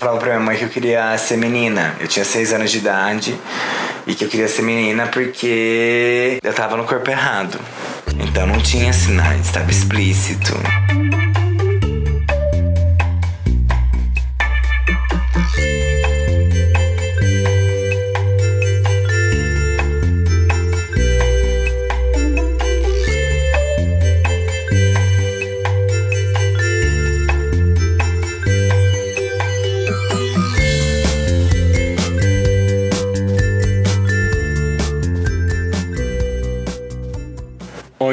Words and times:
Falava 0.00 0.18
pra 0.18 0.28
minha 0.30 0.40
mãe 0.40 0.56
que 0.56 0.64
eu 0.64 0.70
queria 0.70 1.16
ser 1.18 1.36
menina. 1.36 1.94
Eu 2.00 2.08
tinha 2.08 2.24
seis 2.24 2.54
anos 2.54 2.70
de 2.70 2.78
idade 2.78 3.38
e 4.06 4.14
que 4.14 4.24
eu 4.24 4.28
queria 4.30 4.48
ser 4.48 4.62
menina 4.62 5.06
porque 5.08 6.38
eu 6.42 6.54
tava 6.54 6.74
no 6.74 6.84
corpo 6.84 7.10
errado. 7.10 7.60
Então 8.18 8.46
não 8.46 8.58
tinha 8.62 8.94
sinais, 8.94 9.44
estava 9.44 9.70
explícito. 9.70 10.54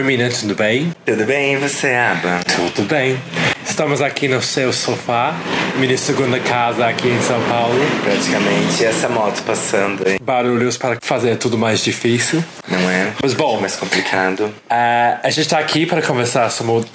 Menina, 0.07 0.29
tudo 0.29 0.55
bem? 0.55 0.93
Tudo 1.05 1.25
bem, 1.25 1.55
e 1.55 1.57
você, 1.57 1.93
Aba? 1.93 2.39
Tudo 2.45 2.87
bem. 2.87 3.19
Estamos 3.65 4.01
aqui 4.01 4.29
no 4.29 4.41
seu 4.41 4.71
sofá, 4.71 5.35
minha 5.75 5.97
segunda 5.97 6.39
casa 6.39 6.87
aqui 6.87 7.09
em 7.09 7.21
São 7.21 7.39
Paulo. 7.43 7.77
Praticamente 8.03 8.85
essa 8.85 9.09
moto 9.09 9.43
passando 9.43 10.07
aí, 10.07 10.17
Barulhos 10.19 10.77
para 10.77 10.97
fazer 11.01 11.35
tudo 11.35 11.57
mais 11.57 11.83
difícil. 11.83 12.41
não 12.69 12.89
é? 12.89 13.11
Mas 13.21 13.33
bom, 13.33 13.59
Mais 13.59 13.75
complicado. 13.75 14.51
Ah, 14.69 15.19
a 15.21 15.29
gente 15.29 15.41
está 15.41 15.59
aqui 15.59 15.85
para 15.85 16.01
conversar 16.01 16.49
sobre, 16.49 16.87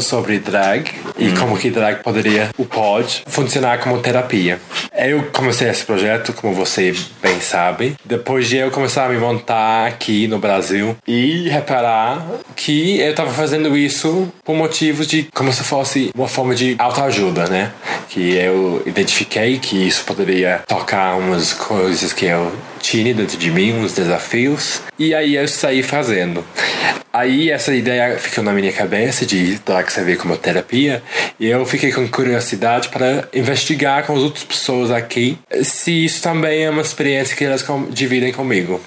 sobre 0.00 0.38
drag 0.38 0.90
e 1.18 1.32
como 1.32 1.58
que 1.58 1.70
drag 1.70 2.02
poderia, 2.02 2.48
o 2.56 2.64
pode, 2.64 3.22
funcionar 3.26 3.78
como 3.78 3.98
terapia. 3.98 4.58
Eu 4.96 5.24
comecei 5.32 5.68
esse 5.68 5.84
projeto, 5.84 6.32
como 6.32 6.54
você 6.54 6.94
bem 7.20 7.40
sabe, 7.40 7.96
depois 8.04 8.48
de 8.48 8.58
eu 8.58 8.70
começar 8.70 9.06
a 9.06 9.08
me 9.08 9.18
montar 9.18 9.88
aqui 9.88 10.28
no 10.28 10.38
Brasil 10.38 10.96
e 11.04 11.48
reparar 11.48 12.24
que 12.54 13.00
eu 13.00 13.10
estava 13.10 13.32
fazendo 13.32 13.76
isso 13.76 14.32
por 14.44 14.54
motivos 14.54 15.08
de 15.08 15.24
como 15.34 15.52
se 15.52 15.64
fosse 15.64 16.12
uma 16.14 16.28
forma 16.28 16.54
de 16.54 16.76
autoajuda, 16.78 17.46
né? 17.48 17.72
Que 18.08 18.36
eu 18.36 18.84
identifiquei 18.86 19.58
que 19.58 19.76
isso 19.76 20.04
poderia 20.04 20.62
tocar 20.68 21.16
umas 21.18 21.52
coisas 21.52 22.12
que 22.12 22.26
eu 22.26 22.52
tinha 22.78 23.12
dentro 23.12 23.36
de 23.36 23.50
mim, 23.50 23.72
uns 23.72 23.94
desafios, 23.94 24.82
e 24.96 25.12
aí 25.12 25.34
eu 25.34 25.48
saí 25.48 25.82
fazendo. 25.82 26.44
Aí 27.14 27.48
essa 27.48 27.72
ideia 27.72 28.18
ficou 28.18 28.42
na 28.42 28.52
minha 28.52 28.72
cabeça 28.72 29.24
de 29.24 29.56
drag 29.64 29.88
servir 29.88 30.18
como 30.18 30.36
terapia, 30.36 31.02
e 31.38 31.46
eu 31.46 31.64
fiquei 31.64 31.92
com 31.92 32.06
curiosidade 32.08 32.88
para 32.88 33.28
investigar 33.32 34.04
com 34.04 34.14
as 34.14 34.18
outras 34.20 34.44
pessoas 34.44 34.83
aqui 34.90 35.38
se 35.62 36.04
isso 36.04 36.22
também 36.22 36.64
é 36.64 36.70
uma 36.70 36.82
experiência 36.82 37.36
que 37.36 37.44
elas 37.44 37.64
dividem 37.90 38.32
comigo. 38.32 38.80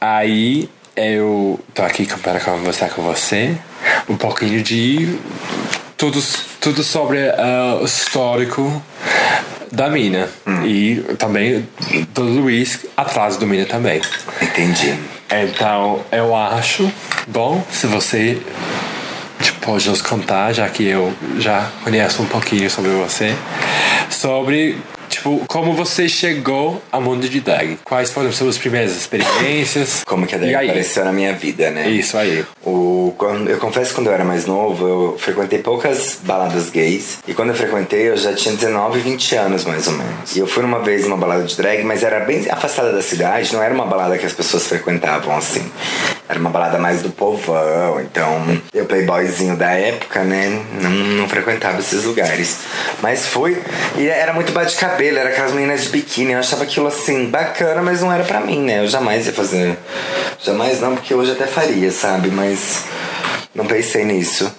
Aí 0.00 0.68
eu 0.94 1.60
tô 1.74 1.82
aqui 1.82 2.06
para 2.06 2.40
conversar 2.40 2.90
com 2.90 3.02
você 3.02 3.56
um 4.08 4.16
pouquinho 4.16 4.62
de 4.62 5.18
tudo, 5.96 6.22
tudo 6.60 6.82
sobre 6.82 7.28
ah, 7.30 7.78
o 7.80 7.84
histórico 7.84 8.82
da 9.72 9.88
mina. 9.88 10.28
E 10.64 11.04
também 11.18 11.68
do 12.14 12.22
Luiz 12.22 12.86
atrás 12.96 13.36
do 13.36 13.46
mina 13.46 13.66
também. 13.66 14.00
Entendi. 14.40 14.94
Então 15.30 16.04
eu 16.12 16.34
acho 16.34 16.90
bom 17.26 17.64
se 17.70 17.86
você 17.86 18.40
tipo, 19.42 19.60
pode 19.60 19.88
nos 19.88 20.00
contar, 20.00 20.52
já 20.52 20.68
que 20.68 20.84
eu 20.84 21.12
já 21.38 21.70
conheço 21.84 22.22
um 22.22 22.26
pouquinho 22.26 22.70
sobre 22.70 22.90
você, 22.92 23.34
sobre 24.10 24.78
tipo 25.08 25.44
como 25.46 25.72
você 25.72 26.08
chegou 26.08 26.82
ao 26.90 27.00
mundo 27.00 27.28
de 27.28 27.40
drag. 27.40 27.78
Quais 27.84 28.10
foram 28.10 28.32
suas 28.32 28.58
primeiras 28.58 28.92
experiências? 28.96 30.02
Como 30.06 30.26
que 30.26 30.34
a 30.34 30.38
drag 30.38 30.68
apareceu 30.68 31.04
na 31.04 31.12
minha 31.12 31.32
vida, 31.32 31.70
né? 31.70 31.88
Isso 31.88 32.16
aí. 32.16 32.44
O, 32.64 33.14
quando, 33.16 33.48
eu 33.48 33.58
confesso 33.58 33.90
que 33.90 33.96
quando 33.96 34.08
eu 34.08 34.12
era 34.12 34.24
mais 34.24 34.46
novo, 34.46 34.86
eu 34.86 35.18
frequentei 35.18 35.58
poucas 35.58 36.18
baladas 36.22 36.70
gays. 36.70 37.18
E 37.26 37.34
quando 37.34 37.50
eu 37.50 37.54
frequentei, 37.54 38.08
eu 38.08 38.16
já 38.16 38.34
tinha 38.34 38.54
19, 38.54 39.00
20 39.00 39.34
anos 39.36 39.64
mais 39.64 39.86
ou 39.86 39.94
menos. 39.94 40.36
E 40.36 40.38
eu 40.38 40.46
fui 40.46 40.64
uma 40.64 40.80
vez 40.80 41.04
numa 41.04 41.16
balada 41.16 41.44
de 41.44 41.56
drag, 41.56 41.82
mas 41.84 42.02
era 42.02 42.20
bem 42.20 42.46
afastada 42.50 42.92
da 42.92 43.02
cidade, 43.02 43.52
não 43.52 43.62
era 43.62 43.74
uma 43.74 43.86
balada 43.86 44.18
que 44.18 44.26
as 44.26 44.32
pessoas 44.32 44.66
frequentavam 44.66 45.36
assim. 45.36 45.70
Era 46.28 46.38
uma 46.38 46.50
balada 46.50 46.78
mais 46.78 47.02
do 47.02 47.10
povão. 47.10 48.00
Então, 48.00 48.60
eu, 48.74 48.84
playboyzinho 48.84 49.56
da 49.56 49.70
época, 49.70 50.24
né, 50.24 50.62
não, 50.80 50.90
não 50.90 51.28
frequentava 51.28 51.78
esses 51.78 52.04
lugares. 52.04 52.58
Mas 53.00 53.26
fui, 53.26 53.62
e 53.96 54.08
era 54.08 54.32
muito 54.32 54.52
bate-cabelo, 54.52 55.18
era 55.18 55.28
aquelas 55.28 55.52
meninas 55.52 55.84
de 55.84 55.90
biquíni. 55.90 56.32
Eu 56.32 56.40
achava 56.40 56.64
aquilo 56.64 56.88
assim 56.88 57.26
bacana, 57.26 57.80
mas 57.82 58.00
não 58.00 58.12
era 58.12 58.24
pra 58.24 58.40
mim, 58.40 58.60
né? 58.60 58.80
Eu 58.80 58.88
jamais 58.88 59.26
ia 59.26 59.32
fazer. 59.32 59.76
Jamais 60.42 60.80
não, 60.80 60.94
porque 60.94 61.14
hoje 61.14 61.32
até 61.32 61.46
faria, 61.46 61.90
sabe? 61.90 62.30
Mas 62.30 62.84
não 63.54 63.66
pensei 63.66 64.04
nisso. 64.04 64.52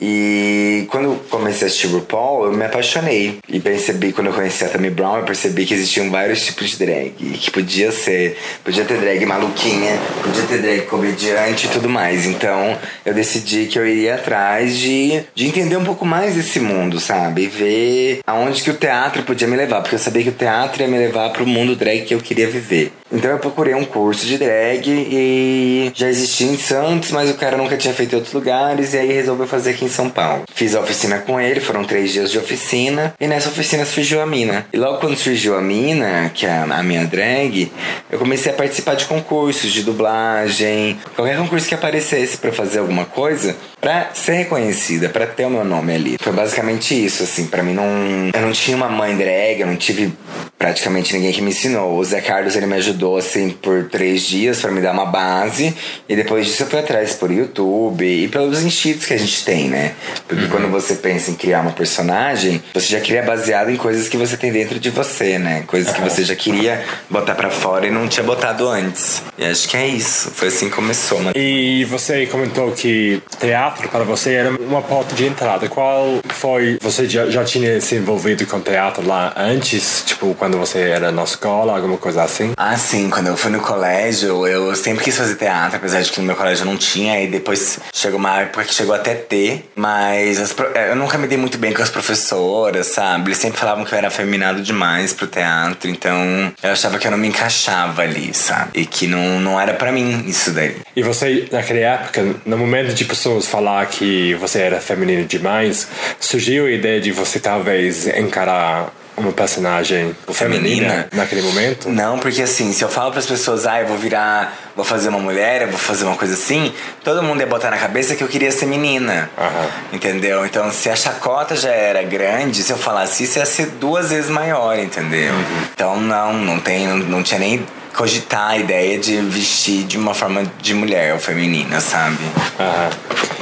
E 0.00 0.86
quando 0.88 1.04
eu 1.04 1.20
comecei 1.28 1.66
a 1.66 1.66
assistir 1.66 1.88
RuPaul, 1.88 2.46
eu 2.46 2.52
me 2.52 2.64
apaixonei. 2.64 3.38
E 3.48 3.60
percebi, 3.60 4.12
quando 4.12 4.28
eu 4.28 4.32
conheci 4.32 4.64
a 4.64 4.68
Tammy 4.68 4.88
Brown, 4.88 5.18
eu 5.18 5.24
percebi 5.24 5.66
que 5.66 5.74
existiam 5.74 6.10
vários 6.10 6.44
tipos 6.44 6.70
de 6.70 6.78
drag. 6.78 7.10
Que 7.10 7.50
podia 7.50 7.92
ser, 7.92 8.38
podia 8.64 8.84
ter 8.84 8.98
drag 8.98 9.24
maluquinha, 9.26 9.98
podia 10.22 10.42
ter 10.44 10.58
drag 10.58 10.82
comediante 10.82 11.66
e 11.66 11.70
tudo 11.70 11.88
mais. 11.88 12.24
Então 12.24 12.76
eu 13.04 13.12
decidi 13.12 13.66
que 13.66 13.78
eu 13.78 13.86
iria 13.86 14.14
atrás 14.14 14.76
de, 14.78 15.22
de 15.34 15.46
entender 15.46 15.76
um 15.76 15.84
pouco 15.84 16.06
mais 16.06 16.34
desse 16.34 16.60
mundo, 16.60 16.98
sabe? 16.98 17.42
E 17.42 17.46
ver 17.46 18.20
aonde 18.26 18.62
que 18.62 18.70
o 18.70 18.74
teatro 18.74 19.22
podia 19.22 19.46
me 19.46 19.56
levar. 19.56 19.82
Porque 19.82 19.96
eu 19.96 19.98
sabia 19.98 20.22
que 20.22 20.30
o 20.30 20.32
teatro 20.32 20.82
ia 20.82 20.88
me 20.88 20.98
levar 20.98 21.30
pro 21.30 21.46
mundo 21.46 21.76
drag 21.76 22.02
que 22.02 22.14
eu 22.14 22.20
queria 22.20 22.48
viver. 22.48 22.92
Então 23.12 23.30
eu 23.30 23.38
procurei 23.38 23.74
um 23.74 23.84
curso 23.84 24.24
de 24.24 24.38
drag 24.38 24.88
e 24.88 25.90
já 25.94 26.08
existia 26.08 26.46
em 26.46 26.56
Santos, 26.56 27.10
mas 27.10 27.28
o 27.28 27.34
cara 27.34 27.56
nunca 27.56 27.76
tinha 27.76 27.92
feito 27.92 28.12
em 28.12 28.16
outros 28.16 28.32
lugares, 28.32 28.94
e 28.94 28.98
aí 28.98 29.12
resolveu 29.12 29.48
fazer 29.48 29.70
aqui 29.70 29.84
em 29.84 29.88
São 29.90 30.08
Paulo. 30.08 30.44
Fiz 30.54 30.74
a 30.74 30.80
oficina 30.80 31.18
com 31.18 31.40
ele, 31.40 31.60
foram 31.60 31.84
três 31.84 32.12
dias 32.12 32.30
de 32.30 32.38
oficina, 32.38 33.14
e 33.20 33.26
nessa 33.26 33.48
oficina 33.48 33.84
surgiu 33.84 34.20
a 34.20 34.26
mina. 34.26 34.66
E 34.72 34.76
logo 34.76 34.98
quando 34.98 35.16
surgiu 35.16 35.56
a 35.56 35.60
mina, 35.60 36.30
que 36.34 36.46
é 36.46 36.50
a, 36.50 36.82
minha 36.82 37.04
drag, 37.04 37.70
eu 38.10 38.18
comecei 38.18 38.52
a 38.52 38.54
participar 38.54 38.94
de 38.94 39.04
concursos 39.04 39.72
de 39.72 39.82
dublagem, 39.82 40.98
qualquer 41.14 41.36
concurso 41.36 41.68
que 41.68 41.74
aparecesse 41.74 42.38
pra 42.38 42.52
fazer 42.52 42.78
alguma 42.78 43.04
coisa, 43.04 43.56
pra 43.80 44.10
ser 44.14 44.32
reconhecida, 44.32 45.08
pra 45.08 45.26
ter 45.26 45.46
o 45.46 45.50
meu 45.50 45.64
nome 45.64 45.94
ali. 45.94 46.16
Foi 46.20 46.32
basicamente 46.32 46.94
isso, 46.94 47.22
assim, 47.22 47.46
pra 47.46 47.62
mim 47.62 47.74
não. 47.74 47.84
Eu 48.32 48.40
não 48.42 48.52
tinha 48.52 48.76
uma 48.76 48.88
mãe 48.88 49.16
drag, 49.16 49.60
eu 49.60 49.66
não 49.66 49.76
tive 49.76 50.12
praticamente 50.58 51.14
ninguém 51.14 51.32
que 51.32 51.40
me 51.40 51.50
ensinou. 51.50 51.96
O 51.96 52.04
Zé 52.04 52.20
Carlos 52.20 52.54
ele 52.54 52.66
me 52.66 52.76
ajudou 52.76 53.16
assim 53.16 53.48
por 53.48 53.88
três 53.88 54.22
dias 54.22 54.60
pra 54.60 54.70
me 54.70 54.82
dar 54.82 54.92
uma 54.92 55.06
base 55.06 55.74
e 56.06 56.14
depois 56.14 56.46
disso 56.46 56.64
eu 56.64 56.66
fui 56.66 56.78
atrás 56.78 57.14
por 57.14 57.30
YouTube 57.30 58.04
e 58.04 58.28
pelos 58.28 58.62
instintos 58.62 59.06
que 59.06 59.14
a 59.14 59.18
gente 59.18 59.42
tem, 59.42 59.68
né? 59.70 59.92
Porque 60.28 60.46
quando 60.48 60.70
você 60.70 60.96
pensa 60.96 61.30
em 61.30 61.34
criar 61.34 61.62
uma 61.62 61.72
personagem, 61.72 62.62
você 62.74 62.88
já 62.88 63.00
cria 63.00 63.22
baseado 63.22 63.70
em 63.70 63.76
coisas 63.76 64.06
que 64.06 64.18
você 64.18 64.36
tem 64.36 64.52
dentro 64.52 64.78
de 64.78 64.90
você, 64.90 65.38
né? 65.38 65.64
Coisas 65.66 65.94
que 65.94 66.00
você 66.02 66.24
já 66.24 66.36
queria 66.36 66.84
botar 67.08 67.34
pra 67.34 67.48
fora 67.48 67.86
e 67.86 67.90
não 67.90 68.06
tinha 68.06 68.24
botado 68.24 68.68
antes. 68.68 69.22
E 69.38 69.44
acho 69.44 69.66
que 69.66 69.76
é 69.78 69.86
isso. 69.86 70.30
Foi 70.30 70.48
assim 70.48 70.68
que 70.68 70.74
começou, 70.74 71.22
né? 71.22 71.32
E 71.34 71.84
você 71.84 72.26
comentou 72.26 72.70
que 72.72 73.22
teatro 73.38 73.69
para 73.90 74.04
você 74.04 74.34
era 74.34 74.50
uma 74.50 74.82
porta 74.82 75.14
de 75.14 75.26
entrada. 75.26 75.68
Qual 75.68 76.20
foi. 76.28 76.78
Você 76.80 77.08
já, 77.08 77.28
já 77.30 77.44
tinha 77.44 77.80
se 77.80 77.96
envolvido 77.96 78.46
com 78.46 78.60
teatro 78.60 79.06
lá 79.06 79.32
antes? 79.36 80.02
Tipo, 80.06 80.34
quando 80.34 80.58
você 80.58 80.78
era 80.80 81.10
na 81.12 81.22
escola, 81.24 81.74
alguma 81.76 81.96
coisa 81.96 82.22
assim? 82.22 82.52
Ah, 82.56 82.76
sim, 82.76 83.08
quando 83.10 83.28
eu 83.28 83.36
fui 83.36 83.50
no 83.50 83.60
colégio, 83.60 84.46
eu 84.46 84.74
sempre 84.74 85.04
quis 85.04 85.16
fazer 85.16 85.36
teatro, 85.36 85.76
apesar 85.76 86.00
de 86.02 86.10
que 86.10 86.20
no 86.20 86.26
meu 86.26 86.36
colégio 86.36 86.64
não 86.64 86.76
tinha, 86.76 87.22
e 87.22 87.26
depois 87.28 87.78
chegou 87.92 88.18
uma 88.18 88.40
época 88.42 88.64
que 88.64 88.74
chegou 88.74 88.94
até 88.94 89.14
ter, 89.14 89.70
mas 89.76 90.40
as 90.40 90.52
pro- 90.52 90.66
eu 90.66 90.96
nunca 90.96 91.16
me 91.18 91.26
dei 91.26 91.38
muito 91.38 91.58
bem 91.58 91.72
com 91.72 91.82
as 91.82 91.90
professoras, 91.90 92.86
sabe? 92.88 93.28
Eles 93.28 93.38
sempre 93.38 93.58
falavam 93.58 93.84
que 93.84 93.92
eu 93.92 93.98
era 93.98 94.08
afeminado 94.08 94.60
demais 94.62 95.12
pro 95.12 95.26
teatro, 95.26 95.88
então 95.90 96.52
eu 96.62 96.72
achava 96.72 96.98
que 96.98 97.06
eu 97.06 97.10
não 97.10 97.18
me 97.18 97.28
encaixava 97.28 98.02
ali, 98.02 98.32
sabe? 98.34 98.70
E 98.80 98.86
que 98.86 99.06
não, 99.06 99.40
não 99.40 99.60
era 99.60 99.74
pra 99.74 99.90
mim 99.92 100.24
isso 100.26 100.50
daí. 100.50 100.76
E 100.94 101.02
você, 101.02 101.48
naquela 101.50 101.78
época, 101.80 102.22
no 102.44 102.58
momento 102.58 102.92
de 102.94 103.04
pessoas 103.04 103.46
falar 103.60 103.84
que 103.86 104.34
você 104.34 104.60
era 104.60 104.80
feminino 104.80 105.26
demais, 105.26 105.86
surgiu 106.18 106.64
a 106.64 106.70
ideia 106.70 106.98
de 106.98 107.12
você 107.12 107.38
talvez 107.38 108.06
encarar 108.06 108.90
uma 109.18 109.32
personagem 109.32 110.16
feminina, 110.32 110.88
Feminina? 110.88 111.08
naquele 111.12 111.42
momento? 111.42 111.90
Não, 111.90 112.18
porque 112.18 112.40
assim, 112.40 112.72
se 112.72 112.82
eu 112.82 112.88
falo 112.88 113.12
pras 113.12 113.26
pessoas, 113.26 113.66
ah, 113.66 113.78
eu 113.82 113.86
vou 113.86 113.98
virar, 113.98 114.56
vou 114.74 114.82
fazer 114.82 115.10
uma 115.10 115.18
mulher, 115.18 115.60
eu 115.60 115.68
vou 115.68 115.78
fazer 115.78 116.06
uma 116.06 116.16
coisa 116.16 116.32
assim, 116.32 116.72
todo 117.04 117.22
mundo 117.22 117.40
ia 117.40 117.46
botar 117.46 117.70
na 117.70 117.76
cabeça 117.76 118.16
que 118.16 118.24
eu 118.24 118.28
queria 118.28 118.50
ser 118.50 118.64
menina. 118.64 119.28
Aham. 119.36 119.68
Entendeu? 119.92 120.46
Então, 120.46 120.72
se 120.72 120.88
a 120.88 120.96
chacota 120.96 121.54
já 121.54 121.68
era 121.70 122.02
grande, 122.02 122.62
se 122.62 122.72
eu 122.72 122.78
falasse 122.78 123.24
isso, 123.24 123.38
ia 123.38 123.44
ser 123.44 123.66
duas 123.78 124.08
vezes 124.08 124.30
maior, 124.30 124.78
entendeu? 124.78 125.34
Então, 125.74 126.00
não, 126.00 126.32
não, 126.32 126.58
tem, 126.58 126.86
não, 126.86 126.96
não 126.96 127.22
tinha 127.22 127.40
nem 127.40 127.62
cogitar 127.94 128.52
a 128.52 128.56
ideia 128.56 128.98
de 128.98 129.20
vestir 129.20 129.84
de 129.84 129.98
uma 129.98 130.14
forma 130.14 130.50
de 130.62 130.72
mulher 130.72 131.12
ou 131.12 131.18
feminina, 131.20 131.78
sabe? 131.78 132.24
Aham. 132.58 133.39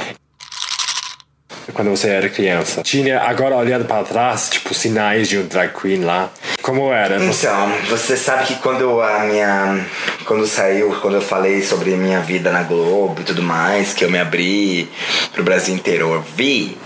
Quando 1.73 1.89
você 1.89 2.09
era 2.09 2.29
criança? 2.29 2.81
Tinha, 2.81 3.21
agora 3.21 3.55
olhando 3.55 3.85
para 3.85 4.03
trás, 4.03 4.49
tipo, 4.49 4.73
sinais 4.73 5.27
de 5.27 5.37
um 5.37 5.47
drag 5.47 5.73
queen 5.79 6.03
lá. 6.03 6.29
Como 6.61 6.91
era? 6.91 7.23
Então, 7.23 7.71
você 7.89 8.15
sabe 8.15 8.45
que 8.45 8.55
quando 8.55 9.01
a 9.01 9.19
minha. 9.19 9.85
Quando 10.25 10.45
saiu, 10.45 10.95
quando 11.01 11.15
eu 11.15 11.21
falei 11.21 11.63
sobre 11.63 11.95
minha 11.95 12.19
vida 12.19 12.51
na 12.51 12.61
Globo 12.61 13.21
e 13.21 13.23
tudo 13.23 13.41
mais, 13.41 13.93
que 13.93 14.05
eu 14.05 14.11
me 14.11 14.19
abri 14.19 14.87
pro 15.33 15.43
Brasil 15.43 15.73
inteiro 15.73 16.09
ouvir 16.09 16.77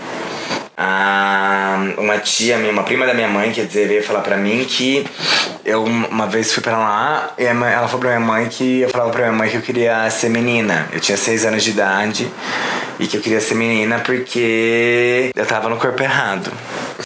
a, 0.76 1.78
uma 1.98 2.18
tia 2.18 2.58
minha, 2.58 2.72
uma 2.72 2.82
prima 2.82 3.06
da 3.06 3.14
minha 3.14 3.28
mãe, 3.28 3.52
quer 3.52 3.66
dizer, 3.66 3.86
veio 3.86 4.02
falar 4.02 4.20
pra 4.20 4.36
mim 4.36 4.64
que 4.64 5.06
eu 5.64 5.84
uma 5.84 6.26
vez 6.26 6.52
fui 6.52 6.62
pra 6.62 6.76
lá 6.76 7.32
e 7.38 7.44
ela 7.44 7.86
falou 7.86 8.00
pra 8.00 8.10
minha 8.10 8.20
mãe 8.20 8.48
que 8.48 8.80
eu 8.80 8.88
falava 8.90 9.10
pra 9.10 9.22
minha 9.22 9.32
mãe 9.32 9.50
que 9.50 9.56
eu 9.56 9.62
queria 9.62 10.08
ser 10.10 10.28
menina. 10.28 10.88
Eu 10.92 11.00
tinha 11.00 11.16
seis 11.16 11.44
anos 11.44 11.62
de 11.62 11.70
idade 11.70 12.30
e 12.98 13.06
que 13.06 13.16
eu 13.16 13.20
queria 13.20 13.40
ser 13.40 13.54
menina 13.54 13.98
porque 14.00 15.30
eu 15.34 15.46
tava 15.46 15.68
no 15.68 15.76
corpo 15.76 16.02
errado. 16.02 16.50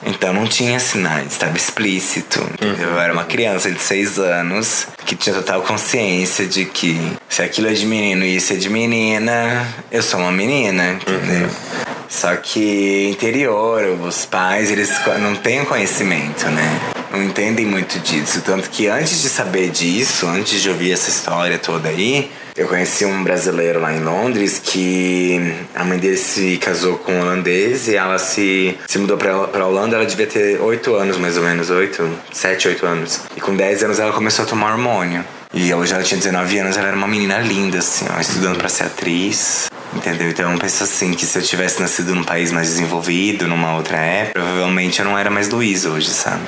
Então 0.04 0.32
não 0.32 0.46
tinha 0.46 0.78
sinais, 0.78 1.32
estava 1.32 1.56
explícito. 1.56 2.40
Eu 2.60 2.98
era 2.98 3.12
uma 3.12 3.24
criança 3.24 3.70
de 3.70 3.80
seis 3.80 4.18
anos 4.18 4.86
que 5.04 5.14
tinha 5.14 5.34
total 5.34 5.62
consciência 5.62 6.46
de 6.46 6.64
que 6.64 6.98
se 7.28 7.42
aquilo 7.42 7.68
é 7.68 7.72
de 7.72 7.86
menino 7.86 8.24
e 8.24 8.36
isso 8.36 8.52
é 8.52 8.56
de 8.56 8.68
menina, 8.68 9.66
eu 9.90 10.02
sou 10.02 10.20
uma 10.20 10.32
menina, 10.32 10.92
entendeu? 10.92 11.48
Uhum. 11.48 11.87
Só 12.08 12.34
que 12.36 13.08
interior, 13.10 13.84
os 14.00 14.24
pais, 14.24 14.70
eles 14.70 14.90
não 15.20 15.36
têm 15.36 15.64
conhecimento, 15.64 16.46
né? 16.46 16.80
Não 17.12 17.22
entendem 17.22 17.66
muito 17.66 17.98
disso. 18.00 18.40
Tanto 18.42 18.70
que 18.70 18.86
antes 18.86 19.20
de 19.20 19.28
saber 19.28 19.70
disso, 19.70 20.26
antes 20.26 20.60
de 20.60 20.68
ouvir 20.68 20.92
essa 20.92 21.10
história 21.10 21.58
toda 21.58 21.88
aí, 21.88 22.30
eu 22.56 22.66
conheci 22.66 23.04
um 23.04 23.22
brasileiro 23.22 23.80
lá 23.80 23.92
em 23.92 24.00
Londres 24.00 24.60
que 24.62 25.54
a 25.74 25.84
mãe 25.84 25.98
dele 25.98 26.16
se 26.16 26.56
casou 26.56 26.98
com 26.98 27.12
um 27.12 27.20
holandês 27.20 27.86
e 27.88 27.94
ela 27.94 28.18
se, 28.18 28.76
se 28.86 28.98
mudou 28.98 29.16
pra, 29.16 29.46
pra 29.46 29.66
Holanda. 29.66 29.96
Ela 29.96 30.06
devia 30.06 30.26
ter 30.26 30.60
8 30.60 30.94
anos, 30.94 31.18
mais 31.18 31.36
ou 31.36 31.44
menos, 31.44 31.70
8, 31.70 32.10
7, 32.32 32.68
8 32.68 32.86
anos. 32.86 33.20
E 33.36 33.40
com 33.40 33.54
10 33.54 33.84
anos 33.84 33.98
ela 34.00 34.12
começou 34.12 34.44
a 34.44 34.48
tomar 34.48 34.72
hormônio. 34.72 35.24
E 35.54 35.72
hoje 35.72 35.94
ela 35.94 36.02
tinha 36.02 36.18
19 36.18 36.58
anos, 36.58 36.76
ela 36.76 36.88
era 36.88 36.96
uma 36.96 37.08
menina 37.08 37.38
linda, 37.38 37.78
assim, 37.78 38.06
ó, 38.14 38.20
estudando 38.20 38.58
para 38.58 38.68
ser 38.68 38.84
atriz. 38.84 39.67
Entendeu? 39.94 40.30
Então 40.30 40.52
eu 40.52 40.58
penso 40.58 40.84
assim 40.84 41.12
que 41.12 41.24
se 41.24 41.38
eu 41.38 41.42
tivesse 41.42 41.80
nascido 41.80 42.14
num 42.14 42.24
país 42.24 42.52
mais 42.52 42.68
desenvolvido, 42.68 43.46
numa 43.46 43.76
outra 43.76 43.98
época, 43.98 44.40
provavelmente 44.40 44.98
eu 45.00 45.04
não 45.04 45.18
era 45.18 45.30
mais 45.30 45.48
Luiz 45.48 45.84
hoje, 45.84 46.10
sabe? 46.10 46.42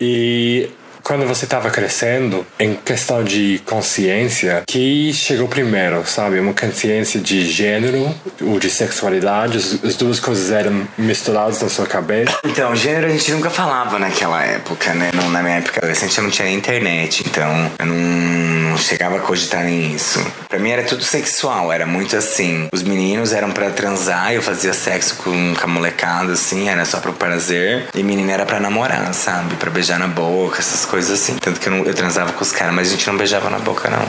E 0.00 0.70
quando 1.02 1.26
você 1.26 1.44
estava 1.44 1.70
crescendo, 1.70 2.46
em 2.58 2.74
questão 2.74 3.24
de 3.24 3.60
consciência, 3.64 4.62
que 4.66 5.12
chegou 5.12 5.48
primeiro, 5.48 6.06
sabe? 6.06 6.38
Uma 6.38 6.54
consciência 6.54 7.20
de 7.20 7.50
gênero 7.50 8.14
ou 8.40 8.58
de 8.58 8.70
sexualidade, 8.70 9.58
as, 9.58 9.96
duas 9.96 10.20
coisas 10.20 10.50
eram 10.50 10.86
misturadas 10.96 11.60
na 11.62 11.68
sua 11.68 11.86
cabeça? 11.86 12.38
Então, 12.44 12.74
gênero 12.76 13.06
a 13.06 13.10
gente 13.10 13.32
nunca 13.32 13.50
falava 13.50 13.98
naquela 13.98 14.42
época, 14.44 14.94
né? 14.94 15.10
na 15.12 15.42
minha 15.42 15.56
época 15.56 15.80
adolescente 15.80 16.16
eu 16.16 16.24
não 16.24 16.30
tinha 16.30 16.48
internet, 16.48 17.24
então 17.26 17.70
eu 17.78 17.86
não, 17.86 18.69
não 18.70 18.78
chegava 18.78 19.16
a 19.16 19.20
cogitar 19.20 19.64
nem 19.64 19.94
isso. 19.94 20.24
Pra 20.48 20.58
mim 20.58 20.70
era 20.70 20.82
tudo 20.82 21.02
sexual, 21.02 21.72
era 21.72 21.84
muito 21.86 22.16
assim. 22.16 22.68
Os 22.72 22.82
meninos 22.82 23.32
eram 23.32 23.50
para 23.50 23.70
transar, 23.70 24.32
eu 24.32 24.42
fazia 24.42 24.72
sexo 24.72 25.16
com, 25.16 25.54
com 25.54 25.64
a 25.64 25.66
molecada, 25.66 26.32
assim, 26.32 26.68
era 26.68 26.84
só 26.84 27.00
pro 27.00 27.12
prazer. 27.12 27.88
E 27.94 28.02
menina 28.02 28.32
era 28.32 28.46
para 28.46 28.60
namorar, 28.60 29.12
sabe? 29.12 29.56
Para 29.56 29.70
beijar 29.70 29.98
na 29.98 30.06
boca, 30.06 30.58
essas 30.60 30.84
coisas 30.84 31.20
assim. 31.20 31.36
Tanto 31.36 31.60
que 31.60 31.68
eu, 31.68 31.72
não, 31.72 31.84
eu 31.84 31.94
transava 31.94 32.32
com 32.32 32.42
os 32.42 32.52
caras, 32.52 32.74
mas 32.74 32.88
a 32.88 32.90
gente 32.92 33.06
não 33.06 33.16
beijava 33.16 33.50
na 33.50 33.58
boca, 33.58 33.90
não. 33.90 34.06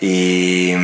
E 0.00 0.74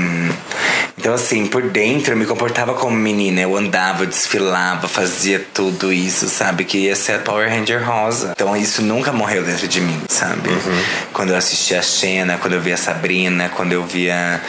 então, 0.98 1.14
assim, 1.14 1.46
por 1.46 1.62
dentro 1.62 2.12
eu 2.12 2.16
me 2.16 2.26
comportava 2.26 2.74
como 2.74 2.96
menina. 2.96 3.40
Eu 3.40 3.56
andava, 3.56 4.02
eu 4.02 4.06
desfilava, 4.06 4.88
fazia 4.88 5.44
tudo 5.54 5.92
isso, 5.92 6.28
sabe? 6.28 6.64
Que 6.64 6.78
ia 6.78 6.96
ser 6.96 7.12
a 7.14 7.18
Power 7.20 7.48
Ranger 7.48 7.84
rosa. 7.84 8.32
Então, 8.32 8.56
isso 8.56 8.82
nunca 8.82 9.12
morreu 9.12 9.44
dentro 9.44 9.68
de 9.68 9.80
mim, 9.80 10.00
sabe? 10.08 10.48
Uhum. 10.48 10.82
Quando 11.12 11.30
eu 11.30 11.36
assistia 11.36 11.78
a 11.78 11.82
Xena, 11.82 12.36
quando 12.38 12.54
eu 12.54 12.60
via 12.60 12.74
a 12.74 12.78
Sabrina, 12.78 13.48
quando 13.48 13.72
eu 13.72 13.84
via 13.84 14.40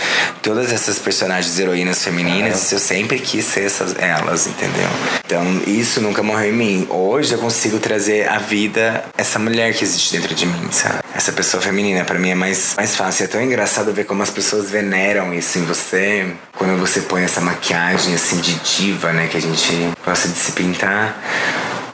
todas 0.42 0.74
essas 0.74 0.98
personagens 0.98 1.58
heroínas 1.60 2.04
femininas, 2.04 2.72
uhum. 2.72 2.78
eu 2.78 2.80
sempre 2.80 3.20
quis 3.20 3.46
ser 3.46 3.66
essas, 3.66 3.96
elas, 4.00 4.48
entendeu? 4.48 4.90
Então, 5.24 5.44
isso 5.68 6.02
nunca 6.02 6.24
morreu 6.24 6.50
em 6.50 6.58
mim. 6.58 6.88
Hoje 6.90 7.34
eu 7.34 7.40
consigo 7.40 7.78
trazer 7.78 8.28
à 8.28 8.40
vida 8.40 9.06
essa 9.16 9.38
mulher 9.38 9.74
que 9.76 9.84
existe 9.84 10.14
dentro 10.14 10.34
de 10.34 10.48
mim, 10.48 10.70
sabe? 10.72 11.00
Essa 11.20 11.34
pessoa 11.34 11.62
feminina, 11.62 12.06
para 12.06 12.18
mim 12.18 12.30
é 12.30 12.34
mais, 12.34 12.76
mais 12.78 12.96
fácil. 12.96 13.26
É 13.26 13.28
tão 13.28 13.42
engraçado 13.42 13.92
ver 13.92 14.06
como 14.06 14.24
as 14.24 14.30
pessoas 14.30 14.72
veneram 14.72 15.34
isso 15.34 15.60
em 15.60 15.66
você 15.66 16.34
quando 16.56 16.80
você 16.80 17.02
põe 17.02 17.24
essa 17.24 17.42
maquiagem 17.42 18.16
assim 18.16 18.38
de 18.38 18.54
diva, 18.60 19.12
né, 19.12 19.28
que 19.28 19.36
a 19.36 19.42
gente 19.42 19.92
gosta 20.06 20.30
de 20.30 20.38
se 20.38 20.54
pintar. 20.54 21.14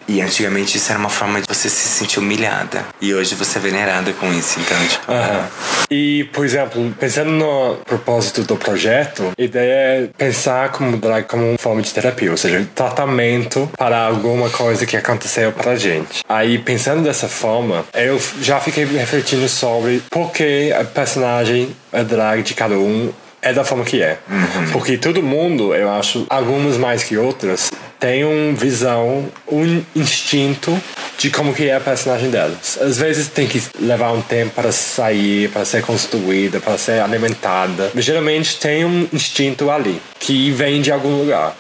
E 0.07 0.21
antigamente 0.21 0.77
isso 0.77 0.91
era 0.91 0.99
uma 0.99 1.09
forma 1.09 1.41
de 1.41 1.47
você 1.47 1.69
se 1.69 1.87
sentir 1.87 2.19
humilhada. 2.19 2.85
E 3.01 3.13
hoje 3.13 3.35
você 3.35 3.57
é 3.57 3.61
venerada 3.61 4.13
com 4.13 4.31
isso, 4.31 4.59
então, 4.59 4.77
tipo. 4.87 5.11
Uhum. 5.11 5.47
E, 5.89 6.23
por 6.25 6.45
exemplo, 6.45 6.93
pensando 6.99 7.31
no 7.31 7.75
propósito 7.85 8.43
do 8.43 8.55
projeto, 8.55 9.31
a 9.37 9.41
ideia 9.41 9.73
é 9.73 10.09
pensar 10.17 10.71
como 10.71 10.97
drag 10.97 11.25
como 11.25 11.49
uma 11.49 11.57
forma 11.57 11.81
de 11.81 11.93
terapia, 11.93 12.31
ou 12.31 12.37
seja, 12.37 12.67
tratamento 12.75 13.69
para 13.77 14.05
alguma 14.05 14.49
coisa 14.49 14.85
que 14.85 14.95
aconteceu 14.95 15.51
pra 15.51 15.75
gente. 15.75 16.23
Aí, 16.27 16.57
pensando 16.57 17.03
dessa 17.03 17.27
forma, 17.27 17.85
eu 17.93 18.21
já 18.41 18.59
fiquei 18.59 18.85
refletindo 18.85 19.47
sobre 19.49 20.03
por 20.09 20.31
que 20.31 20.71
a 20.71 20.83
personagem, 20.83 21.75
a 21.91 22.03
drag 22.03 22.43
de 22.43 22.53
cada 22.53 22.75
um 22.75 23.11
é 23.45 23.53
da 23.53 23.63
forma 23.63 23.85
que 23.85 24.01
é. 24.01 24.17
Uhum. 24.27 24.71
Porque 24.71 24.97
todo 24.97 25.21
mundo, 25.21 25.73
eu 25.73 25.89
acho, 25.89 26.25
algumas 26.29 26.77
mais 26.77 27.03
que 27.03 27.15
outras, 27.15 27.71
tem 27.99 28.25
uma 28.25 28.53
visão, 28.53 29.25
um 29.47 29.83
instinto 29.95 30.77
de 31.17 31.29
como 31.29 31.53
que 31.53 31.69
é 31.69 31.75
a 31.75 31.79
personagem 31.79 32.29
delas. 32.29 32.77
Às 32.81 32.97
vezes 32.97 33.27
tem 33.27 33.47
que 33.47 33.61
levar 33.79 34.11
um 34.11 34.21
tempo 34.21 34.51
para 34.55 34.71
sair, 34.71 35.49
para 35.49 35.63
ser 35.63 35.83
construída, 35.83 36.59
para 36.59 36.77
ser 36.77 36.99
alimentada. 36.99 37.91
Mas 37.93 38.03
geralmente 38.03 38.57
tem 38.57 38.83
um 38.83 39.07
instinto 39.13 39.69
ali, 39.69 40.01
que 40.19 40.51
vem 40.51 40.81
de 40.81 40.91
algum 40.91 41.15
lugar. 41.19 41.55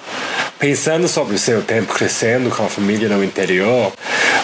Pensando 0.57 1.07
sobre 1.07 1.35
o 1.35 1.39
seu 1.39 1.61
tempo 1.61 1.93
crescendo 1.93 2.49
com 2.49 2.65
a 2.65 2.69
família 2.69 3.09
no 3.09 3.23
interior, 3.23 3.91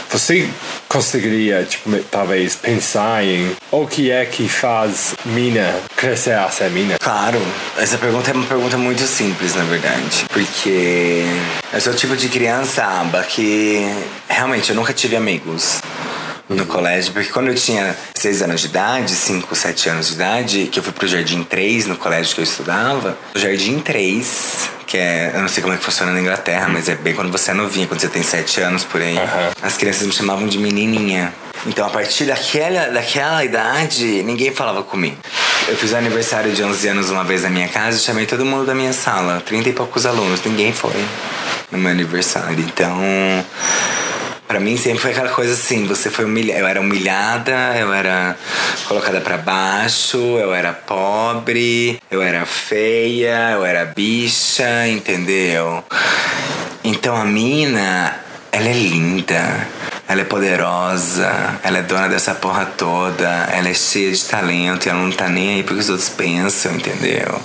você 0.10 0.48
conseguiria, 0.90 1.64
tipo, 1.64 1.90
talvez 2.12 2.54
pensar 2.56 3.24
em 3.24 3.56
o 3.72 3.88
que 3.88 4.12
é 4.12 4.26
que 4.26 4.50
faz 4.50 5.16
mina 5.26 5.74
crescer 5.96 6.34
a 6.34 6.50
ser 6.50 6.70
mina? 6.70 6.98
Claro, 7.00 7.42
essa 7.78 7.98
pergunta 7.98 8.30
é 8.30 8.34
uma 8.34 8.46
pergunta 8.46 8.78
muito 8.78 9.04
simples, 9.04 9.56
na 9.56 9.64
verdade. 9.64 10.26
Porque 10.30 11.24
eu 11.72 11.80
sou 11.80 11.94
o 11.94 11.96
tipo 11.96 12.16
de 12.18 12.28
criança, 12.28 12.84
aba, 12.84 13.24
que 13.24 13.82
realmente 14.28 14.70
eu 14.70 14.76
nunca 14.76 14.92
tive 14.94 15.16
amigos 15.16 15.80
no 16.50 16.66
colégio, 16.66 17.14
porque 17.14 17.32
quando 17.32 17.48
eu 17.48 17.56
tinha 17.56 17.96
6 18.16 18.42
anos 18.42 18.60
de 18.60 18.68
idade, 18.68 19.12
5, 19.12 19.56
7 19.56 19.90
anos 19.90 20.08
de 20.10 20.14
idade, 20.16 20.70
que 20.70 20.78
eu 20.78 20.84
fui 20.84 20.92
pro 20.92 21.08
Jardim 21.08 21.44
3 21.44 21.88
no 21.88 21.96
colégio 21.96 22.36
que 22.36 22.42
eu 22.42 22.44
estudava, 22.44 23.18
o 23.34 23.40
Jardim 23.40 23.80
3, 23.80 24.70
que 24.92 24.98
é, 24.98 25.32
eu 25.34 25.40
não 25.40 25.48
sei 25.48 25.64
como 25.64 25.74
é 25.74 25.78
que 25.78 25.86
funciona 25.86 26.12
na 26.12 26.20
Inglaterra, 26.20 26.68
mas 26.68 26.90
é 26.90 26.96
bem 26.96 27.16
quando 27.16 27.32
você 27.32 27.52
é 27.52 27.54
novinha, 27.54 27.88
quando 27.88 28.02
você 28.02 28.10
tem 28.10 28.22
7 28.22 28.60
anos 28.60 28.84
por 28.84 29.02
aí, 29.02 29.16
uhum. 29.16 29.52
as 29.62 29.78
crianças 29.78 30.06
me 30.06 30.12
chamavam 30.12 30.46
de 30.46 30.58
menininha. 30.58 31.34
Então, 31.66 31.88
a 31.88 31.90
partir 31.90 32.26
daquela, 32.26 32.88
daquela 32.88 33.46
idade, 33.46 34.22
ninguém 34.24 34.54
falava 34.54 34.84
comigo. 34.84 35.16
Eu 35.70 35.78
fiz 35.78 35.94
o 35.94 35.96
aniversário 35.96 36.52
de 36.52 36.62
11 36.62 36.88
anos 36.90 37.10
uma 37.10 37.24
vez 37.24 37.44
na 37.44 37.50
minha 37.50 37.70
casa 37.70 37.98
e 37.98 38.02
chamei 38.02 38.26
todo 38.26 38.44
mundo 38.44 38.66
da 38.66 38.76
minha 38.76 38.92
sala, 38.92 39.42
30 39.46 39.70
e 39.70 39.74
poucos 39.74 40.06
alunos, 40.06 40.42
ninguém 40.44 40.74
foi 40.74 41.06
no 41.72 41.78
meu 41.78 41.92
aniversário. 41.92 42.60
Então, 42.60 43.00
para 44.52 44.60
mim 44.60 44.76
sempre 44.76 45.00
foi 45.00 45.12
aquela 45.12 45.30
coisa 45.30 45.54
assim, 45.54 45.86
você 45.86 46.10
foi 46.10 46.26
humilhada, 46.26 46.60
eu 46.60 46.68
era 46.68 46.82
humilhada, 46.82 47.78
eu 47.80 47.94
era 47.94 48.36
colocada 48.86 49.22
para 49.22 49.38
baixo, 49.38 50.18
eu 50.18 50.54
era 50.54 50.74
pobre, 50.74 52.02
eu 52.12 52.22
era 52.22 52.46
feia, 52.46 53.52
eu 53.52 53.64
era 53.66 53.86
bicha, 53.86 54.86
entendeu? 54.90 55.82
Então 56.84 57.16
a 57.16 57.24
mina, 57.24 58.20
ela 58.52 58.68
é 58.68 58.74
linda 58.74 59.42
ela 60.12 60.22
é 60.22 60.26
poderosa, 60.26 61.58
ela 61.64 61.78
é 61.78 61.82
dona 61.82 62.10
dessa 62.10 62.36
porra 62.36 62.66
toda, 62.66 63.48
ela 63.50 63.70
é 63.70 63.74
cheia 63.74 64.12
de 64.12 64.22
talento 64.26 64.86
e 64.86 64.90
ela 64.90 65.00
não 65.00 65.10
tá 65.10 65.30
nem 65.30 65.56
aí 65.56 65.64
porque 65.64 65.80
os 65.80 65.90
outros 65.90 66.10
pensam, 66.10 66.76
entendeu? 66.76 67.42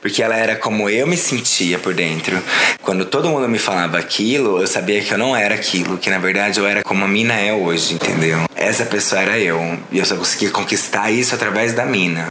Porque 0.00 0.22
ela 0.22 0.36
era 0.36 0.54
como 0.54 0.88
eu 0.88 1.08
me 1.08 1.16
sentia 1.16 1.76
por 1.76 1.92
dentro. 1.92 2.40
Quando 2.82 3.04
todo 3.04 3.28
mundo 3.28 3.48
me 3.48 3.58
falava 3.58 3.98
aquilo, 3.98 4.60
eu 4.60 4.66
sabia 4.68 5.02
que 5.02 5.12
eu 5.12 5.18
não 5.18 5.34
era 5.34 5.56
aquilo, 5.56 5.98
que 5.98 6.08
na 6.08 6.18
verdade 6.18 6.60
eu 6.60 6.68
era 6.68 6.84
como 6.84 7.04
a 7.04 7.08
mina 7.08 7.34
é 7.34 7.52
hoje, 7.52 7.94
entendeu? 7.94 8.44
Essa 8.54 8.84
pessoa 8.84 9.20
era 9.20 9.36
eu. 9.36 9.76
E 9.90 9.98
eu 9.98 10.04
só 10.04 10.14
consegui 10.14 10.50
conquistar 10.50 11.10
isso 11.10 11.34
através 11.34 11.72
da 11.72 11.84
mina. 11.84 12.28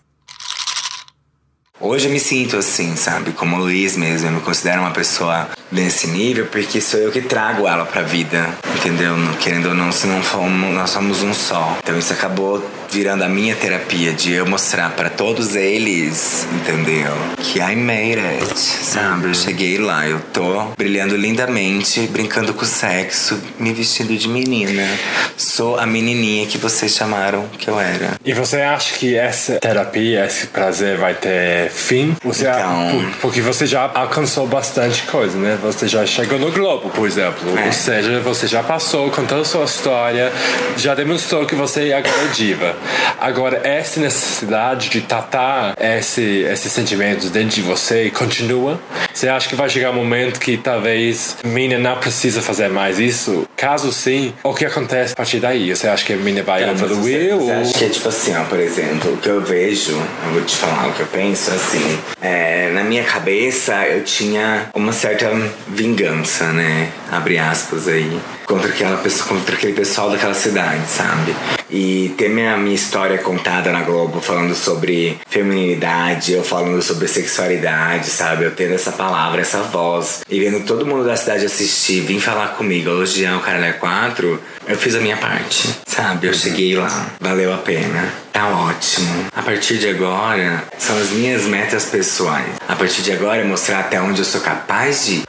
Hoje 1.86 2.08
eu 2.08 2.14
me 2.14 2.20
sinto 2.20 2.56
assim, 2.56 2.96
sabe? 2.96 3.34
Como 3.34 3.58
Luiz 3.58 3.98
mesmo. 3.98 4.30
Eu 4.30 4.32
me 4.32 4.40
considero 4.40 4.80
uma 4.80 4.92
pessoa 4.92 5.50
nesse 5.70 6.08
nível 6.08 6.46
porque 6.46 6.80
sou 6.80 6.98
eu 6.98 7.12
que 7.12 7.20
trago 7.20 7.68
ela 7.68 7.84
pra 7.84 8.02
vida, 8.04 8.48
entendeu? 8.74 9.16
Querendo 9.42 9.70
ou 9.70 9.76
não, 9.76 9.92
se 9.92 10.08
não 10.08 10.24
formos, 10.24 10.74
nós 10.74 10.92
somos 10.92 11.22
um 11.22 11.34
só. 11.34 11.78
Então 11.84 12.00
isso 12.00 12.14
acabou 12.14 12.64
virando 12.90 13.24
a 13.24 13.28
minha 13.28 13.56
terapia 13.56 14.14
de 14.14 14.32
eu 14.34 14.46
mostrar 14.46 14.92
para 14.92 15.10
todos 15.10 15.56
eles, 15.56 16.48
entendeu? 16.54 17.12
Que 17.40 17.60
I 17.60 17.76
made 17.76 18.20
it, 18.20 18.58
sabe? 18.58 19.28
Eu 19.28 19.34
cheguei 19.34 19.80
lá, 19.80 20.08
eu 20.08 20.20
tô 20.32 20.66
brilhando 20.78 21.18
lindamente, 21.18 22.02
brincando 22.08 22.54
com 22.54 22.62
o 22.62 22.68
sexo, 22.68 23.42
me 23.60 23.74
vestindo 23.74 24.16
de 24.16 24.30
menina. 24.30 24.88
Sou 25.36 25.80
a 25.80 25.88
menininha 25.88 26.46
que 26.46 26.60
vocês 26.60 26.94
chamaram 26.94 27.48
que 27.58 27.68
eu 27.68 27.80
era. 27.80 28.12
E 28.24 28.32
você 28.32 28.62
acha 28.62 28.96
que 28.96 29.16
essa 29.16 29.60
terapia, 29.60 30.26
esse 30.26 30.48
prazer 30.48 30.98
vai 30.98 31.16
ter 31.16 31.72
fim? 31.74 32.16
Você 32.24 32.48
Então- 32.48 33.12
Porque 33.22 33.42
você 33.42 33.66
já 33.66 33.90
alcançou 33.94 34.48
bastante 34.48 35.04
coisa, 35.04 35.38
né? 35.38 35.58
Você 35.62 35.88
já 35.88 36.06
chegou 36.06 36.38
no 36.40 36.52
Globo, 36.52 36.90
por 36.90 37.08
exemplo. 37.08 37.58
É. 37.58 37.66
Ou 37.68 37.72
seja, 37.74 38.20
você 38.20 38.48
já 38.48 38.62
passou, 38.64 39.10
contou 39.12 39.42
a 39.42 39.46
sua 39.46 39.66
história, 39.66 40.32
já 40.78 40.94
demonstrou 40.96 41.46
que 41.46 41.56
você 41.56 41.90
é 41.92 42.04
diva. 42.34 42.76
Agora, 43.20 43.62
essa 43.64 44.00
necessidade 44.00 44.90
de 44.90 45.02
tratar 45.02 45.76
esse, 45.80 46.22
esses 46.22 46.72
sentimentos 46.72 47.30
dentro 47.30 47.56
de 47.56 47.62
você 47.62 48.10
continua? 48.10 48.80
Você 49.14 49.28
acha 49.30 49.48
que 49.48 49.56
vai 49.56 49.70
chegar 49.70 49.92
um 49.92 49.96
momento 49.96 50.40
que 50.40 50.58
talvez 50.58 51.38
a 51.44 51.48
mina 51.48 51.78
não 51.78 51.96
precisa 51.98 52.42
fazer 52.42 52.70
mais 52.70 53.00
isso? 53.00 53.48
Caso 53.56 53.92
sim, 53.94 54.34
o 54.44 54.54
que 54.54 54.66
acontece 54.66 55.14
a 55.14 55.16
partir 55.16 55.40
daí? 55.40 55.74
Você 55.76 55.88
acha 55.88 56.04
que 56.04 56.14
a 56.14 56.18
mina 56.18 56.44
vai 56.44 56.64
Então, 56.64 56.74
evoluir? 56.74 57.30
Você, 57.30 57.36
você 57.36 57.52
ou... 57.52 57.62
acha 57.62 57.74
que 57.74 57.86
é 57.86 57.90
tipo 57.90 58.10
assim, 58.10 58.36
ó, 58.36 58.44
por 58.46 58.60
exemplo, 58.60 59.14
o 59.14 59.18
que 59.18 59.30
eu 59.30 59.42
vejo, 59.42 59.92
eu 59.94 60.32
vou 60.34 60.42
te 60.44 60.56
falar 60.56 60.88
o 60.88 60.94
que 60.94 61.02
eu 61.02 61.08
penso, 61.08 61.52
assim, 61.54 62.00
é, 62.22 62.72
na 62.74 62.84
minha 62.84 63.04
cabeça 63.04 63.86
eu 63.88 64.04
tinha 64.04 64.70
uma 64.74 64.92
certa 64.92 65.30
vingança, 65.68 66.52
né? 66.52 66.90
Abre 67.12 67.38
aspas 67.38 67.88
aí. 67.88 68.20
Contra, 68.46 68.70
aquela 68.70 68.98
pessoa, 68.98 69.30
contra 69.30 69.56
aquele 69.56 69.74
pessoal 69.74 70.10
daquela 70.10 70.34
cidade, 70.34 70.88
sabe? 70.88 71.36
E 71.74 72.14
ter 72.20 72.30
minha, 72.30 72.56
minha 72.56 72.76
história 72.76 73.18
contada 73.18 73.72
na 73.72 73.82
Globo 73.82 74.22
falando 74.22 74.54
sobre 74.54 75.18
feminilidade, 75.28 76.32
eu 76.32 76.44
falando 76.44 76.80
sobre 76.84 77.08
sexualidade, 77.08 78.12
sabe? 78.12 78.44
Eu 78.46 78.52
tendo 78.52 78.76
essa 78.76 78.92
palavra, 78.92 79.42
essa 79.42 79.64
voz. 79.64 80.22
E 80.30 80.40
vendo 80.40 80.64
todo 80.68 80.86
mundo 80.86 81.04
da 81.04 81.16
cidade 81.16 81.46
assistir, 81.46 82.02
vir 82.02 82.20
falar 82.20 82.50
comigo, 82.50 82.92
elogiar 82.92 83.38
o 83.38 83.40
Caralho 83.40 83.74
4, 83.80 84.40
eu 84.68 84.78
fiz 84.78 84.94
a 84.94 85.00
minha 85.00 85.18
parte, 85.18 85.68
sabe? 85.88 86.28
Eu 86.28 86.34
cheguei 86.36 86.76
lá, 86.76 87.08
valeu 87.20 87.52
a 87.52 87.58
pena. 87.58 88.14
Tá 88.32 88.50
ótimo. 88.50 89.26
A 89.36 89.42
partir 89.42 89.80
de 89.80 89.90
agora, 89.90 90.64
são 90.78 90.96
as 91.00 91.10
minhas 91.10 91.46
metas 91.46 91.86
pessoais. 91.86 92.54
A 92.68 92.76
partir 92.76 93.02
de 93.02 93.12
agora, 93.12 93.42
é 93.42 93.44
mostrar 93.44 93.80
até 93.80 94.00
onde 94.00 94.22
eu 94.22 94.26
sou 94.26 94.42
capaz 94.42 95.08
de. 95.08 95.24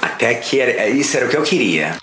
Até 0.00 0.28
aqui, 0.28 0.60
era, 0.60 0.88
isso 0.88 1.16
era 1.16 1.26
o 1.26 1.28
que 1.28 1.36
eu 1.36 1.42
queria. 1.42 1.96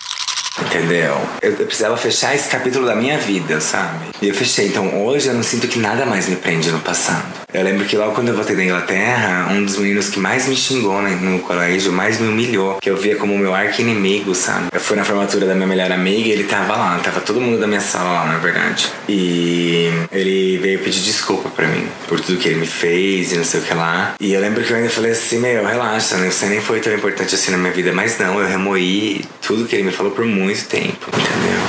Entendeu? 0.60 1.18
Eu, 1.42 1.52
eu 1.52 1.66
precisava 1.66 1.96
fechar 1.96 2.36
esse 2.36 2.50
capítulo 2.50 2.86
da 2.86 2.96
minha 2.96 3.18
vida, 3.18 3.62
sabe? 3.62 4.08
E 4.22 4.28
eu 4.28 4.36
fechei. 4.36 4.68
Então 4.68 5.06
hoje 5.06 5.28
eu 5.28 5.34
não 5.34 5.44
sinto 5.44 5.68
que 5.68 5.80
nada 5.80 6.06
mais 6.06 6.28
me 6.28 6.36
prende 6.36 6.70
no 6.72 6.80
passado. 6.80 7.26
Eu 7.54 7.64
lembro 7.64 7.86
que 7.86 7.98
logo 7.98 8.14
quando 8.14 8.30
eu 8.30 8.36
voltei 8.36 8.56
da 8.56 8.64
Inglaterra, 8.64 9.50
um 9.52 9.66
dos 9.66 9.78
meninos 9.78 10.10
que 10.10 10.20
mais 10.20 10.48
me 10.48 10.56
xingou 10.56 11.02
né, 11.02 11.18
no 11.22 11.40
colégio, 11.40 11.92
mais 11.92 12.20
me 12.20 12.28
humilhou, 12.28 12.78
que 12.82 12.90
eu 12.90 12.96
via 12.96 13.16
como 13.18 13.38
meu 13.38 13.54
arqui-inimigo, 13.54 14.34
sabe? 14.34 14.68
Eu 14.72 14.80
fui 14.80 14.96
na 14.96 15.04
formatura 15.04 15.46
da 15.46 15.54
minha 15.54 15.68
melhor 15.68 15.92
amiga 15.92 16.30
e 16.30 16.32
ele 16.32 16.46
tava 16.46 16.76
lá, 16.76 17.00
tava 17.00 17.20
todo 17.20 17.42
mundo 17.42 17.60
da 17.60 17.68
minha 17.68 17.82
sala 17.82 18.12
lá, 18.12 18.26
na 18.26 18.38
verdade. 18.38 18.90
E 19.08 19.90
ele 20.12 20.58
veio 20.60 20.80
pedir 20.80 21.02
desculpa 21.02 21.50
pra 21.50 21.68
mim 21.68 21.88
por 22.08 22.20
tudo 22.20 22.38
que 22.38 22.48
ele 22.48 22.60
me 22.60 22.68
fez 22.68 23.34
e 23.34 23.38
não 23.38 23.44
sei 23.44 23.60
o 23.60 23.64
que 23.64 23.74
lá. 23.74 24.16
E 24.20 24.34
eu 24.34 24.40
lembro 24.40 24.64
que 24.64 24.72
eu 24.72 24.78
ainda 24.78 24.90
falei 24.90 25.12
assim: 25.12 25.40
Meu, 25.40 25.66
relaxa, 25.66 26.18
né? 26.18 26.30
Você 26.30 26.46
nem 26.46 26.62
foi 26.62 26.80
tão 26.80 26.94
importante 26.94 27.36
assim 27.36 27.52
na 27.52 27.58
minha 27.58 27.74
vida, 27.74 27.92
mas 27.92 28.18
não, 28.18 28.40
eu 28.40 28.48
remoí 28.48 29.26
tudo 29.42 29.66
que 29.66 29.76
ele 29.76 29.84
me 29.84 29.92
falou 29.92 30.12
por 30.12 30.26
muito 30.26 30.51
tempo, 30.60 31.08
entendeu? 31.08 31.62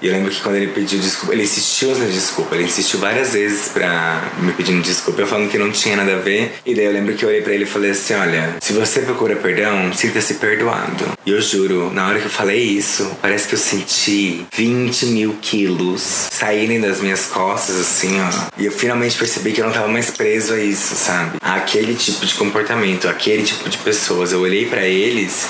E 0.00 0.06
eu 0.06 0.12
lembro 0.12 0.30
que 0.30 0.40
quando 0.40 0.56
ele 0.56 0.68
pediu 0.68 0.98
desculpa, 0.98 1.32
ele 1.32 1.42
insistiu 1.42 1.96
na 1.96 2.04
desculpa, 2.04 2.54
ele 2.54 2.64
insistiu 2.64 3.00
várias 3.00 3.32
vezes 3.32 3.68
pra 3.68 4.30
me 4.38 4.52
pedindo 4.52 4.80
desculpa, 4.82 5.20
eu 5.20 5.26
falando 5.26 5.50
que 5.50 5.58
não 5.58 5.72
tinha 5.72 5.96
nada 5.96 6.14
a 6.14 6.18
ver. 6.18 6.54
E 6.64 6.74
daí 6.74 6.84
eu 6.84 6.92
lembro 6.92 7.14
que 7.14 7.24
eu 7.24 7.28
olhei 7.28 7.42
pra 7.42 7.52
ele 7.52 7.64
e 7.64 7.66
falei 7.66 7.90
assim: 7.90 8.14
Olha, 8.14 8.56
se 8.60 8.72
você 8.72 9.00
procura 9.00 9.34
perdão, 9.36 9.92
sinta-se 9.92 10.34
perdoado. 10.34 11.04
E 11.26 11.30
eu 11.30 11.40
juro, 11.40 11.92
na 11.92 12.06
hora 12.06 12.20
que 12.20 12.26
eu 12.26 12.30
falei 12.30 12.62
isso, 12.62 13.10
parece 13.20 13.48
que 13.48 13.54
eu 13.54 13.58
senti 13.58 14.46
20 14.54 15.06
mil 15.06 15.36
quilos 15.40 16.28
saírem 16.30 16.80
das 16.80 17.00
minhas 17.00 17.26
costas, 17.26 17.76
assim, 17.76 18.20
ó. 18.20 18.28
E 18.56 18.66
eu 18.66 18.72
finalmente 18.72 19.16
percebi 19.16 19.52
que 19.52 19.60
eu 19.60 19.66
não 19.66 19.72
tava 19.72 19.88
mais 19.88 20.10
preso 20.10 20.54
a 20.54 20.60
isso, 20.60 20.94
sabe? 20.94 21.38
Aquele 21.40 21.94
tipo 21.94 22.24
de 22.24 22.34
comportamento, 22.34 23.08
aquele 23.08 23.42
tipo 23.42 23.68
de 23.68 23.78
pessoas. 23.78 24.32
Eu 24.32 24.40
olhei 24.40 24.66
pra 24.66 24.86
eles 24.86 25.48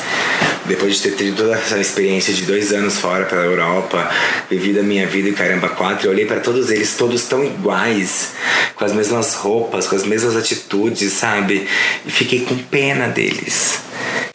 depois 0.68 0.96
de 0.96 1.02
ter 1.02 1.16
tido 1.16 1.36
toda 1.36 1.54
essa 1.54 1.78
experiência 1.78 2.32
de 2.32 2.44
dois 2.44 2.72
anos 2.72 2.98
fora 2.98 3.24
pela 3.24 3.42
Europa, 3.42 4.08
vivido 4.50 4.80
a 4.80 4.82
minha 4.82 5.06
vida 5.06 5.28
em 5.28 5.32
caramba 5.32 5.68
quatro, 5.68 6.06
eu 6.06 6.12
olhei 6.12 6.26
para 6.26 6.40
todos 6.40 6.70
eles, 6.70 6.94
todos 6.96 7.24
tão 7.24 7.44
iguais, 7.44 8.32
com 8.74 8.84
as 8.84 8.92
mesmas 8.92 9.34
roupas, 9.34 9.86
com 9.86 9.96
as 9.96 10.04
mesmas 10.04 10.36
atitudes, 10.36 11.12
sabe? 11.12 11.66
E 12.06 12.10
fiquei 12.10 12.40
com 12.40 12.56
pena 12.56 13.08
deles. 13.08 13.80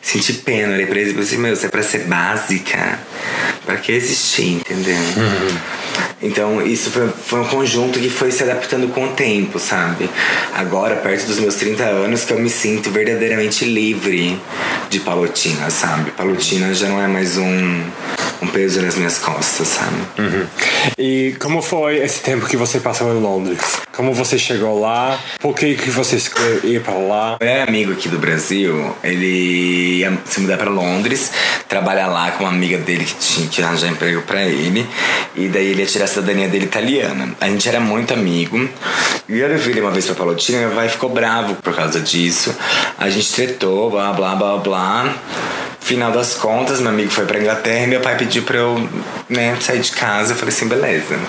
Senti 0.02 0.34
pena, 0.34 0.74
olhei 0.74 0.86
pra 0.86 1.00
eles 1.00 1.10
e 1.10 1.14
falei 1.14 1.28
assim, 1.28 1.38
meu, 1.38 1.54
isso 1.54 1.66
é 1.66 1.70
pra 1.70 1.82
ser 1.82 2.00
básica. 2.06 3.00
Pra 3.66 3.78
que 3.78 3.94
existir, 3.94 4.56
entendeu? 4.56 4.98
Então, 6.22 6.66
isso 6.66 6.90
foi, 6.90 7.08
foi 7.10 7.40
um 7.42 7.46
conjunto 7.46 8.00
que 8.00 8.10
foi 8.10 8.32
se 8.32 8.44
adaptando 8.44 8.88
com 8.94 9.06
o 9.06 9.10
tempo, 9.10 9.60
sabe? 9.60 10.10
Agora, 10.54 10.96
perto 10.96 11.26
dos 11.26 11.40
meus 11.40 11.56
30 11.56 11.84
anos, 11.84 12.24
que 12.24 12.32
eu 12.32 12.40
me 12.40 12.50
sinto 12.50 12.90
verdadeiramente 12.92 13.66
livre 13.66 14.40
de 14.90 15.00
palotina, 15.00 15.70
sabe? 15.70 16.12
Palotina 16.12 16.74
já 16.74 16.88
não 16.88 17.02
é 17.02 17.08
mais 17.08 17.38
um, 17.38 17.82
um 18.42 18.48
peso 18.48 18.82
nas 18.82 18.96
minhas 18.96 19.18
costas, 19.18 19.68
sabe? 19.68 19.93
E 20.98 21.36
como 21.40 21.62
foi 21.62 21.98
esse 21.98 22.22
tempo 22.22 22.46
que 22.46 22.58
você 22.58 22.80
passou 22.80 23.16
em 23.16 23.22
Londres? 23.22 23.60
Como 23.92 24.14
você 24.14 24.38
chegou 24.38 24.80
lá? 24.80 25.20
Por 25.40 25.56
que, 25.56 25.76
que 25.76 25.90
você 25.90 26.16
escolheu 26.18 26.60
ir 26.64 26.82
para 26.82 26.94
lá? 26.94 27.38
Meu 27.40 27.64
amigo 27.64 27.94
aqui 27.94 28.10
do 28.10 28.18
Brasil, 28.18 28.96
ele 29.04 30.00
ia 30.00 30.18
se 30.26 30.42
mudar 30.42 30.58
pra 30.58 30.70
Londres, 30.70 31.32
trabalhar 31.68 32.08
lá 32.08 32.32
com 32.32 32.44
uma 32.44 32.52
amiga 32.52 32.78
dele 32.78 33.06
que 33.06 33.16
tinha 33.16 33.48
que 33.48 33.62
arranjar 33.62 33.90
emprego 33.90 34.22
pra 34.24 34.44
ele. 34.44 34.86
E 35.36 35.48
daí 35.48 35.68
ele 35.68 35.82
ia 35.82 35.88
tirar 35.88 36.06
a 36.06 36.08
cidadania 36.08 36.48
dele 36.48 36.66
italiana. 36.66 37.36
A 37.40 37.48
gente 37.48 37.68
era 37.68 37.80
muito 37.80 38.14
amigo. 38.14 38.68
E 39.30 39.40
eu 39.40 39.48
levei 39.48 39.74
ele 39.74 39.82
uma 39.82 39.92
vez 39.92 40.06
pra 40.06 40.16
Palotina 40.16 40.60
meu 40.60 40.72
pai 40.72 40.90
ficou 40.90 41.10
bravo 41.10 41.56
por 41.56 41.76
causa 41.76 42.00
disso. 42.00 42.56
A 42.98 43.10
gente 43.10 43.32
tretou, 43.34 43.90
blá 43.90 44.12
blá 44.14 44.36
blá 44.36 44.58
blá. 44.58 45.16
Final 45.84 46.14
das 46.14 46.36
contas, 46.36 46.80
meu 46.80 46.90
amigo 46.90 47.12
foi 47.12 47.26
pra 47.26 47.38
Inglaterra 47.38 47.84
e 47.84 47.88
meu 47.88 48.00
pai 48.00 48.18
pediu 48.18 48.44
pra 48.44 48.58
eu 48.58 48.90
né, 49.28 49.58
sair 49.60 49.80
de 49.80 49.92
casa. 49.92 50.32
Eu 50.32 50.38
falei 50.38 50.54
assim, 50.54 50.68
beleza. 50.68 51.20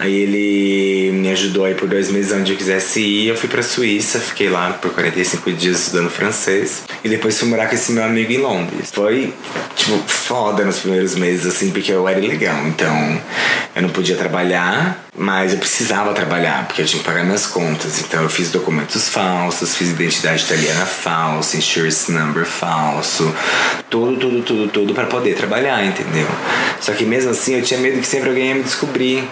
Aí 0.00 0.14
ele 0.14 1.12
me 1.12 1.28
ajudou 1.30 1.64
aí 1.64 1.74
por 1.74 1.88
dois 1.88 2.10
meses 2.10 2.32
onde 2.32 2.52
eu 2.52 2.56
quisesse 2.56 3.00
ir. 3.00 3.28
Eu 3.28 3.36
fui 3.36 3.48
pra 3.48 3.62
Suíça, 3.62 4.18
fiquei 4.20 4.48
lá 4.48 4.72
por 4.72 4.92
45 4.92 5.52
dias 5.52 5.80
estudando 5.80 6.08
francês. 6.08 6.84
E 7.04 7.08
depois 7.08 7.38
fui 7.38 7.48
morar 7.48 7.66
com 7.66 7.74
esse 7.74 7.92
meu 7.92 8.04
amigo 8.04 8.32
em 8.32 8.38
Londres. 8.38 8.90
Foi, 8.90 9.34
tipo, 9.76 9.98
foda 10.06 10.64
nos 10.64 10.78
primeiros 10.78 11.14
meses, 11.16 11.46
assim, 11.46 11.70
porque 11.70 11.92
eu 11.92 12.08
era 12.08 12.18
ilegal. 12.18 12.66
Então, 12.68 13.20
eu 13.74 13.82
não 13.82 13.90
podia 13.90 14.16
trabalhar, 14.16 15.07
mas 15.18 15.52
eu 15.52 15.58
precisava 15.58 16.14
trabalhar, 16.14 16.66
porque 16.66 16.82
eu 16.82 16.86
tinha 16.86 17.00
que 17.00 17.06
pagar 17.06 17.24
minhas 17.24 17.46
contas. 17.46 18.00
Então, 18.00 18.22
eu 18.22 18.30
fiz 18.30 18.50
documentos 18.50 19.08
falsos, 19.08 19.74
fiz 19.74 19.90
identidade 19.90 20.44
italiana 20.44 20.86
falsa, 20.86 21.56
insurance 21.56 22.10
number 22.10 22.46
falso. 22.46 23.34
Tudo, 23.90 24.16
tudo, 24.18 24.42
tudo, 24.42 24.68
tudo 24.68 24.94
pra 24.94 25.06
poder 25.06 25.34
trabalhar, 25.34 25.84
entendeu? 25.84 26.28
Só 26.80 26.92
que 26.92 27.04
mesmo 27.04 27.30
assim, 27.30 27.56
eu 27.56 27.62
tinha 27.62 27.80
medo 27.80 28.00
que 28.00 28.06
sempre 28.06 28.28
alguém 28.28 28.48
ia 28.48 28.54
me 28.54 28.62
descobrir. 28.62 29.28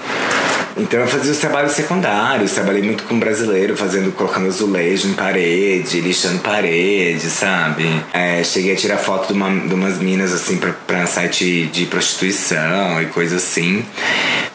Então 0.79 1.01
eu 1.01 1.07
fazia 1.07 1.33
os 1.33 1.39
trabalhos 1.39 1.73
secundários, 1.73 2.53
trabalhei 2.53 2.83
muito 2.83 3.05
com 3.05 3.19
brasileiro, 3.19 3.75
fazendo, 3.75 4.13
colocando 4.13 4.47
azulejo 4.47 5.09
em 5.09 5.15
parede, 5.15 6.03
lixando 6.03 6.41
parede, 6.41 7.31
sabe? 7.31 7.85
É, 8.13 8.45
cheguei 8.45 8.75
a 8.75 8.77
tirar 8.77 8.99
foto 8.99 9.29
de, 9.29 9.33
uma, 9.33 9.49
de 9.67 9.73
umas 9.73 9.99
minas 9.99 10.35
assim 10.35 10.59
pra, 10.59 10.73
pra 10.73 11.07
site 11.07 11.67
de 11.73 11.87
prostituição 11.87 13.01
e 13.01 13.07
coisa 13.07 13.37
assim. 13.37 13.83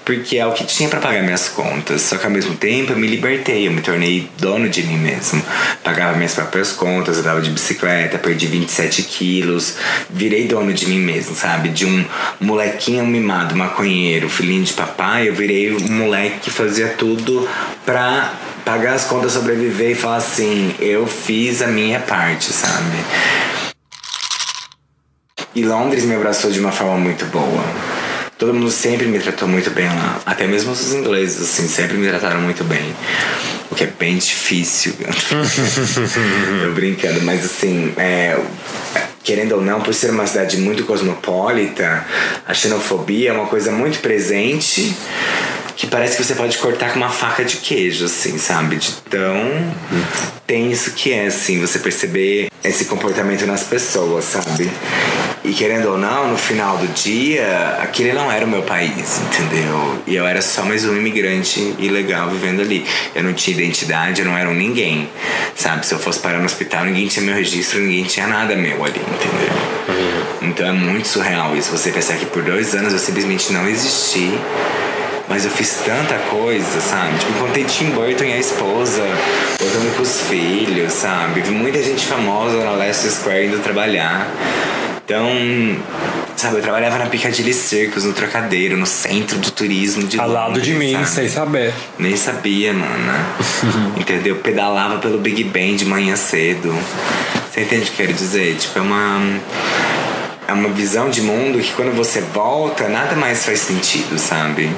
Porque 0.05 0.37
é 0.37 0.45
o 0.45 0.51
que 0.51 0.63
tinha 0.63 0.89
pra 0.89 0.99
pagar 0.99 1.23
minhas 1.23 1.47
contas. 1.47 2.01
Só 2.01 2.17
que 2.17 2.25
ao 2.25 2.31
mesmo 2.31 2.55
tempo 2.55 2.91
eu 2.91 2.97
me 2.97 3.07
libertei, 3.07 3.67
eu 3.67 3.71
me 3.71 3.81
tornei 3.81 4.29
dono 4.37 4.67
de 4.69 4.83
mim 4.83 4.97
mesmo. 4.97 5.41
Pagava 5.83 6.17
minhas 6.17 6.33
próprias 6.33 6.71
contas, 6.71 7.17
andava 7.19 7.41
de 7.41 7.49
bicicleta, 7.49 8.17
perdi 8.17 8.45
27 8.47 9.03
quilos, 9.03 9.75
virei 10.09 10.47
dono 10.47 10.73
de 10.73 10.87
mim 10.87 10.99
mesmo, 10.99 11.35
sabe? 11.35 11.69
De 11.69 11.85
um 11.85 12.05
molequinho 12.39 13.05
mimado, 13.05 13.55
maconheiro, 13.55 14.29
filhinho 14.29 14.63
de 14.63 14.73
papai, 14.73 15.29
eu 15.29 15.35
virei 15.35 15.71
um 15.71 15.79
moleque 15.79 16.10
que 16.41 16.49
fazia 16.49 16.89
tudo 16.89 17.47
pra 17.85 18.33
pagar 18.65 18.93
as 18.93 19.05
contas, 19.05 19.33
sobreviver 19.33 19.91
e 19.91 19.95
falar 19.95 20.17
assim: 20.17 20.75
eu 20.79 21.07
fiz 21.07 21.61
a 21.61 21.67
minha 21.67 21.99
parte, 21.99 22.51
sabe? 22.51 22.97
E 25.53 25.63
Londres 25.63 26.05
me 26.05 26.15
abraçou 26.15 26.51
de 26.51 26.59
uma 26.59 26.71
forma 26.71 26.97
muito 26.97 27.25
boa. 27.25 27.63
Todo 28.37 28.53
mundo 28.53 28.71
sempre 28.71 29.05
me 29.05 29.19
tratou 29.19 29.47
muito 29.47 29.69
bem 29.69 29.87
lá. 29.87 30.19
Até 30.25 30.47
mesmo 30.47 30.71
os 30.71 30.93
ingleses, 30.93 31.41
assim, 31.41 31.67
sempre 31.67 31.97
me 31.97 32.07
trataram 32.07 32.41
muito 32.41 32.63
bem. 32.63 32.95
O 33.69 33.75
que 33.75 33.83
é 33.83 33.87
bem 33.87 34.17
difícil. 34.17 34.93
Eu 36.63 36.73
brincando, 36.73 37.21
mas 37.21 37.45
assim, 37.45 37.93
é, 37.97 38.39
querendo 39.23 39.55
ou 39.55 39.61
não, 39.61 39.81
por 39.81 39.93
ser 39.93 40.09
uma 40.09 40.25
cidade 40.25 40.57
muito 40.57 40.85
cosmopolita, 40.85 42.05
a 42.47 42.53
xenofobia 42.53 43.29
é 43.29 43.33
uma 43.33 43.45
coisa 43.45 43.71
muito 43.71 43.99
presente 43.99 44.95
que 45.81 45.87
parece 45.87 46.15
que 46.15 46.23
você 46.23 46.35
pode 46.35 46.59
cortar 46.59 46.91
com 46.91 46.97
uma 46.97 47.09
faca 47.09 47.43
de 47.43 47.57
queijo, 47.57 48.05
assim, 48.05 48.37
sabe? 48.37 48.75
De 48.75 48.91
tão 49.09 49.33
tem 50.45 50.71
isso 50.71 50.91
que 50.91 51.11
é, 51.11 51.25
assim, 51.25 51.59
você 51.59 51.79
perceber 51.79 52.49
esse 52.63 52.85
comportamento 52.85 53.47
nas 53.47 53.63
pessoas, 53.63 54.25
sabe? 54.25 54.69
E 55.43 55.51
querendo 55.53 55.89
ou 55.89 55.97
não, 55.97 56.29
no 56.29 56.37
final 56.37 56.77
do 56.77 56.85
dia, 56.89 57.79
aquele 57.81 58.13
não 58.13 58.31
era 58.31 58.45
o 58.45 58.47
meu 58.47 58.61
país, 58.61 59.21
entendeu? 59.21 59.97
E 60.05 60.15
eu 60.15 60.27
era 60.27 60.39
só 60.39 60.61
mais 60.61 60.85
um 60.85 60.95
imigrante 60.95 61.73
ilegal 61.79 62.29
vivendo 62.29 62.61
ali. 62.61 62.85
Eu 63.15 63.23
não 63.23 63.33
tinha 63.33 63.57
identidade, 63.57 64.21
eu 64.21 64.27
não 64.27 64.37
era 64.37 64.47
um 64.47 64.53
ninguém, 64.53 65.09
sabe? 65.55 65.83
Se 65.83 65.95
eu 65.95 65.99
fosse 65.99 66.19
parar 66.19 66.37
no 66.37 66.45
hospital, 66.45 66.85
ninguém 66.85 67.07
tinha 67.07 67.25
meu 67.25 67.33
registro, 67.33 67.79
ninguém 67.79 68.03
tinha 68.03 68.27
nada 68.27 68.55
meu 68.55 68.85
ali, 68.85 68.99
entendeu? 68.99 69.55
Uhum. 69.87 70.49
Então 70.49 70.67
é 70.67 70.73
muito 70.73 71.07
surreal 71.07 71.57
isso. 71.57 71.71
Você 71.71 71.89
pensar 71.89 72.17
que 72.17 72.25
por 72.27 72.43
dois 72.43 72.75
anos 72.75 72.93
eu 72.93 72.99
simplesmente 72.99 73.51
não 73.51 73.67
existi 73.67 74.31
mas 75.31 75.45
eu 75.45 75.51
fiz 75.51 75.81
tanta 75.85 76.15
coisa, 76.29 76.81
sabe? 76.81 77.17
Tipo, 77.17 77.31
encontrei 77.31 77.63
Tim 77.63 77.91
Burton 77.91 78.25
e 78.25 78.33
a 78.33 78.37
esposa, 78.37 79.01
voltando 79.57 79.95
com 79.95 80.03
os 80.03 80.19
filhos, 80.27 80.91
sabe? 80.91 81.39
Vi 81.39 81.51
muita 81.51 81.81
gente 81.81 82.05
famosa 82.05 82.61
na 82.65 82.71
Leicester 82.71 83.09
Square 83.09 83.45
indo 83.45 83.59
trabalhar. 83.59 84.29
Então, 85.05 85.25
sabe, 86.35 86.57
eu 86.57 86.61
trabalhava 86.61 86.97
na 86.97 87.05
Piccadilly 87.05 87.53
Circus, 87.53 88.03
no 88.03 88.11
Trocadeiro, 88.11 88.75
no 88.75 88.85
centro 88.85 89.37
do 89.37 89.49
turismo 89.51 90.03
de 90.03 90.19
Ao 90.19 90.27
Londres, 90.27 90.47
lado 90.47 90.61
de 90.61 90.73
mim, 90.73 90.91
sabe? 90.95 91.07
sem 91.07 91.29
saber. 91.29 91.73
Nem 91.97 92.17
sabia, 92.17 92.73
mano. 92.73 93.25
Entendeu? 93.95 94.35
Pedalava 94.35 94.97
pelo 94.97 95.17
Big 95.17 95.45
Ben 95.45 95.77
de 95.77 95.85
manhã 95.85 96.17
cedo. 96.17 96.77
Você 97.49 97.61
entende 97.61 97.83
o 97.83 97.85
que 97.85 97.91
eu 97.91 98.05
quero 98.07 98.13
dizer? 98.13 98.57
Tipo, 98.57 98.79
é 98.79 98.81
uma. 98.81 99.39
É 100.51 100.53
uma 100.53 100.67
visão 100.67 101.09
de 101.09 101.21
mundo 101.21 101.59
que 101.59 101.71
quando 101.71 101.95
você 101.95 102.19
volta, 102.19 102.89
nada 102.89 103.15
mais 103.15 103.45
faz 103.45 103.61
sentido, 103.61 104.19
sabe? 104.19 104.69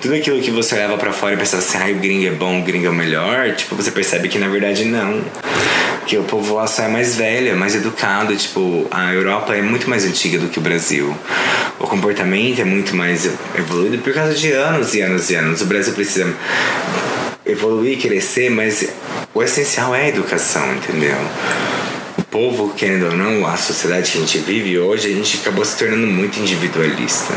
Tudo 0.00 0.14
aquilo 0.14 0.40
que 0.40 0.50
você 0.50 0.74
leva 0.74 0.98
para 0.98 1.12
fora 1.12 1.34
e 1.34 1.36
pensa 1.36 1.58
assim, 1.58 1.78
ah, 1.78 1.86
o 1.92 2.00
gringo 2.00 2.26
é 2.26 2.32
bom, 2.32 2.58
o 2.58 2.64
gringo 2.64 2.86
é 2.86 2.90
o 2.90 2.92
melhor, 2.92 3.54
tipo, 3.54 3.76
você 3.76 3.92
percebe 3.92 4.28
que 4.28 4.36
na 4.36 4.48
verdade 4.48 4.84
não. 4.84 5.22
Que 6.08 6.18
o 6.18 6.24
povo 6.24 6.54
lá 6.54 6.66
só 6.66 6.82
é 6.82 6.88
mais 6.88 7.14
velho, 7.14 7.52
é 7.52 7.54
mais 7.54 7.76
educado, 7.76 8.34
tipo, 8.34 8.88
a 8.90 9.14
Europa 9.14 9.54
é 9.54 9.62
muito 9.62 9.88
mais 9.88 10.04
antiga 10.04 10.40
do 10.40 10.48
que 10.48 10.58
o 10.58 10.62
Brasil. 10.62 11.16
O 11.78 11.86
comportamento 11.86 12.60
é 12.60 12.64
muito 12.64 12.96
mais 12.96 13.30
evoluído 13.56 13.98
por 13.98 14.12
causa 14.12 14.34
de 14.34 14.50
anos 14.50 14.92
e 14.92 15.02
anos 15.02 15.30
e 15.30 15.36
anos. 15.36 15.62
O 15.62 15.66
Brasil 15.66 15.92
precisa 15.92 16.34
evoluir, 17.46 18.00
crescer, 18.00 18.50
mas 18.50 18.88
o 19.32 19.40
essencial 19.40 19.94
é 19.94 20.06
a 20.06 20.08
educação, 20.08 20.74
entendeu? 20.74 21.16
Povo, 22.36 22.74
querendo 22.74 23.06
ou 23.06 23.16
não, 23.16 23.46
a 23.46 23.56
sociedade 23.56 24.12
que 24.12 24.18
a 24.18 24.20
gente 24.20 24.38
vive 24.40 24.78
hoje, 24.78 25.10
a 25.10 25.10
gente 25.10 25.38
acabou 25.38 25.64
se 25.64 25.74
tornando 25.78 26.06
muito 26.06 26.38
individualista. 26.38 27.32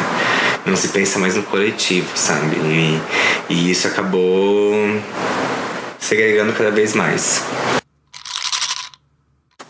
Não 0.65 0.75
se 0.75 0.89
pensa 0.89 1.17
mais 1.17 1.37
no 1.37 1.43
coletivo, 1.43 2.09
sabe? 2.15 2.57
E, 2.57 3.01
e 3.49 3.71
isso 3.71 3.87
acabou 3.87 4.73
segregando 5.97 6.51
cada 6.51 6.69
vez 6.69 6.93
mais. 6.95 7.41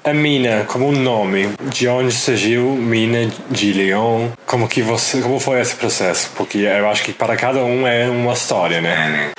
A 0.03 0.13
Mina, 0.15 0.65
como 0.67 0.87
um 0.87 0.99
nome, 0.99 1.51
de 1.61 1.87
onde 1.87 2.11
surgiu 2.11 2.63
Mina 2.71 3.31
de 3.51 3.71
Leon? 3.71 4.29
Como 4.47 4.67
que 4.67 4.81
você, 4.81 5.21
como 5.21 5.39
foi 5.39 5.61
esse 5.61 5.75
processo? 5.75 6.31
Porque 6.35 6.57
eu 6.57 6.89
acho 6.89 7.03
que 7.03 7.13
para 7.13 7.35
cada 7.35 7.63
um 7.63 7.85
é 7.85 8.09
uma 8.09 8.33
história, 8.33 8.81
né? 8.81 8.89
É, 8.89 9.09
né? 9.11 9.31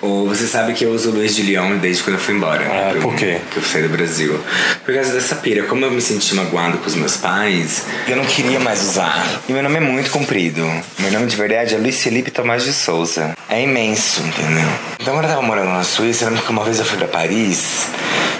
Ou 0.00 0.28
você 0.28 0.46
sabe 0.46 0.74
que 0.74 0.84
eu 0.84 0.90
uso 0.92 1.10
Luiz 1.10 1.34
de 1.34 1.42
Lyon 1.42 1.78
desde 1.78 2.02
quando 2.04 2.16
eu 2.16 2.22
fui 2.22 2.34
embora. 2.34 2.64
Ah, 2.64 2.90
pro- 2.92 3.00
por 3.02 3.14
quê? 3.16 3.38
Que 3.50 3.56
eu 3.56 3.62
saí 3.64 3.82
do 3.82 3.88
Brasil. 3.88 4.38
Por 4.84 4.94
causa 4.94 5.12
dessa 5.12 5.34
pira. 5.36 5.64
Como 5.64 5.84
eu 5.84 5.90
me 5.90 6.00
senti 6.00 6.34
magoado 6.36 6.78
com 6.78 6.86
os 6.86 6.94
meus 6.94 7.16
pais, 7.16 7.82
eu 8.06 8.16
não 8.16 8.24
queria 8.24 8.60
mais 8.60 8.80
usar. 8.82 9.26
E 9.48 9.52
meu 9.52 9.62
nome 9.62 9.76
é 9.76 9.80
muito 9.80 10.10
comprido. 10.10 10.62
Meu 10.98 11.10
nome 11.10 11.26
de 11.26 11.34
verdade 11.36 11.74
é 11.74 11.78
Luiz 11.78 12.00
Felipe 12.00 12.30
Tomás 12.30 12.62
de 12.64 12.72
Souza. 12.72 13.34
É 13.48 13.60
imenso, 13.62 14.20
entendeu? 14.22 14.68
Então 15.00 15.14
quando 15.14 15.24
eu 15.24 15.30
tava 15.30 15.42
morando 15.42 15.70
na 15.70 15.82
Suíça, 15.82 16.24
eu 16.24 16.28
lembro 16.30 16.44
que 16.44 16.50
uma 16.52 16.64
vez 16.64 16.78
eu 16.78 16.84
fui 16.84 16.96
pra 16.98 17.08
Paris 17.08 17.86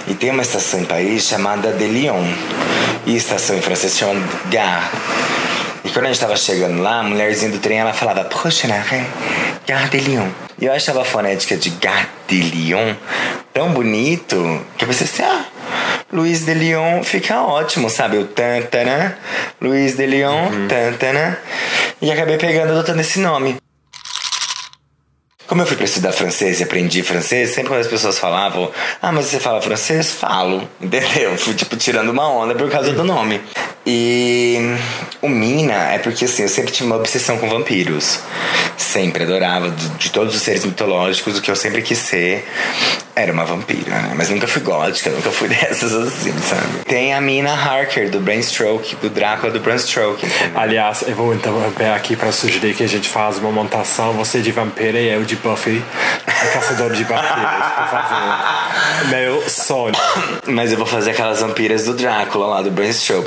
e 0.07 0.13
tem 0.13 0.31
uma 0.31 0.41
estação 0.43 0.79
em 0.79 0.85
Paris 0.85 1.23
chamada 1.25 1.71
de 1.73 1.85
Lyon. 1.85 2.23
E 3.05 3.15
estação 3.17 3.57
em 3.57 3.61
francês 3.61 3.97
chama 3.97 4.13
Gare. 4.51 4.85
E 5.83 5.89
quando 5.89 6.05
a 6.05 6.07
gente 6.09 6.19
tava 6.19 6.35
chegando 6.35 6.81
lá, 6.81 6.99
a 6.99 7.03
mulherzinha 7.03 7.51
do 7.51 7.59
trem 7.59 7.79
ela 7.79 7.93
falava 7.93 8.25
Prochaine 8.25 8.73
arrêt, 8.73 9.05
Gare 9.65 9.89
de 9.89 9.99
Lyon. 9.99 10.27
E 10.59 10.65
eu 10.65 10.73
achava 10.73 11.01
a 11.01 11.05
fonética 11.05 11.55
de 11.55 11.69
Gare 11.69 12.07
de 12.27 12.41
Lyon 12.41 12.95
tão 13.53 13.71
bonito 13.71 14.35
que 14.77 14.83
eu 14.83 14.87
pensei 14.87 15.05
assim, 15.05 15.23
ah, 15.23 15.45
Luiz 16.11 16.45
de 16.45 16.53
Lyon 16.53 17.03
fica 17.03 17.41
ótimo, 17.41 17.89
sabe? 17.89 18.17
O 18.17 18.25
tantana, 18.25 19.17
Luiz 19.61 19.95
de 19.95 20.05
Lyon, 20.05 20.67
tantana. 20.67 21.37
E 22.01 22.11
acabei 22.11 22.37
pegando 22.37 22.69
e 22.69 22.71
adotando 22.71 23.01
esse 23.01 23.19
nome. 23.19 23.57
Como 25.49 25.63
eu 25.63 25.65
fui 25.65 25.75
pra 25.75 25.85
estudar 25.85 26.11
francês 26.11 26.59
e 26.59 26.63
aprendi 26.63 27.01
francês, 27.01 27.49
sempre 27.49 27.69
quando 27.69 27.81
as 27.81 27.87
pessoas 27.87 28.19
falavam, 28.19 28.71
ah, 29.01 29.11
mas 29.11 29.25
você 29.25 29.39
fala 29.39 29.59
francês? 29.59 30.11
Falo, 30.11 30.69
entendeu? 30.79 31.35
Fui, 31.37 31.55
tipo, 31.55 31.75
tirando 31.75 32.09
uma 32.09 32.29
onda 32.29 32.53
por 32.53 32.69
causa 32.69 32.93
do 32.93 33.03
nome. 33.03 33.41
E 33.91 34.55
o 35.19 35.27
Mina 35.27 35.73
é 35.91 35.97
porque, 35.97 36.25
assim, 36.25 36.43
eu 36.43 36.47
sempre 36.47 36.71
tive 36.71 36.85
uma 36.85 36.95
obsessão 36.95 37.39
com 37.39 37.49
vampiros. 37.49 38.19
Sempre 38.77 39.23
adorava, 39.23 39.71
de, 39.71 39.89
de 39.89 40.11
todos 40.11 40.35
os 40.35 40.43
seres 40.43 40.63
mitológicos, 40.63 41.39
o 41.39 41.41
que 41.41 41.49
eu 41.49 41.55
sempre 41.55 41.81
quis 41.81 41.97
ser 41.97 42.47
era 43.21 43.31
uma 43.31 43.45
vampira, 43.45 43.91
né? 44.01 44.13
Mas 44.15 44.29
nunca 44.29 44.47
fui 44.47 44.61
gótica, 44.61 45.09
nunca 45.09 45.29
fui 45.31 45.47
dessas 45.49 45.93
assim, 45.93 46.33
sabe? 46.39 46.85
Tem 46.85 47.13
a 47.13 47.21
Mina 47.21 47.53
Harker, 47.53 48.09
do 48.09 48.19
Bram 48.19 48.41
Stoker, 48.41 48.97
do 48.99 49.09
Drácula 49.09 49.51
do 49.51 49.59
Bram 49.59 49.77
Stoker. 49.77 50.29
entendeu? 50.29 50.59
Aliás, 50.59 51.03
eu 51.07 51.15
vou 51.15 51.33
interromper 51.33 51.91
aqui 51.91 52.15
para 52.15 52.31
sugerir 52.31 52.73
que 52.73 52.83
a 52.83 52.87
gente 52.87 53.09
faça 53.09 53.39
uma 53.39 53.51
montação, 53.51 54.13
você 54.13 54.41
de 54.41 54.51
vampira 54.51 54.99
e 54.99 55.09
eu 55.09 55.23
de 55.23 55.35
Buffy, 55.35 55.83
a 56.25 56.31
caçadora 56.47 56.95
de 56.95 57.03
vampiros, 57.03 57.67
por 57.77 57.87
favor. 57.87 59.09
Meu 59.09 59.49
sonho. 59.49 59.95
Mas 60.47 60.71
eu 60.71 60.77
vou 60.77 60.87
fazer 60.87 61.11
aquelas 61.11 61.41
vampiras 61.41 61.85
do 61.85 61.93
Drácula 61.93 62.47
lá, 62.47 62.61
do. 62.61 62.69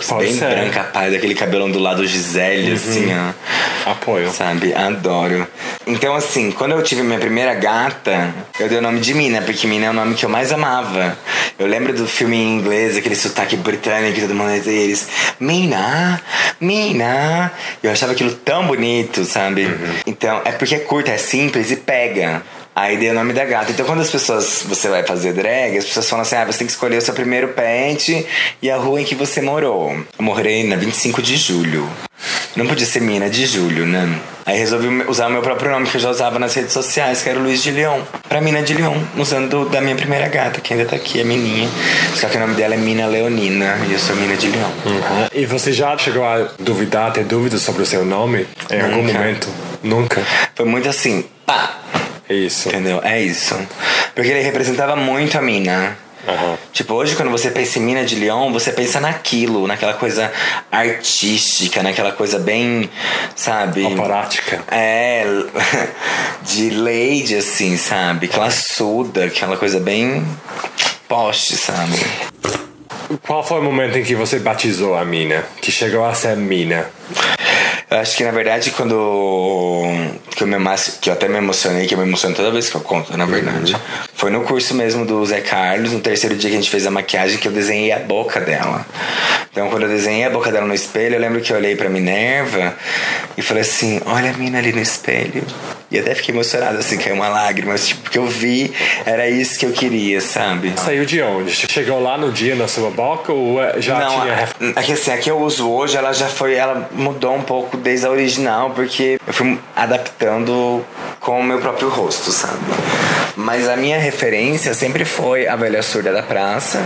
Pode 0.09 0.25
bem 0.25 0.35
ser. 0.35 0.49
branca, 0.49 0.85
pai, 0.85 1.11
daquele 1.11 1.35
cabelo 1.35 1.67
ondulado 1.67 2.07
Gisele, 2.07 2.73
assim, 2.73 3.09
ó. 3.13 3.91
Apoio. 3.91 4.31
Sabe? 4.31 4.75
Adoro. 4.75 5.47
Então, 5.87 6.15
assim, 6.15 6.51
quando 6.51 6.73
eu 6.73 6.83
tive 6.83 7.03
minha 7.03 7.19
primeira 7.19 7.55
gata, 7.55 8.33
eu 8.59 8.69
dei 8.69 8.79
o 8.79 8.83
nome 8.83 9.01
de 9.01 9.15
Mina, 9.15 9.43
porque 9.43 9.67
Mina 9.67 9.82
é 9.85 9.91
o 9.91 9.93
nome 9.93 10.15
que 10.15 10.25
eu 10.25 10.29
mais 10.29 10.53
amava. 10.53 11.17
Eu 11.59 11.67
lembro 11.67 11.93
do 11.93 12.07
filme 12.07 12.37
em 12.37 12.59
inglês, 12.59 12.97
aquele 12.97 13.17
sotaque 13.17 13.57
britânico, 13.57 14.21
todo 14.21 14.35
mundo 14.35 14.51
eles, 14.51 15.09
Mina, 15.39 16.21
Mina. 16.61 17.53
Eu 17.83 17.91
achava 17.91 18.13
aquilo 18.13 18.33
tão 18.35 18.67
bonito, 18.67 19.25
sabe? 19.25 19.69
Então, 20.07 20.41
é 20.45 20.53
porque 20.53 20.75
é 20.75 20.79
curto, 20.81 21.11
é 21.11 21.19
simples 21.19 21.71
e 21.71 21.77
pega. 21.77 22.43
Aí 22.75 22.97
dei 22.97 23.11
o 23.11 23.15
nome 23.15 23.33
da 23.33 23.45
gata. 23.45 23.71
Então, 23.71 23.85
quando 23.85 24.01
as 24.01 24.11
pessoas, 24.11 24.65
você 24.67 24.89
vai 24.89 25.03
fazer 25.03 25.33
drag, 25.33 25.77
as 25.77 25.85
pessoas 25.85 26.09
falam 26.09 26.23
assim: 26.23 26.37
ah, 26.37 26.45
você 26.45 26.59
tem 26.59 26.67
que 26.67 26.73
escolher 26.73 26.97
o 26.97 27.03
seu 27.03 27.15
primeiro 27.15 27.49
pente 27.49 28.27
e 28.61 28.71
a 28.71 28.77
rua 28.77 29.01
em 29.01 29.05
que 29.05 29.15
você 29.15 29.41
morou. 29.41 29.91
Eu 29.91 30.25
morei 30.25 30.65
na 30.65 30.77
25 30.77 31.21
de 31.23 31.37
julho. 31.37 31.89
Não 32.55 32.67
podia 32.67 32.87
ser 32.87 33.01
Mina 33.01 33.31
de 33.31 33.47
Julho, 33.47 33.87
né? 33.87 34.21
Aí 34.45 34.59
resolvi 34.59 34.89
usar 35.09 35.29
o 35.29 35.31
meu 35.31 35.41
próprio 35.41 35.71
nome, 35.71 35.89
que 35.89 35.97
eu 35.97 36.01
já 36.01 36.11
usava 36.11 36.39
nas 36.39 36.55
redes 36.55 36.73
sociais, 36.73 37.23
que 37.23 37.29
era 37.29 37.39
o 37.39 37.43
Luiz 37.43 37.63
de 37.63 37.71
Leon. 37.71 38.01
Pra 38.29 38.41
Mina 38.41 38.61
de 38.63 38.75
Leon, 38.75 38.97
usando 39.17 39.69
da 39.71 39.81
minha 39.81 39.97
primeira 39.97 40.29
gata, 40.29 40.61
que 40.61 40.75
ainda 40.75 40.85
tá 40.85 40.95
aqui, 40.97 41.21
a 41.21 41.25
Mininha. 41.25 41.69
Só 42.15 42.29
que 42.29 42.37
o 42.37 42.41
nome 42.41 42.55
dela 42.55 42.75
é 42.75 42.77
Mina 42.77 43.07
Leonina, 43.07 43.79
e 43.89 43.93
eu 43.93 43.99
sou 43.99 44.15
Mina 44.17 44.37
de 44.37 44.49
Leon. 44.49 44.69
Uhum. 44.85 45.29
E 45.33 45.47
você 45.47 45.73
já 45.73 45.97
chegou 45.97 46.25
a 46.25 46.49
duvidar, 46.59 47.13
ter 47.13 47.25
dúvidas 47.25 47.63
sobre 47.63 47.83
o 47.83 47.87
seu 47.87 48.05
nome? 48.05 48.47
Em 48.71 48.81
algum 48.81 49.03
Nunca. 49.03 49.19
momento? 49.19 49.49
Nunca. 49.83 50.23
Foi 50.55 50.67
muito 50.67 50.89
assim, 50.89 51.25
pá, 51.47 51.79
É 51.95 52.02
isso. 52.33 52.69
entendeu? 52.69 53.01
É 53.03 53.21
isso. 53.21 53.57
Porque 54.15 54.31
ele 54.31 54.41
representava 54.41 54.97
muito 54.97 55.37
a 55.39 55.43
Mina. 55.43 55.97
Aham. 56.27 56.57
Tipo, 56.73 56.95
hoje 56.95 57.17
quando 57.17 57.31
você 57.31 57.51
pensa 57.51 57.79
em 57.79 57.83
Mina 57.83 58.05
de 58.05 58.15
Leon, 58.15 58.53
você 58.53 58.71
pensa 58.71 59.01
naquilo, 59.01 59.67
naquela 59.67 59.95
coisa 59.95 60.33
artística, 60.71 61.83
naquela 61.83 62.13
coisa 62.13 62.39
bem, 62.39 62.89
sabe? 63.35 63.85
Aparática. 63.85 64.63
É, 64.71 65.25
de 66.43 66.71
lady, 66.71 67.37
assim, 67.37 67.77
sabe? 67.77 68.29
Classuda, 68.29 69.25
aquela 69.25 69.57
coisa 69.57 69.81
bem 69.81 70.25
poste, 71.09 71.57
sabe? 71.57 71.99
Qual 73.27 73.45
foi 73.45 73.59
o 73.59 73.63
momento 73.63 73.99
em 73.99 74.05
que 74.05 74.15
você 74.15 74.39
batizou 74.39 74.97
a 74.97 75.05
mina? 75.05 75.45
Que 75.61 75.71
chegou 75.71 76.05
a 76.05 76.15
ser 76.15 76.37
mina? 76.37 76.87
Eu 77.93 77.99
acho 77.99 78.17
que 78.17 78.25
na 78.25 78.31
verdade 78.31 78.71
quando 78.71 79.85
que 80.35 80.43
eu, 80.43 80.47
me, 80.47 80.57
que 80.99 81.11
eu 81.11 81.13
até 81.13 81.29
me 81.29 81.37
emocionei, 81.37 81.87
que 81.87 81.93
eu 81.93 81.99
me 81.99 82.05
emociono 82.05 82.35
toda 82.35 82.51
vez 82.51 82.71
que 82.71 82.75
eu 82.75 82.81
conto, 82.81 83.15
na 83.19 83.27
verdade. 83.27 83.77
Foi 84.15 84.31
no 84.31 84.45
curso 84.45 84.75
mesmo 84.75 85.05
do 85.05 85.23
Zé 85.27 85.43
Carlos, 85.43 85.93
no 85.93 86.01
terceiro 86.01 86.35
dia 86.35 86.49
que 86.49 86.57
a 86.57 86.59
gente 86.59 86.71
fez 86.71 86.87
a 86.87 86.91
maquiagem, 86.91 87.37
que 87.37 87.47
eu 87.47 87.53
desenhei 87.53 87.93
a 87.93 87.99
boca 87.99 88.41
dela. 88.41 88.87
Então 89.51 89.69
quando 89.69 89.83
eu 89.83 89.91
desenhei 89.91 90.25
a 90.25 90.31
boca 90.31 90.51
dela 90.51 90.67
no 90.67 90.73
espelho, 90.73 91.17
eu 91.17 91.21
lembro 91.21 91.43
que 91.43 91.53
eu 91.53 91.57
olhei 91.59 91.77
pra 91.77 91.91
Minerva 91.91 92.75
e 93.37 93.43
falei 93.43 93.61
assim: 93.61 94.01
olha 94.07 94.31
a 94.31 94.33
mina 94.33 94.57
ali 94.57 94.73
no 94.73 94.81
espelho. 94.81 95.45
E 95.93 95.99
até 95.99 96.15
fiquei 96.15 96.35
emocionado, 96.35 96.79
assim, 96.79 96.97
caiu 96.97 97.15
uma 97.15 97.29
lágrima, 97.29 97.75
tipo, 97.75 98.01
porque 98.01 98.19
eu 98.19 98.27
vi, 98.27 98.73
era 99.05 99.29
isso 99.29 99.59
que 99.59 99.67
eu 99.67 99.73
queria, 99.73 100.23
sabe? 100.23 100.73
Saiu 100.77 101.05
de 101.05 101.21
onde? 101.21 101.53
Chegou 101.53 102.03
lá 102.03 102.17
no 102.17 102.33
dia 102.33 102.57
na 102.57 102.67
sua 102.67 102.91
boca 102.91 103.31
ou 103.31 103.63
é, 103.63 103.79
já 103.79 103.99
Não, 103.99 104.21
tinha. 104.23 104.49
a, 104.75 104.81
a 104.81 104.83
que 104.83 104.93
assim, 104.93 105.11
a 105.11 105.19
que 105.19 105.31
eu 105.31 105.39
uso 105.39 105.71
hoje, 105.71 105.95
ela 105.97 106.15
já 106.15 106.29
foi, 106.29 106.55
ela 106.55 106.89
mudou 106.93 107.35
um 107.35 107.43
pouco 107.43 107.77
desde 107.77 108.07
a 108.07 108.11
original, 108.11 108.71
porque 108.71 109.21
eu 109.27 109.33
fui 109.35 109.59
adaptando 109.77 110.83
com 111.21 111.39
o 111.41 111.45
meu 111.45 111.59
próprio 111.61 111.91
rosto, 111.91 112.33
sabe? 112.33 112.59
Mas 113.37 113.69
a 113.69 113.77
minha 113.77 113.99
referência 113.99 114.75
sempre 114.75 115.05
foi 115.05 115.47
a 115.47 115.57
velha 115.57 115.83
surda 115.83 116.13
da 116.13 116.23
praça, 116.23 116.83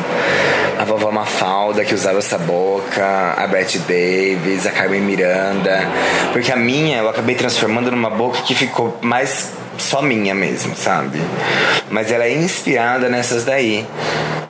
a 0.78 0.85
vovó 0.85 1.11
Mafalda, 1.11 1.85
que 1.85 1.94
usava 1.94 2.18
essa 2.18 2.38
boca, 2.38 3.35
a 3.37 3.46
Bette 3.46 3.78
Davis, 3.80 4.66
a 4.66 4.70
Carmen 4.70 5.00
Miranda. 5.00 5.80
Porque 6.32 6.52
a 6.52 6.56
minha 6.56 6.98
eu 6.98 7.09
acabei 7.09 7.35
transformando 7.35 7.90
numa 7.90 8.11
boca 8.11 8.42
que 8.42 8.54
ficou 8.54 8.96
mais 9.02 9.50
só 9.82 10.02
minha 10.02 10.34
mesmo, 10.34 10.76
sabe? 10.76 11.18
Mas 11.90 12.10
ela 12.10 12.24
é 12.24 12.32
inspirada 12.32 13.08
nessas 13.08 13.44
daí. 13.44 13.86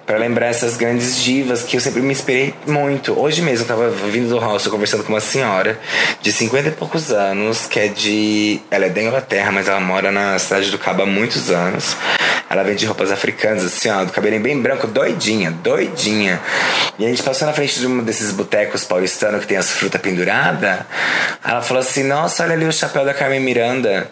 Pra 0.06 0.18
lembrar 0.18 0.46
essas 0.46 0.76
grandes 0.76 1.20
divas 1.20 1.64
que 1.64 1.76
eu 1.76 1.80
sempre 1.80 2.00
me 2.00 2.12
inspirei 2.12 2.54
muito. 2.64 3.18
Hoje 3.18 3.42
mesmo 3.42 3.64
eu 3.64 3.68
tava 3.68 3.90
vindo 3.90 4.28
do 4.28 4.38
hostel 4.38 4.70
conversando 4.70 5.02
com 5.02 5.12
uma 5.12 5.20
senhora 5.20 5.80
de 6.22 6.32
50 6.32 6.68
e 6.68 6.70
poucos 6.70 7.10
anos, 7.10 7.66
que 7.66 7.80
é 7.80 7.88
de. 7.88 8.60
Ela 8.70 8.86
é 8.86 8.88
da 8.88 9.02
Inglaterra, 9.02 9.50
mas 9.50 9.66
ela 9.66 9.80
mora 9.80 10.12
na 10.12 10.38
cidade 10.38 10.70
do 10.70 10.78
Cabo 10.78 11.02
há 11.02 11.06
muitos 11.06 11.50
anos. 11.50 11.96
Ela 12.48 12.62
vende 12.62 12.86
roupas 12.86 13.10
africanas, 13.10 13.64
assim, 13.64 13.90
ó, 13.90 14.04
do 14.04 14.12
cabelinho 14.12 14.40
bem 14.42 14.60
branco, 14.62 14.86
doidinha, 14.86 15.50
doidinha. 15.50 16.40
E 16.96 17.04
a 17.04 17.08
gente 17.08 17.22
passou 17.22 17.46
na 17.48 17.52
frente 17.52 17.80
de 17.80 17.86
um 17.88 18.04
desses 18.04 18.30
botecos 18.30 18.84
paulistanos 18.84 19.40
que 19.40 19.48
tem 19.48 19.56
as 19.56 19.72
frutas 19.72 20.00
penduradas. 20.00 20.78
Ela 21.44 21.62
falou 21.62 21.82
assim: 21.82 22.04
Nossa, 22.04 22.44
olha 22.44 22.54
ali 22.54 22.64
o 22.64 22.72
chapéu 22.72 23.04
da 23.04 23.12
Carmen 23.12 23.40
Miranda. 23.40 24.08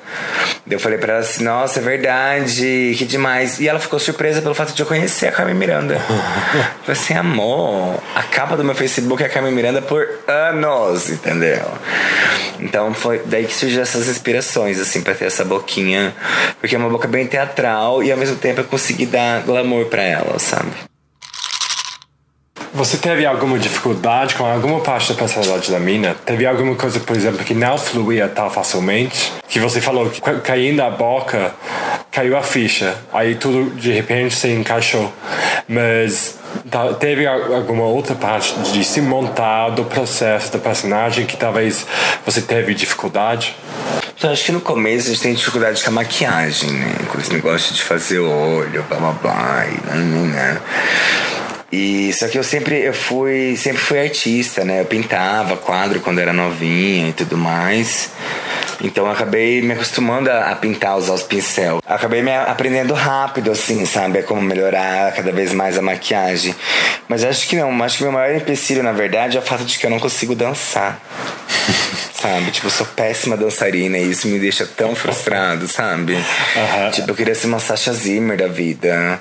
Eu 0.70 0.80
falei 0.80 0.98
pra 0.98 1.14
ela 1.14 1.20
assim: 1.20 1.44
Nossa, 1.44 1.78
é 1.78 1.82
verdade, 1.82 2.94
que 2.96 3.04
demais. 3.04 3.60
E 3.60 3.68
ela 3.68 3.78
ficou 3.78 3.98
surpresa 3.98 4.40
pelo 4.40 4.54
fato 4.54 4.72
de 4.72 4.80
eu 4.80 4.86
conhecer 4.86 5.28
a 5.28 5.32
Carmen 5.32 5.54
Miranda. 5.54 5.98
falei 6.82 7.00
assim: 7.00 7.14
Amor, 7.14 8.00
a 8.14 8.22
capa 8.22 8.56
do 8.56 8.64
meu 8.64 8.74
Facebook 8.74 9.22
é 9.22 9.26
a 9.26 9.28
Carmen 9.28 9.52
Miranda 9.52 9.82
por 9.82 10.06
anos, 10.26 11.10
entendeu? 11.10 11.66
Então 12.58 12.94
foi 12.94 13.20
daí 13.26 13.44
que 13.44 13.54
surgiram 13.54 13.82
essas 13.82 14.08
inspirações, 14.08 14.80
assim, 14.80 15.02
pra 15.02 15.14
ter 15.14 15.26
essa 15.26 15.44
boquinha. 15.44 16.14
Porque 16.60 16.74
é 16.74 16.78
uma 16.78 16.88
boca 16.88 17.06
bem 17.06 17.26
teatral 17.26 18.02
e 18.02 18.10
ao 18.10 18.16
mesmo 18.16 18.36
tempo 18.36 18.60
eu 18.60 18.64
consegui 18.64 19.04
dar 19.04 19.42
glamour 19.42 19.86
pra 19.86 20.02
ela, 20.02 20.38
sabe? 20.38 20.70
Você 22.74 22.96
teve 22.96 23.24
alguma 23.24 23.56
dificuldade 23.56 24.34
com 24.34 24.44
alguma 24.44 24.80
parte 24.80 25.12
da 25.12 25.14
personalidade 25.16 25.70
da 25.70 25.78
mina? 25.78 26.16
Teve 26.26 26.44
alguma 26.44 26.74
coisa, 26.74 26.98
por 26.98 27.14
exemplo, 27.14 27.44
que 27.44 27.54
não 27.54 27.78
fluía 27.78 28.26
tão 28.26 28.50
facilmente? 28.50 29.32
Que 29.48 29.60
você 29.60 29.80
falou 29.80 30.10
que 30.10 30.20
ca- 30.20 30.40
caindo 30.40 30.80
a 30.82 30.90
boca, 30.90 31.54
caiu 32.10 32.36
a 32.36 32.42
ficha. 32.42 32.96
Aí 33.12 33.36
tudo 33.36 33.70
de 33.76 33.92
repente 33.92 34.34
se 34.34 34.48
encaixou. 34.48 35.12
Mas 35.68 36.36
tá- 36.68 36.92
teve 36.94 37.24
al- 37.28 37.54
alguma 37.54 37.84
outra 37.84 38.16
parte 38.16 38.52
de 38.72 38.82
se 38.82 39.00
montar 39.00 39.68
do 39.70 39.84
processo 39.84 40.52
da 40.52 40.58
personagem 40.58 41.26
que 41.26 41.36
talvez 41.36 41.86
você 42.26 42.40
teve 42.42 42.74
dificuldade? 42.74 43.54
Então, 44.18 44.32
acho 44.32 44.44
que 44.44 44.52
no 44.52 44.60
começo 44.60 45.06
a 45.06 45.10
gente 45.10 45.22
tem 45.22 45.34
dificuldade 45.34 45.82
com 45.82 45.90
a 45.90 45.92
maquiagem, 45.92 46.70
né? 46.72 46.94
Com 47.08 47.20
esse 47.20 47.32
negócio 47.32 47.72
de 47.72 47.82
fazer 47.82 48.18
olho, 48.18 48.82
blá 48.88 48.98
blá 48.98 49.12
blá, 49.12 49.64
e 49.66 49.86
né, 49.86 50.02
né, 50.02 50.26
né. 50.26 50.60
E 51.76 52.12
só 52.12 52.28
que 52.28 52.38
eu 52.38 52.44
sempre 52.44 52.76
eu 52.86 52.94
fui 52.94 53.56
sempre 53.56 53.80
fui 53.80 53.98
artista, 53.98 54.64
né? 54.64 54.82
Eu 54.82 54.84
pintava 54.84 55.56
quadro 55.56 55.98
quando 55.98 56.20
era 56.20 56.32
novinha 56.32 57.08
e 57.08 57.12
tudo 57.12 57.36
mais. 57.36 58.10
Então 58.80 59.06
eu 59.06 59.10
acabei 59.10 59.60
me 59.60 59.72
acostumando 59.72 60.30
a, 60.30 60.52
a 60.52 60.54
pintar, 60.54 60.96
usar 60.96 61.14
os 61.14 61.24
pincel. 61.24 61.80
Acabei 61.84 62.22
me 62.22 62.32
aprendendo 62.32 62.94
rápido, 62.94 63.50
assim, 63.50 63.84
sabe? 63.86 64.22
Como 64.22 64.40
melhorar 64.40 65.12
cada 65.14 65.32
vez 65.32 65.52
mais 65.52 65.76
a 65.76 65.82
maquiagem. 65.82 66.54
Mas 67.08 67.24
acho 67.24 67.48
que 67.48 67.56
não, 67.56 67.82
acho 67.82 67.98
que 67.98 68.04
meu 68.04 68.12
maior 68.12 68.36
empecilho, 68.36 68.82
na 68.82 68.92
verdade, 68.92 69.36
é 69.36 69.40
o 69.40 69.42
fato 69.42 69.64
de 69.64 69.76
que 69.76 69.84
eu 69.84 69.90
não 69.90 69.98
consigo 69.98 70.36
dançar. 70.36 71.00
Sabe? 72.24 72.50
Tipo, 72.52 72.68
eu 72.68 72.70
sou 72.70 72.86
péssima 72.86 73.36
dançarina 73.36 73.98
e 73.98 74.10
isso 74.10 74.26
me 74.28 74.38
deixa 74.38 74.64
tão 74.64 74.94
frustrado, 74.94 75.68
sabe? 75.68 76.16
Aham. 76.56 76.90
Tipo, 76.90 77.10
eu 77.10 77.14
queria 77.14 77.34
ser 77.34 77.48
uma 77.48 77.58
Sasha 77.58 77.92
Zimmer 77.92 78.38
da 78.38 78.46
vida. 78.46 79.20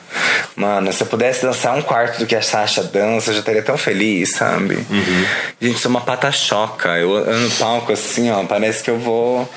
Mano, 0.55 0.93
se 0.93 1.03
eu 1.03 1.07
pudesse 1.07 1.41
dançar 1.41 1.75
um 1.77 1.81
quarto 1.81 2.19
do 2.19 2.25
que 2.25 2.33
a 2.33 2.41
Sasha 2.41 2.81
dança, 2.81 3.31
eu 3.31 3.33
já 3.33 3.39
estaria 3.41 3.61
tão 3.61 3.77
feliz, 3.77 4.31
sabe? 4.31 4.85
Gente, 5.59 5.79
sou 5.79 5.91
uma 5.91 5.99
pata-choca. 5.99 6.97
Eu 6.97 7.13
ando 7.17 7.39
no 7.39 7.51
palco 7.51 7.91
assim, 7.91 8.31
ó, 8.31 8.41
parece 8.45 8.81
que 8.81 8.89
eu 8.89 8.97
vou 8.97 9.49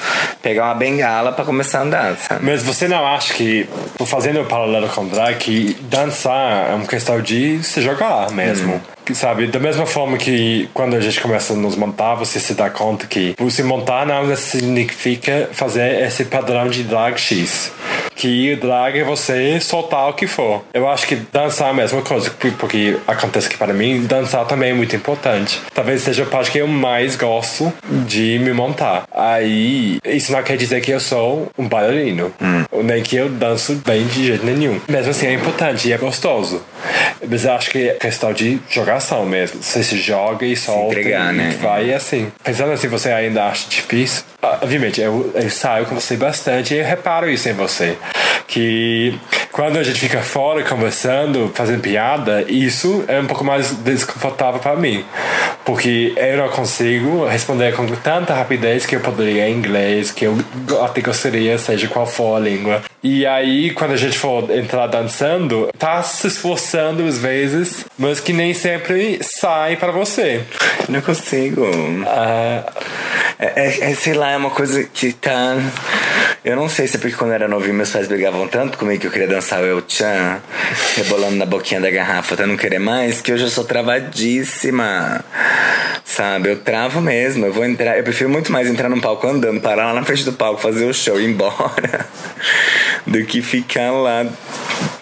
pegar 0.42 0.64
uma 0.64 0.74
bengala 0.74 1.30
pra 1.30 1.44
começar 1.44 1.78
a 1.78 1.82
andar, 1.82 2.16
sabe? 2.16 2.44
Mas 2.44 2.64
você 2.64 2.88
não 2.88 3.06
acha 3.06 3.32
que, 3.32 3.68
fazendo 4.06 4.40
o 4.40 4.44
paralelo 4.44 4.88
com 4.88 5.06
drag, 5.06 5.36
que 5.36 5.76
dançar 5.82 6.70
é 6.70 6.74
uma 6.74 6.86
questão 6.86 7.20
de 7.20 7.62
se 7.62 7.80
jogar 7.80 8.28
mesmo? 8.32 8.80
Que, 8.80 8.95
Sabe, 9.14 9.46
da 9.46 9.60
mesma 9.60 9.86
forma 9.86 10.16
que 10.16 10.68
quando 10.74 10.96
a 10.96 11.00
gente 11.00 11.20
começa 11.20 11.52
a 11.52 11.56
nos 11.56 11.76
montar, 11.76 12.14
você 12.14 12.40
se 12.40 12.54
dá 12.54 12.68
conta 12.68 13.06
que 13.06 13.34
se 13.50 13.62
montar 13.62 14.04
não 14.04 14.34
significa 14.36 15.48
fazer 15.52 16.02
esse 16.02 16.24
padrão 16.24 16.68
de 16.68 16.82
drag 16.82 17.16
X. 17.18 17.72
Que 18.16 18.54
o 18.54 18.56
drag 18.60 18.98
é 18.98 19.04
você 19.04 19.60
soltar 19.60 20.08
o 20.08 20.14
que 20.14 20.26
for. 20.26 20.64
Eu 20.74 20.88
acho 20.88 21.06
que 21.06 21.16
dançar 21.32 21.68
é 21.68 21.70
a 21.70 21.74
mesma 21.74 22.00
coisa, 22.02 22.30
por- 22.30 22.50
porque 22.52 22.96
acontece 23.06 23.48
que 23.48 23.56
para 23.56 23.72
mim, 23.72 24.06
dançar 24.06 24.44
também 24.46 24.70
é 24.70 24.74
muito 24.74 24.96
importante. 24.96 25.60
Talvez 25.74 26.00
seja 26.02 26.22
a 26.22 26.26
parte 26.26 26.50
que 26.50 26.58
eu 26.58 26.66
mais 26.66 27.14
gosto 27.14 27.72
de 28.06 28.38
me 28.40 28.52
montar. 28.52 29.04
Aí, 29.12 29.98
isso 30.04 30.32
não 30.32 30.42
quer 30.42 30.56
dizer 30.56 30.80
que 30.80 30.90
eu 30.90 30.98
sou 31.00 31.50
um 31.58 31.68
bailarino, 31.68 32.32
ou 32.70 32.82
nem 32.82 33.02
que 33.02 33.16
eu 33.16 33.28
danço 33.28 33.74
bem 33.86 34.06
de 34.06 34.26
jeito 34.26 34.44
nenhum. 34.46 34.80
Mesmo 34.88 35.10
assim, 35.10 35.26
é 35.26 35.32
importante 35.34 35.88
e 35.88 35.92
é 35.92 35.98
gostoso. 35.98 36.62
Mas 37.28 37.44
eu 37.44 37.52
acho 37.52 37.70
que 37.70 37.88
é 37.90 37.92
questão 37.94 38.32
de 38.32 38.58
jogação 38.70 39.26
mesmo. 39.26 39.62
Você 39.62 39.82
se 39.82 39.98
joga 39.98 40.46
e 40.46 40.56
solta 40.56 40.92
entregar, 40.98 41.34
e 41.34 41.36
né? 41.36 41.56
vai 41.60 41.92
assim. 41.92 42.30
Pensando 42.42 42.72
assim, 42.72 42.88
você 42.88 43.10
ainda 43.10 43.44
acha 43.44 43.68
difícil? 43.68 44.24
Ah, 44.42 44.58
Obviamente, 44.62 45.00
eu, 45.00 45.32
eu 45.34 45.50
saio 45.50 45.86
com 45.86 45.94
você 45.94 46.16
bastante 46.16 46.74
e 46.74 46.78
eu 46.78 46.84
reparo 46.84 47.28
isso 47.28 47.48
em 47.48 47.52
você. 47.52 47.96
Que 48.46 49.18
quando 49.50 49.78
a 49.78 49.82
gente 49.82 49.98
fica 49.98 50.20
fora 50.22 50.62
conversando, 50.62 51.50
fazendo 51.54 51.80
piada, 51.80 52.44
isso 52.48 53.04
é 53.08 53.18
um 53.18 53.26
pouco 53.26 53.44
mais 53.44 53.72
desconfortável 53.72 54.60
para 54.60 54.76
mim. 54.76 55.04
Porque 55.64 56.12
eu 56.16 56.36
não 56.38 56.48
consigo 56.48 57.26
responder 57.26 57.74
com 57.74 57.86
tanta 57.86 58.32
rapidez 58.34 58.86
que 58.86 58.94
eu 58.94 59.00
poderia 59.00 59.48
em 59.48 59.54
inglês, 59.54 60.10
que 60.12 60.24
eu 60.26 60.38
até 60.84 61.00
gostaria, 61.00 61.58
seja 61.58 61.88
qual 61.88 62.06
for 62.06 62.36
a 62.36 62.40
língua. 62.40 62.82
E 63.02 63.26
aí, 63.26 63.70
quando 63.72 63.92
a 63.92 63.96
gente 63.96 64.16
for 64.16 64.48
entrar 64.50 64.86
dançando, 64.86 65.68
tá 65.78 66.02
se 66.02 66.26
esforçando 66.28 67.04
às 67.06 67.18
vezes, 67.18 67.84
mas 67.98 68.20
que 68.20 68.32
nem 68.32 68.54
sempre 68.54 69.18
sai 69.22 69.76
para 69.76 69.90
você. 69.90 70.42
Não 70.88 71.00
consigo. 71.00 71.66
Ah, 72.06 72.64
É, 73.38 73.66
é- 73.66 73.90
é, 73.90 73.94
sei 73.94 74.14
lá, 74.14 74.30
é 74.30 74.36
uma 74.38 74.48
coisa 74.50 74.82
que 74.84 75.12
tá. 75.12 75.56
Eu 76.46 76.54
não 76.54 76.68
sei 76.68 76.86
se 76.86 76.96
é 76.96 77.00
porque 77.00 77.16
quando 77.16 77.30
eu 77.30 77.34
era 77.34 77.48
novinho 77.48 77.74
meus 77.74 77.90
pais 77.90 78.06
brigavam 78.06 78.46
tanto 78.46 78.78
comigo 78.78 79.00
que 79.00 79.08
eu 79.08 79.10
queria 79.10 79.26
dançar 79.26 79.60
o 79.60 79.66
El 79.66 79.82
Chan, 79.88 80.40
rebolando 80.94 81.34
na 81.34 81.44
boquinha 81.44 81.80
da 81.80 81.90
garrafa 81.90 82.34
até 82.34 82.46
não 82.46 82.56
querer 82.56 82.78
mais, 82.78 83.20
que 83.20 83.32
hoje 83.32 83.42
eu 83.42 83.50
sou 83.50 83.64
travadíssima. 83.64 85.24
Sabe, 86.04 86.50
eu 86.50 86.56
travo 86.60 87.00
mesmo. 87.00 87.44
Eu 87.46 87.52
vou 87.52 87.64
entrar. 87.64 87.98
Eu 87.98 88.04
prefiro 88.04 88.30
muito 88.30 88.52
mais 88.52 88.68
entrar 88.68 88.88
num 88.88 89.00
palco 89.00 89.26
andando, 89.26 89.60
parar 89.60 89.86
lá 89.86 89.94
na 89.94 90.04
frente 90.04 90.24
do 90.24 90.32
palco, 90.32 90.62
fazer 90.62 90.84
o 90.84 90.94
show 90.94 91.20
e 91.20 91.24
ir 91.24 91.30
embora. 91.30 92.06
do 93.04 93.24
que 93.24 93.42
ficar 93.42 93.90
lá. 93.90 94.24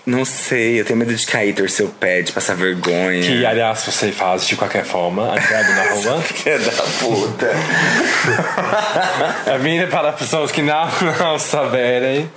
Não 0.07 0.23
sei, 0.23 0.79
eu 0.79 0.85
tenho 0.85 0.99
medo 0.99 1.15
de 1.15 1.27
cair, 1.27 1.55
torcer 1.55 1.87
o 1.87 1.89
pé, 1.89 2.21
de 2.21 2.31
passar 2.31 2.55
vergonha. 2.55 3.23
que, 3.23 3.47
aliás, 3.47 3.85
você 3.85 4.13
faz 4.13 4.47
de 4.47 4.55
qualquer 4.55 4.85
forma, 4.85 5.33
andando 5.33 5.75
na 5.75 5.95
rua. 5.95 6.21
Filha 6.29 6.59
da 6.59 6.73
puta. 7.01 7.51
A 9.55 9.59
minha, 9.61 9.87
para 9.87 10.13
pessoas 10.13 10.51
que 10.53 10.61
não, 10.61 10.87
não 11.19 11.34
saberem, 11.39 12.31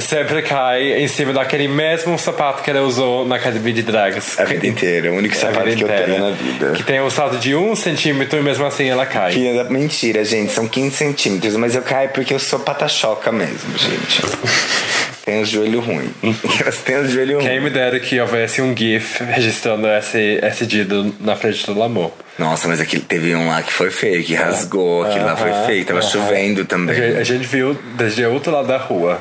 sempre 0.00 0.42
cai 0.42 1.02
em 1.02 1.08
cima 1.08 1.32
daquele 1.32 1.68
mesmo 1.68 2.18
sapato 2.18 2.62
que 2.62 2.70
ela 2.70 2.82
usou 2.82 3.26
na 3.26 3.36
academia 3.36 3.72
de 3.72 3.82
drags. 3.82 4.38
A 4.38 4.44
vida 4.44 4.66
inteira, 4.66 5.12
o 5.12 5.16
único 5.16 5.34
sapato 5.34 5.64
que 5.64 5.82
eu 5.82 5.88
inteira. 5.88 6.04
tenho 6.04 6.20
na 6.20 6.30
vida. 6.30 6.72
Que 6.72 6.82
tem 6.82 7.00
um 7.00 7.10
salto 7.10 7.38
de 7.38 7.54
um 7.54 7.74
centímetro 7.74 8.38
e 8.38 8.42
mesmo 8.42 8.64
assim 8.64 8.88
ela 8.88 9.06
cai. 9.06 9.32
Filha 9.32 9.64
da... 9.64 9.70
Mentira, 9.70 10.24
gente, 10.24 10.52
são 10.52 10.68
15 10.68 10.96
centímetros, 10.96 11.56
mas 11.56 11.74
eu 11.74 11.82
caio 11.82 12.10
porque 12.10 12.34
eu 12.34 12.38
sou 12.38 12.58
pata-choca 12.58 13.32
mesmo, 13.32 13.76
gente. 13.76 14.22
têm 15.24 15.42
o 15.42 15.44
joelho 15.44 15.80
ruim. 15.80 16.12
elas 16.60 16.78
têm 16.78 17.06
joelho 17.08 17.38
Quem 17.38 17.48
ruim. 17.48 17.60
me 17.60 17.70
dera 17.70 17.98
que 18.00 18.20
houvesse 18.20 18.60
um 18.62 18.76
GIF 18.76 19.22
registrando 19.24 19.86
esse, 19.88 20.38
esse 20.42 20.66
dia 20.66 20.84
do- 20.84 21.14
na 21.20 21.36
frente 21.36 21.64
do 21.66 21.82
amor. 21.82 22.12
Nossa, 22.38 22.66
mas 22.66 22.80
aquele, 22.80 23.02
teve 23.02 23.34
um 23.34 23.48
lá 23.48 23.60
que 23.62 23.72
foi 23.72 23.90
feio, 23.90 24.24
que 24.24 24.34
rasgou, 24.34 25.04
aquele 25.04 25.24
lá 25.24 25.36
foi 25.36 25.52
feio, 25.66 25.84
tava 25.84 26.00
aham. 26.00 26.08
chovendo 26.08 26.62
A 26.62 26.64
também. 26.64 26.94
gente, 26.96 27.16
a 27.18 27.24
gente 27.24 27.46
viu 27.46 27.74
desde 27.94 28.24
o 28.24 28.32
outro 28.32 28.50
lado 28.50 28.68
da 28.68 28.78
rua. 28.78 29.20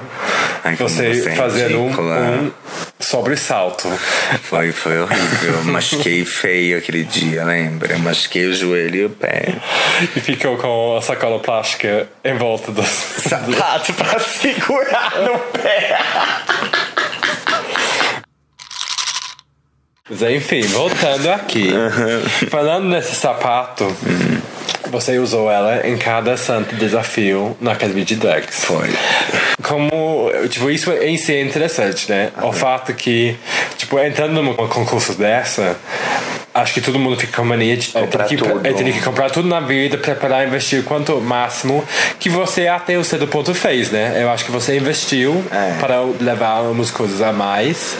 Ai, 0.64 0.76
você 0.76 1.14
você 1.14 1.32
fazendo 1.36 1.80
um, 1.80 1.86
ridícula. 1.88 2.16
um 2.20 2.52
sobressalto. 3.00 3.90
Foi, 4.44 4.72
foi 4.72 5.02
horrível. 5.02 5.56
Eu 5.56 5.64
machuquei 5.74 6.24
feio 6.24 6.78
aquele 6.78 7.04
dia, 7.04 7.44
lembra? 7.44 7.92
Eu 7.94 8.00
machuquei 8.00 8.46
o 8.46 8.54
joelho 8.54 8.96
e 8.96 9.06
o 9.06 9.10
pé. 9.10 9.56
E 10.16 10.20
ficou 10.22 10.56
com 10.58 10.96
a 10.96 11.02
sacola 11.02 11.40
plástica 11.40 12.08
em 12.24 12.36
volta 12.38 12.72
do. 12.72 12.82
Sapato 12.84 13.92
pra 13.94 14.20
segurar 14.20 15.20
no 15.22 15.38
pé. 15.62 15.91
Mas 20.10 20.22
enfim, 20.24 20.62
voltando 20.64 21.30
aqui. 21.32 21.72
Falando 22.50 22.90
nesse 22.90 23.16
sapato, 23.16 23.86
você 24.92 25.18
usou 25.18 25.50
ela 25.50 25.88
em 25.88 25.98
cada 25.98 26.36
santo 26.36 26.76
desafio 26.76 27.56
na 27.62 27.72
academia 27.72 28.04
de 28.04 28.18
drags. 28.18 28.66
Foi. 28.66 28.90
Como, 29.64 30.30
tipo, 30.50 30.70
isso 30.70 30.92
em 30.92 31.18
si 31.18 31.34
é 31.34 31.42
interessante, 31.42 32.10
né? 32.12 32.32
O 32.44 32.52
fato 32.52 32.94
que, 32.94 33.38
tipo, 33.78 33.98
entrando 34.00 34.44
num 34.44 34.54
concurso 34.54 35.14
dessa, 35.14 35.78
acho 36.54 36.74
que 36.74 36.82
todo 36.82 37.00
mundo 37.00 37.18
fica 37.18 37.34
com 37.34 37.42
a 37.44 37.46
mania 37.46 37.78
de 37.78 37.92
tenho 37.92 38.08
que, 38.28 38.36
eu 38.68 38.76
tenho 38.76 38.94
que 38.94 39.02
comprar 39.02 39.30
tudo 39.30 39.48
na 39.48 39.60
vida, 39.60 39.98
preparar, 39.98 40.46
investir 40.46 40.84
quanto 40.84 41.20
máximo 41.22 41.84
que 42.20 42.30
você 42.30 42.68
até 42.68 42.98
o 42.98 43.04
cedo 43.04 43.28
ponto 43.28 43.54
fez, 43.54 43.92
né? 43.92 44.18
Eu 44.22 44.30
acho 44.30 44.46
que 44.46 44.52
você 44.52 44.78
investiu 44.78 45.44
É. 45.52 45.78
para 45.80 46.02
levar 46.20 46.62
umas 46.62 46.92
coisas 46.92 47.22
a 47.22 47.32
mais, 47.32 47.96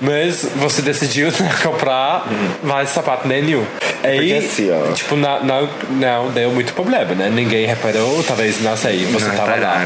mas 0.00 0.46
você 0.56 0.82
decidiu 0.82 1.30
não 1.38 1.48
comprar 1.62 2.26
mais 2.62 2.90
sapato 2.90 3.26
nenhum. 3.26 3.64
Aí, 4.02 4.36
assim, 4.38 4.70
tipo, 4.94 5.16
não, 5.16 5.44
não, 5.44 5.68
não 5.90 6.30
deu 6.30 6.50
muito 6.50 6.72
problema, 6.72 7.14
né? 7.14 7.28
Ninguém 7.28 7.66
reparou, 7.66 8.22
talvez, 8.22 8.60
não 8.62 8.76
sei, 8.76 9.06
você 9.06 9.26
Não 9.26 9.36
tava 9.36 9.56
lá. 9.56 9.84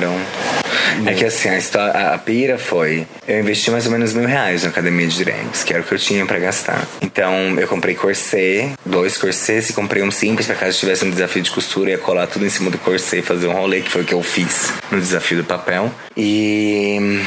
É 1.06 1.14
que 1.14 1.24
assim, 1.24 1.48
a, 1.48 1.58
história, 1.58 1.92
a- 2.14 2.18
pira 2.18 2.58
foi. 2.58 3.06
Eu 3.26 3.40
investi 3.40 3.70
mais 3.70 3.86
ou 3.86 3.92
menos 3.92 4.12
mil 4.12 4.26
reais 4.26 4.62
na 4.62 4.68
academia 4.70 5.06
de 5.06 5.24
drags, 5.24 5.64
que 5.64 5.72
era 5.72 5.82
o 5.82 5.84
que 5.86 5.92
eu 5.94 5.98
tinha 5.98 6.24
pra 6.26 6.38
gastar. 6.38 6.86
Então 7.00 7.34
eu 7.58 7.66
comprei 7.68 7.94
corset, 7.94 8.72
dois 8.84 9.16
corsets 9.16 9.70
e 9.70 9.72
comprei 9.72 10.02
um 10.02 10.10
simples 10.10 10.46
pra 10.46 10.54
caso 10.56 10.78
tivesse 10.78 11.04
um 11.04 11.10
desafio 11.10 11.42
de 11.42 11.50
costura, 11.50 11.90
ia 11.90 11.98
colar 11.98 12.26
tudo 12.26 12.44
em 12.46 12.50
cima 12.50 12.70
do 12.70 12.78
corset 12.78 13.18
e 13.18 13.22
fazer 13.22 13.46
um 13.46 13.52
rolê, 13.52 13.80
que 13.80 13.90
foi 13.90 14.02
o 14.02 14.04
que 14.04 14.14
eu 14.14 14.22
fiz 14.22 14.72
no 14.90 15.00
desafio 15.00 15.38
do 15.38 15.44
papel. 15.44 15.90
E. 16.16 17.20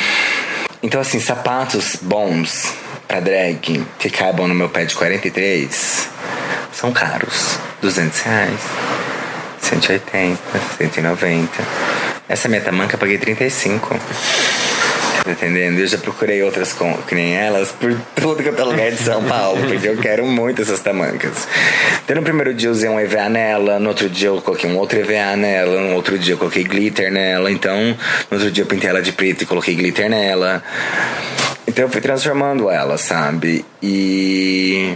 Então, 0.84 1.02
assim, 1.02 1.20
sapatos 1.20 1.98
bons 2.02 2.72
pra 3.08 3.20
drag 3.20 3.84
que 4.00 4.10
caibam 4.10 4.48
no 4.48 4.54
meu 4.56 4.70
pé 4.70 4.86
de 4.86 4.96
43 4.96 6.08
são 6.72 6.92
caros. 6.92 7.58
200 7.82 8.20
reais. 8.22 8.60
180, 9.62 10.38
190. 10.78 11.50
Essa 12.28 12.50
minha 12.50 12.62
tamanca 12.62 12.96
eu 12.96 13.00
paguei 13.00 13.18
35. 13.18 14.00
Tá 15.24 15.32
entendendo? 15.32 15.80
Eu 15.80 15.88
já 15.88 15.98
procurei 15.98 16.44
outras 16.44 16.72
com, 16.72 16.94
que 17.04 17.16
nem 17.16 17.36
elas 17.36 17.72
por 17.72 17.96
tudo 18.16 18.44
que 18.44 18.50
eu 18.50 18.56
tô 18.56 18.66
lugar 18.66 18.92
de 18.92 18.98
São 18.98 19.24
Paulo, 19.24 19.60
porque 19.68 19.88
eu 19.88 19.98
quero 19.98 20.24
muito 20.26 20.62
essas 20.62 20.80
tamancas. 20.82 21.48
Então 22.04 22.16
no 22.18 22.22
primeiro 22.22 22.54
dia 22.54 22.70
eu 22.70 22.72
usei 22.72 22.88
um 22.88 23.00
EVA 23.00 23.28
nela, 23.28 23.80
no 23.80 23.90
outro 23.90 24.08
dia 24.08 24.30
eu 24.30 24.40
coloquei 24.40 24.70
um 24.70 24.78
outro 24.78 25.00
EVA 25.00 25.36
nela, 25.36 25.82
no 25.82 25.96
outro 25.96 26.20
dia 26.20 26.36
eu 26.36 26.38
coloquei 26.38 26.64
glitter 26.64 27.12
nela, 27.12 27.52
então 27.52 27.98
no 28.30 28.38
outro 28.38 28.52
dia 28.52 28.64
eu 28.64 28.68
pintei 28.68 28.88
ela 28.88 29.02
de 29.02 29.12
preto 29.14 29.42
e 29.42 29.46
coloquei 29.48 29.74
glitter 29.74 30.10
nela. 30.10 30.64
Então 31.76 31.84
eu 31.84 31.90
fui 31.90 32.00
transformando 32.00 32.70
ela, 32.70 32.98
sabe? 32.98 33.66
E 33.84 34.96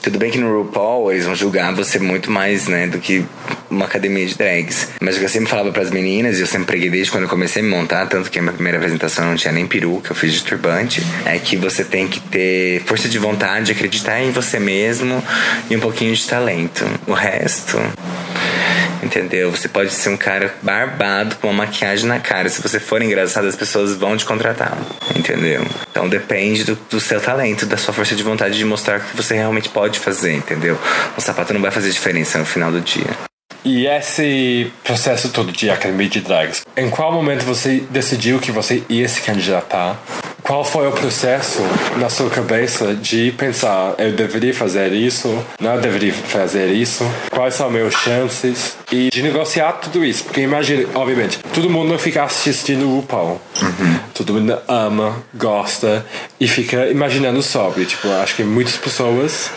tudo 0.00 0.16
bem 0.16 0.30
que 0.30 0.38
no 0.38 0.62
RuPaul 0.62 1.10
eles 1.10 1.24
vão 1.24 1.34
julgar 1.34 1.74
você 1.74 1.98
muito 1.98 2.30
mais, 2.30 2.68
né, 2.68 2.86
do 2.86 3.00
que 3.00 3.24
uma 3.68 3.86
academia 3.86 4.24
de 4.24 4.36
drags. 4.36 4.90
Mas 5.00 5.16
o 5.16 5.18
que 5.18 5.24
eu 5.24 5.28
sempre 5.28 5.50
falava 5.50 5.72
pras 5.72 5.90
meninas, 5.90 6.38
e 6.38 6.42
eu 6.42 6.46
sempre 6.46 6.66
preguei 6.66 6.88
desde 6.88 7.10
quando 7.10 7.24
eu 7.24 7.28
comecei 7.28 7.62
a 7.62 7.64
me 7.64 7.70
montar, 7.72 8.06
tanto 8.06 8.30
que 8.30 8.38
a 8.38 8.42
minha 8.42 8.52
primeira 8.52 8.78
apresentação 8.78 9.26
não 9.26 9.34
tinha 9.34 9.52
nem 9.52 9.66
peruca, 9.66 10.12
eu 10.12 10.14
fiz 10.14 10.32
de 10.32 10.44
turbante, 10.44 11.02
é 11.24 11.36
que 11.36 11.56
você 11.56 11.82
tem 11.82 12.06
que 12.06 12.20
ter 12.20 12.84
força 12.86 13.08
de 13.08 13.18
vontade, 13.18 13.72
acreditar 13.72 14.22
em 14.22 14.30
você 14.30 14.60
mesmo 14.60 15.20
e 15.68 15.74
um 15.74 15.80
pouquinho 15.80 16.14
de 16.14 16.24
talento. 16.28 16.84
O 17.08 17.12
resto. 17.12 17.76
Entendeu? 19.02 19.50
Você 19.50 19.68
pode 19.68 19.92
ser 19.92 20.08
um 20.08 20.16
cara 20.16 20.54
barbado 20.62 21.36
com 21.36 21.48
uma 21.48 21.64
maquiagem 21.64 22.06
na 22.06 22.20
cara. 22.20 22.48
Se 22.48 22.62
você 22.62 22.80
for 22.80 23.02
engraçado, 23.02 23.46
as 23.46 23.56
pessoas 23.56 23.96
vão 23.96 24.16
te 24.16 24.24
contratar. 24.24 24.76
Entendeu? 25.16 25.64
Então 25.90 26.08
depende 26.08 26.64
do, 26.64 26.74
do 26.90 27.00
seu 27.00 27.20
talento, 27.20 27.66
da 27.66 27.76
sua 27.76 27.94
força 27.94 28.14
de 28.14 28.22
vontade 28.22 28.56
de 28.56 28.64
mostrar 28.64 28.98
o 28.98 29.00
que 29.00 29.16
você 29.16 29.34
realmente 29.34 29.68
pode 29.68 29.98
fazer, 29.98 30.32
entendeu? 30.32 30.78
O 31.16 31.20
sapato 31.20 31.52
não 31.52 31.60
vai 31.60 31.70
fazer 31.70 31.90
diferença 31.90 32.38
no 32.38 32.44
final 32.44 32.70
do 32.70 32.80
dia. 32.80 33.06
E 33.64 33.86
esse 33.86 34.70
processo 34.82 35.30
todo 35.30 35.50
de 35.50 35.70
academia 35.70 36.08
de 36.08 36.20
drags, 36.20 36.62
em 36.76 36.90
qual 36.90 37.10
momento 37.10 37.44
você 37.44 37.82
decidiu 37.88 38.38
que 38.38 38.52
você 38.52 38.82
ia 38.90 39.08
se 39.08 39.22
candidatar? 39.22 39.98
Qual 40.44 40.62
foi 40.62 40.86
o 40.86 40.92
processo 40.92 41.62
na 41.96 42.10
sua 42.10 42.28
cabeça 42.28 42.94
de 42.94 43.32
pensar, 43.32 43.94
eu 43.96 44.12
deveria 44.12 44.52
fazer 44.52 44.92
isso, 44.92 45.42
não 45.58 45.80
deveria 45.80 46.12
fazer 46.12 46.70
isso, 46.70 47.02
quais 47.30 47.54
são 47.54 47.70
meus 47.70 47.94
chances 47.94 48.76
e 48.92 49.08
de 49.10 49.22
negociar 49.22 49.72
tudo 49.72 50.04
isso? 50.04 50.24
Porque 50.24 50.42
imagina, 50.42 50.86
obviamente, 50.94 51.38
todo 51.54 51.70
mundo 51.70 51.98
fica 51.98 52.24
assistindo 52.24 52.86
o 52.86 52.96
RuPaul, 52.96 53.40
todo 54.12 54.34
mundo 54.34 54.58
ama, 54.68 55.16
gosta 55.32 56.04
e 56.38 56.46
fica 56.46 56.88
imaginando 56.88 57.42
sobre. 57.42 57.86
Tipo, 57.86 58.08
acho 58.22 58.36
que 58.36 58.44
muitas 58.44 58.76
pessoas 58.76 59.50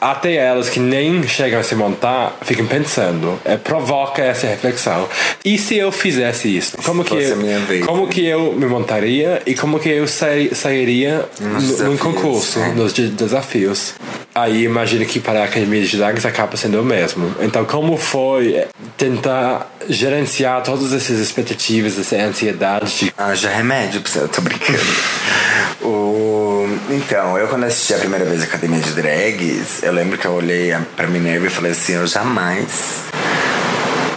até 0.00 0.34
elas 0.34 0.68
que 0.68 0.78
nem 0.80 1.26
chegam 1.26 1.58
a 1.60 1.62
se 1.62 1.74
montar 1.74 2.36
ficam 2.42 2.66
pensando, 2.66 3.38
é, 3.44 3.56
provoca 3.56 4.22
essa 4.22 4.46
reflexão. 4.46 5.08
E 5.44 5.56
se 5.58 5.76
eu 5.76 5.90
fizesse 5.92 6.54
isso? 6.56 6.76
Como 6.84 7.02
que 7.04 7.10
fosse 7.10 7.30
eu, 7.30 7.36
vez, 7.66 7.84
como 7.84 8.06
né? 8.06 8.12
que 8.12 8.26
eu 8.26 8.52
me 8.52 8.66
montaria 8.66 9.42
e 9.46 9.54
como 9.54 9.78
que 9.78 9.88
eu 9.88 10.06
sai- 10.06 10.50
sairia 10.52 11.24
Nos 11.40 11.78
no- 11.80 11.90
num 11.90 11.96
concurso, 11.96 12.58
né? 12.58 12.72
nos 12.76 12.92
de- 12.92 13.08
desafios? 13.08 13.94
Aí 14.34 14.64
imagina 14.64 15.04
que 15.06 15.18
para 15.18 15.40
a 15.40 15.44
academia 15.44 15.82
de 15.82 15.96
drags 15.96 16.26
acaba 16.26 16.56
sendo 16.58 16.80
o 16.80 16.84
mesmo. 16.84 17.34
Então 17.40 17.64
como 17.64 17.96
foi 17.96 18.54
é, 18.54 18.68
tentar 18.98 19.72
gerenciar 19.88 20.62
todas 20.62 20.92
essas 20.92 21.18
expectativas, 21.20 21.98
essa 21.98 22.16
ansiedade 22.16 22.98
de 22.98 23.14
Ah, 23.16 23.34
já 23.34 23.48
remédio 23.50 24.00
pra 24.02 24.10
você, 24.10 24.18
eu 24.18 24.28
tô 24.28 24.42
brincando. 24.42 24.78
o... 25.82 26.66
Então, 26.90 27.38
eu 27.38 27.48
quando 27.48 27.64
assisti 27.64 27.94
a 27.94 27.98
primeira 27.98 28.24
vez 28.24 28.42
a 28.42 28.44
Academia 28.44 28.80
de 28.80 28.90
Drags, 28.92 29.82
eu 29.86 29.92
lembro 29.92 30.18
que 30.18 30.26
eu 30.26 30.32
olhei 30.32 30.76
pra 30.96 31.06
Minerva 31.06 31.46
e 31.46 31.50
falei 31.50 31.70
assim, 31.70 31.92
eu 31.92 32.06
jamais 32.08 33.04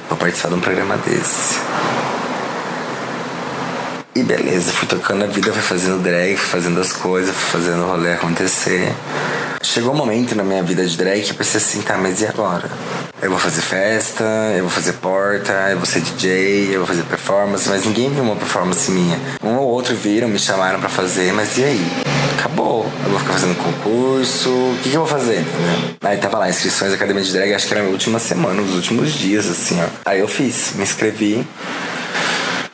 vou 0.08 0.18
participar 0.18 0.50
de 0.50 0.56
um 0.56 0.60
programa 0.60 0.98
desse. 0.98 1.60
E 4.16 4.24
beleza, 4.24 4.72
fui 4.72 4.88
tocando 4.88 5.26
a 5.26 5.28
vida, 5.28 5.54
fui 5.54 5.62
fazendo 5.62 6.02
drag, 6.02 6.36
fui 6.36 6.48
fazendo 6.48 6.82
as 6.82 6.92
coisas, 6.92 7.36
fui 7.36 7.60
fazendo 7.62 7.84
o 7.84 7.88
rolê 7.88 8.14
acontecer. 8.14 8.92
Chegou 9.62 9.94
um 9.94 9.96
momento 9.96 10.36
na 10.36 10.44
minha 10.44 10.64
vida 10.64 10.84
de 10.84 10.98
drag 10.98 11.22
que 11.22 11.32
eu 11.32 11.36
pensei 11.36 11.62
assim, 11.62 11.82
tá, 11.84 11.98
mas 11.98 12.20
e 12.20 12.26
agora? 12.26 12.68
Eu 13.22 13.30
vou 13.30 13.40
fazer 13.40 13.62
festa, 13.62 14.24
eu 14.56 14.64
vou 14.64 14.72
fazer 14.72 14.94
porta, 14.94 15.54
eu 15.70 15.78
vou 15.78 15.86
ser 15.86 16.02
DJ, 16.02 16.70
eu 16.74 16.80
vou 16.80 16.88
fazer 16.88 17.04
performance, 17.04 17.70
mas 17.70 17.86
ninguém 17.86 18.10
viu 18.10 18.24
uma 18.24 18.36
performance 18.36 18.90
minha. 18.90 19.20
Um 19.44 19.56
ou 19.58 19.68
outro 19.68 19.96
viram, 19.96 20.28
me 20.28 20.40
chamaram 20.40 20.80
pra 20.80 20.90
fazer, 20.90 21.32
mas 21.32 21.60
e 21.60 21.64
aí? 21.64 22.09
Acabou. 22.40 22.90
Eu 23.04 23.10
vou 23.12 23.20
ficar 23.20 23.34
fazendo 23.34 23.56
concurso, 23.58 24.50
o 24.50 24.78
que, 24.82 24.90
que 24.90 24.96
eu 24.96 25.02
vou 25.02 25.10
fazer, 25.10 25.42
entendeu? 25.42 25.98
Aí 26.02 26.18
tava 26.18 26.38
lá, 26.38 26.50
inscrições 26.50 26.92
da 26.92 26.96
Academia 26.96 27.22
de 27.22 27.34
Drag, 27.34 27.54
acho 27.54 27.68
que 27.68 27.74
era 27.74 27.82
a 27.82 27.84
minha 27.84 27.94
última 27.94 28.18
semana, 28.18 28.62
os 28.62 28.76
últimos 28.76 29.12
dias, 29.14 29.50
assim, 29.50 29.78
ó. 29.82 29.88
Aí 30.06 30.22
eu 30.22 30.28
fiz, 30.28 30.72
me 30.76 30.84
inscrevi. 30.84 31.46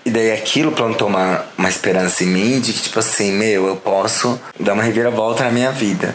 E 0.06 0.12
daí 0.12 0.32
aquilo 0.32 0.72
plantou 0.72 1.08
uma, 1.08 1.44
uma 1.58 1.68
esperança 1.68 2.24
em 2.24 2.28
mim 2.28 2.60
de 2.60 2.74
que, 2.74 2.84
tipo 2.84 3.00
assim, 3.00 3.32
meu, 3.32 3.66
eu 3.66 3.76
posso 3.76 4.40
dar 4.60 4.74
uma 4.74 4.84
reviravolta 4.84 5.44
na 5.44 5.50
minha 5.50 5.72
vida. 5.72 6.14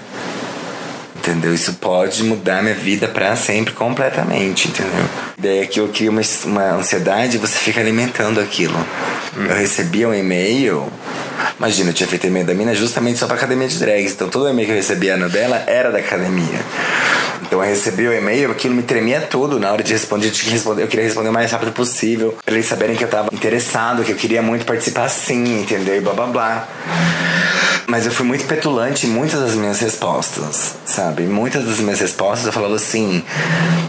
Entendeu? 1.21 1.55
Isso 1.55 1.75
pode 1.75 2.25
mudar 2.25 2.63
minha 2.63 2.75
vida 2.75 3.07
pra 3.07 3.37
sempre, 3.37 3.75
completamente, 3.75 4.69
entendeu? 4.69 5.05
Daí 5.37 5.61
aquilo 5.61 5.89
cria 5.89 6.11
uma, 6.11 6.23
uma 6.47 6.77
ansiedade 6.77 7.37
e 7.37 7.39
você 7.39 7.59
fica 7.59 7.79
alimentando 7.79 8.41
aquilo. 8.41 8.75
Eu 9.37 9.55
recebia 9.55 10.09
um 10.09 10.15
e-mail. 10.15 10.91
Imagina, 11.59 11.91
eu 11.91 11.95
tinha 11.95 12.09
feito 12.09 12.27
e-mail 12.27 12.47
da 12.47 12.55
mina 12.55 12.75
justamente 12.75 13.19
só 13.19 13.27
pra 13.27 13.37
academia 13.37 13.69
de 13.69 13.79
drags. 13.79 14.13
Então 14.13 14.31
todo 14.31 14.49
e-mail 14.49 14.67
que 14.67 14.73
eu 14.73 14.77
recebia 14.77 15.15
no 15.19 15.29
dela 15.29 15.63
era 15.67 15.93
da 15.93 15.99
academia. 15.99 16.59
Então 17.43 17.63
eu 17.63 17.69
recebi 17.69 18.09
o 18.09 18.15
e-mail, 18.15 18.51
aquilo 18.51 18.75
me 18.75 18.83
tremia 18.83 19.21
tudo 19.21 19.61
na 19.61 19.71
hora 19.71 19.83
de 19.83 19.93
responder. 19.93 20.29
Eu, 20.29 20.33
que 20.33 20.49
responder, 20.49 20.85
eu 20.85 20.89
queria 20.89 21.05
responder 21.05 21.29
o 21.29 21.33
mais 21.33 21.53
rápido 21.53 21.73
possível. 21.73 22.35
Pra 22.45 22.55
eles 22.55 22.67
saberem 22.67 22.97
que 22.97 23.05
eu 23.05 23.09
tava 23.09 23.29
interessado, 23.31 24.03
que 24.05 24.13
eu 24.13 24.17
queria 24.17 24.41
muito 24.41 24.65
participar 24.65 25.09
sim, 25.11 25.61
entendeu? 25.61 25.97
E 25.97 26.01
blá 26.01 26.15
blá 26.15 26.27
blá. 26.27 26.69
Mas 27.91 28.07
eu 28.07 28.13
fui 28.13 28.25
muito 28.25 28.45
petulante 28.45 29.09
em 29.09 29.11
muitas 29.11 29.41
das 29.41 29.55
minhas 29.57 29.81
respostas, 29.81 30.77
sabe? 30.87 31.25
Muitas 31.25 31.65
das 31.65 31.81
minhas 31.81 31.99
respostas 31.99 32.47
eu 32.47 32.53
falava 32.53 32.77
assim. 32.77 33.21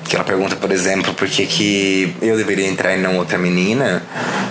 Que 0.06 0.16
ela 0.16 0.26
pergunta, 0.26 0.56
por 0.56 0.72
exemplo, 0.72 1.14
por 1.14 1.28
que, 1.28 1.46
que 1.46 2.16
eu 2.20 2.36
deveria 2.36 2.68
entrar 2.68 2.98
e 2.98 3.00
não 3.00 3.18
outra 3.18 3.38
menina. 3.38 4.02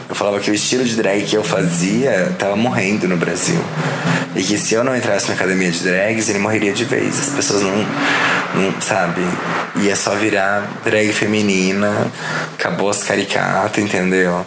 Eu 0.09 0.15
falava 0.15 0.39
que 0.39 0.53
o 0.53 0.55
estilo 0.55 0.85
de 0.85 0.95
drag 0.95 1.25
que 1.25 1.37
eu 1.37 1.43
fazia 1.43 2.33
tava 2.39 2.55
morrendo 2.55 3.09
no 3.09 3.17
Brasil. 3.17 3.61
E 4.37 4.45
que 4.45 4.57
se 4.57 4.75
eu 4.75 4.85
não 4.85 4.97
entrasse 4.97 5.27
na 5.27 5.35
academia 5.35 5.73
de 5.73 5.81
drags, 5.81 6.29
ele 6.29 6.39
morreria 6.39 6.73
de 6.73 6.85
vez. 6.85 7.19
As 7.19 7.35
pessoas 7.35 7.63
não, 7.63 7.75
não 8.55 8.81
sabe? 8.81 9.21
Ia 9.83 9.97
só 9.97 10.15
virar 10.15 10.63
drag 10.85 11.13
feminina, 11.13 12.07
acabou 12.57 12.89
as 12.89 13.03
caricatas, 13.03 13.83
entendeu? 13.83 14.47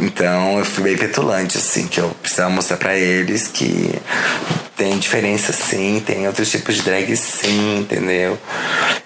Então 0.00 0.58
eu 0.58 0.64
fui 0.64 0.82
bem 0.84 0.96
petulante, 0.96 1.58
assim, 1.58 1.86
que 1.86 2.00
eu 2.00 2.08
precisava 2.22 2.48
mostrar 2.48 2.78
pra 2.78 2.96
eles 2.96 3.46
que 3.46 3.94
tem 4.74 4.98
diferença 4.98 5.52
sim, 5.52 6.02
tem 6.04 6.26
outros 6.26 6.50
tipos 6.50 6.76
de 6.76 6.82
drag 6.82 7.14
sim, 7.14 7.80
entendeu? 7.80 8.38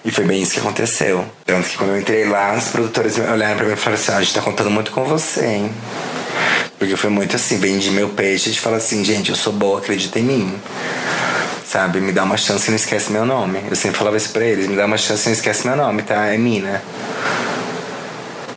E 0.05 0.09
foi 0.09 0.23
bem 0.23 0.41
isso 0.41 0.53
que 0.53 0.59
aconteceu. 0.59 1.25
Tanto 1.45 1.67
que 1.67 1.77
quando 1.77 1.89
eu 1.89 1.99
entrei 1.99 2.23
lá, 2.23 2.55
os 2.55 2.69
produtores 2.69 3.19
olharam 3.19 3.57
pra 3.57 3.65
mim 3.65 3.73
e 3.73 3.75
falaram 3.75 4.01
assim: 4.01 4.11
ah, 4.13 4.17
a 4.17 4.21
gente 4.21 4.33
tá 4.33 4.41
contando 4.41 4.71
muito 4.71 4.91
com 4.91 5.03
você, 5.03 5.45
hein? 5.45 5.71
Porque 6.79 6.95
foi 6.95 7.09
muito 7.09 7.35
assim, 7.35 7.57
vendi 7.57 7.91
meu 7.91 8.09
peixe 8.09 8.51
de 8.51 8.59
falar 8.59 8.77
assim, 8.77 9.03
gente, 9.03 9.29
eu 9.29 9.35
sou 9.35 9.51
boa, 9.51 9.79
acredita 9.79 10.17
em 10.17 10.23
mim. 10.23 10.55
Sabe, 11.65 11.99
me 11.99 12.13
dá 12.13 12.23
uma 12.23 12.37
chance 12.37 12.67
e 12.67 12.69
não 12.69 12.77
esquece 12.77 13.11
meu 13.11 13.25
nome. 13.25 13.59
Eu 13.69 13.75
sempre 13.75 13.97
falava 13.97 14.15
isso 14.15 14.29
pra 14.29 14.45
eles, 14.45 14.67
me 14.67 14.77
dá 14.77 14.85
uma 14.85 14.97
chance 14.97 15.23
e 15.23 15.25
não 15.25 15.33
esquece 15.33 15.67
meu 15.67 15.75
nome, 15.75 16.03
tá? 16.03 16.27
É 16.27 16.37
Mina. 16.37 16.81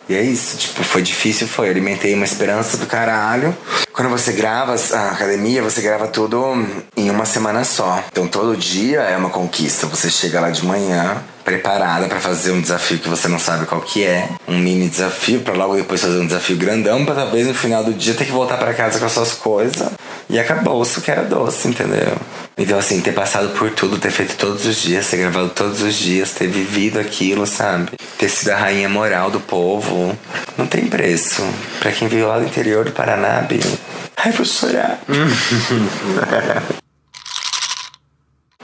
E 0.09 0.15
é 0.15 0.23
isso, 0.23 0.57
tipo, 0.57 0.83
foi 0.83 1.03
difícil, 1.03 1.47
foi. 1.47 1.69
alimentei 1.69 2.15
uma 2.15 2.25
esperança 2.25 2.77
do 2.79 2.87
caralho. 2.87 3.57
Quando 3.93 4.09
você 4.09 4.33
grava 4.33 4.75
a 4.75 5.11
academia, 5.11 5.63
você 5.63 5.83
grava 5.83 6.07
tudo 6.07 6.67
em 6.97 7.11
uma 7.11 7.27
semana 7.27 7.63
só. 7.65 8.03
Então 8.11 8.27
todo 8.27 8.57
dia 8.57 9.01
é 9.01 9.17
uma 9.17 9.29
conquista. 9.29 9.87
Você 9.87 10.09
chega 10.09 10.41
lá 10.41 10.51
de 10.51 10.65
manhã, 10.65 11.23
preparada 11.49 12.07
para 12.09 12.21
fazer 12.21 12.51
um 12.51 12.61
desafio 12.61 12.99
que 12.99 13.09
você 13.09 13.27
não 13.27 13.39
sabe 13.39 13.65
qual 13.65 13.81
que 13.81 14.05
é, 14.05 14.29
um 14.47 14.59
mini 14.59 14.87
desafio 14.87 15.41
para 15.41 15.55
logo 15.55 15.77
depois 15.77 16.03
fazer 16.03 16.19
um 16.19 16.27
desafio 16.27 16.59
grandão 16.59 17.07
para 17.07 17.15
talvez 17.15 17.47
no 17.47 17.55
final 17.55 17.83
do 17.83 17.95
dia 17.95 18.13
ter 18.13 18.27
que 18.27 18.31
voltar 18.31 18.59
para 18.59 18.75
casa 18.75 18.99
com 18.99 19.07
as 19.07 19.13
suas 19.13 19.33
coisas 19.33 19.89
e 20.29 20.39
acabou 20.39 20.83
o 20.83 21.01
que 21.01 21.11
era 21.11 21.23
doce, 21.23 21.69
entendeu? 21.69 22.13
Então 22.59 22.79
assim, 22.79 23.01
ter 23.01 23.13
passado 23.13 23.49
por 23.57 23.71
tudo, 23.71 23.97
ter 23.97 24.11
feito 24.11 24.37
todos 24.37 24.67
os 24.67 24.77
dias, 24.77 25.09
ter 25.09 25.17
gravado 25.17 25.49
todos 25.49 25.81
os 25.81 25.95
dias, 25.95 26.33
ter 26.33 26.49
vivido 26.49 27.01
aquilo, 27.01 27.47
sabe? 27.47 27.93
Ter 28.19 28.29
sido 28.29 28.51
a 28.51 28.57
rainha 28.57 28.91
moral 28.91 29.31
do 29.31 29.41
povo, 29.41 30.15
não 30.59 30.67
tem 30.67 30.87
preço. 30.87 31.43
Para 31.81 31.93
quem 31.93 32.09
veio 32.09 32.29
lá 32.29 32.39
do 32.39 32.45
interior 32.45 32.85
do 32.85 32.93
Paraná, 32.93 33.41
Bill. 33.41 33.79
Ai, 34.19 34.33
vou 34.33 34.45
chorar. 34.45 35.01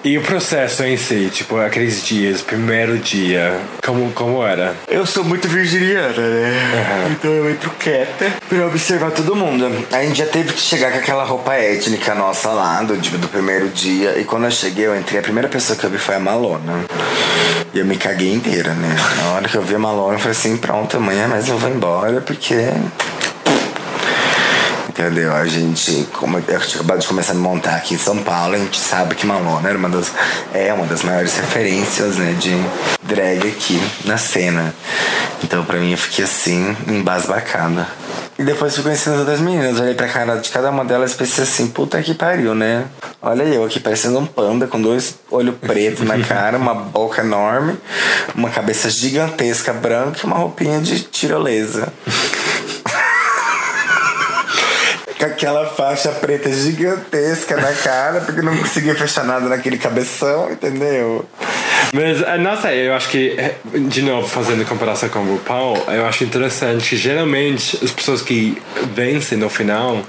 E 0.05 0.19
o 0.19 0.21
processo 0.21 0.85
em 0.85 0.99
si, 0.99 1.31
tipo, 1.33 1.57
aqueles 1.57 2.05
dias, 2.05 2.43
primeiro 2.43 2.99
dia, 2.99 3.59
como, 3.83 4.12
como 4.12 4.45
era? 4.45 4.75
Eu 4.87 5.07
sou 5.07 5.25
muito 5.25 5.49
virginiana, 5.49 6.11
né? 6.11 6.51
Uhum. 6.51 7.12
Então 7.12 7.31
eu 7.31 7.51
entro 7.51 7.71
quieta 7.79 8.31
pra 8.47 8.67
observar 8.67 9.12
todo 9.12 9.35
mundo. 9.35 9.67
A 9.90 10.03
gente 10.03 10.19
já 10.19 10.27
teve 10.27 10.53
que 10.53 10.61
chegar 10.61 10.93
com 10.93 10.99
aquela 10.99 11.25
roupa 11.25 11.55
étnica 11.55 12.14
nossa 12.14 12.51
lá, 12.51 12.83
do, 12.83 12.95
do 12.99 13.29
primeiro 13.29 13.71
dia. 13.71 14.19
E 14.19 14.25
quando 14.25 14.45
eu 14.45 14.51
cheguei, 14.51 14.87
eu 14.87 14.95
entrei, 14.95 15.21
a 15.21 15.23
primeira 15.23 15.49
pessoa 15.49 15.79
que 15.79 15.85
eu 15.85 15.90
vi 15.90 15.97
foi 15.97 16.17
a 16.17 16.21
Malona. 16.21 16.85
E 17.73 17.79
eu 17.79 17.87
me 17.87 17.97
caguei 17.97 18.35
inteira, 18.35 18.75
né? 18.75 18.95
Na 19.23 19.33
hora 19.33 19.49
que 19.49 19.57
eu 19.57 19.62
vi 19.62 19.75
a 19.75 19.79
Malona, 19.79 20.17
eu 20.17 20.19
falei 20.19 20.33
assim, 20.33 20.59
pronto, 20.59 20.99
amanhã 20.99 21.27
mas 21.29 21.49
eu 21.49 21.57
vou 21.57 21.71
embora, 21.71 22.21
porque 22.21 22.57
entendeu? 24.95 25.35
A 25.35 25.45
gente, 25.45 26.07
como 26.13 26.39
eu 26.39 26.43
tinha 26.43 26.57
acabado 26.57 27.01
de 27.01 27.09
começar 27.09 27.33
a 27.33 27.37
montar 27.37 27.75
aqui 27.75 27.95
em 27.95 27.99
São 27.99 28.19
Paulo, 28.19 28.55
a 28.55 28.59
gente 28.59 28.79
sabe 28.79 29.17
que 29.17 29.27
Malona 29.27 29.69
era 29.69 29.77
uma 29.77 29.89
das, 29.89 30.13
é 30.53 30.73
uma 30.73 30.87
das 30.87 31.03
maiores 31.03 31.37
referências, 31.37 32.17
né, 32.17 32.33
de 32.39 32.53
drag 33.03 33.49
aqui 33.49 33.83
na 34.05 34.17
cena. 34.17 34.73
Então, 35.43 35.65
pra 35.65 35.79
mim, 35.79 35.91
eu 35.91 35.99
fiquei 35.99 36.25
assim, 36.25 36.77
embasbacada. 36.87 37.89
E 38.39 38.45
depois 38.45 38.75
fui 38.75 38.85
conhecendo 38.85 39.19
outras 39.19 39.41
meninas, 39.41 39.81
olhei 39.81 39.95
pra 39.95 40.09
cara 40.09 40.37
de 40.37 40.49
cada 40.51 40.71
uma 40.71 40.85
delas 40.85 41.13
e 41.13 41.17
pensei 41.17 41.45
assim, 41.45 41.69
puta 41.69 42.01
que 42.03 42.15
pariu, 42.15 42.55
né? 42.55 42.87
Olha 43.21 43.43
eu 43.43 43.65
aqui 43.65 43.79
parecendo 43.79 44.19
um 44.19 44.27
panda 44.27 44.67
com 44.67 44.81
dois 44.81 45.17
olhos 45.31 45.55
pretos 45.57 46.05
na 46.05 46.19
cara, 46.23 46.57
uma 46.57 46.75
boca 46.75 47.23
enorme, 47.23 47.77
uma 48.35 48.51
cabeça 48.51 48.91
gigantesca 48.91 49.73
branca 49.73 50.19
e 50.23 50.27
uma 50.27 50.37
roupinha 50.37 50.81
de 50.81 51.01
tirolesa 51.01 51.93
com 55.25 55.33
aquela 55.33 55.67
faixa 55.67 56.11
preta 56.13 56.53
gigantesca 56.53 57.57
na 57.57 57.73
cara, 57.73 58.21
porque 58.21 58.43
não 58.43 58.57
conseguia 58.59 58.95
fechar 58.95 59.25
nada 59.25 59.49
naquele 59.49 59.79
cabeção, 59.79 60.53
entendeu? 60.53 61.25
Mas, 61.92 62.23
eh, 62.23 62.38
não 62.38 62.61
sei, 62.61 62.88
eu 62.88 62.94
acho 62.94 63.09
que, 63.09 63.35
eh, 63.37 63.55
de 63.75 64.03
novo, 64.03 64.27
fazendo 64.27 64.64
comparação 64.66 65.09
com 65.09 65.20
o 65.20 65.33
RuPaul, 65.35 65.77
eu 65.88 66.07
acho 66.07 66.25
interessante 66.25 66.90
que 66.90 66.97
geralmente 66.97 67.79
as 67.83 67.90
pessoas 67.90 68.23
que 68.23 68.61
vencem 68.94 69.38
no 69.38 69.49
final 69.49 70.03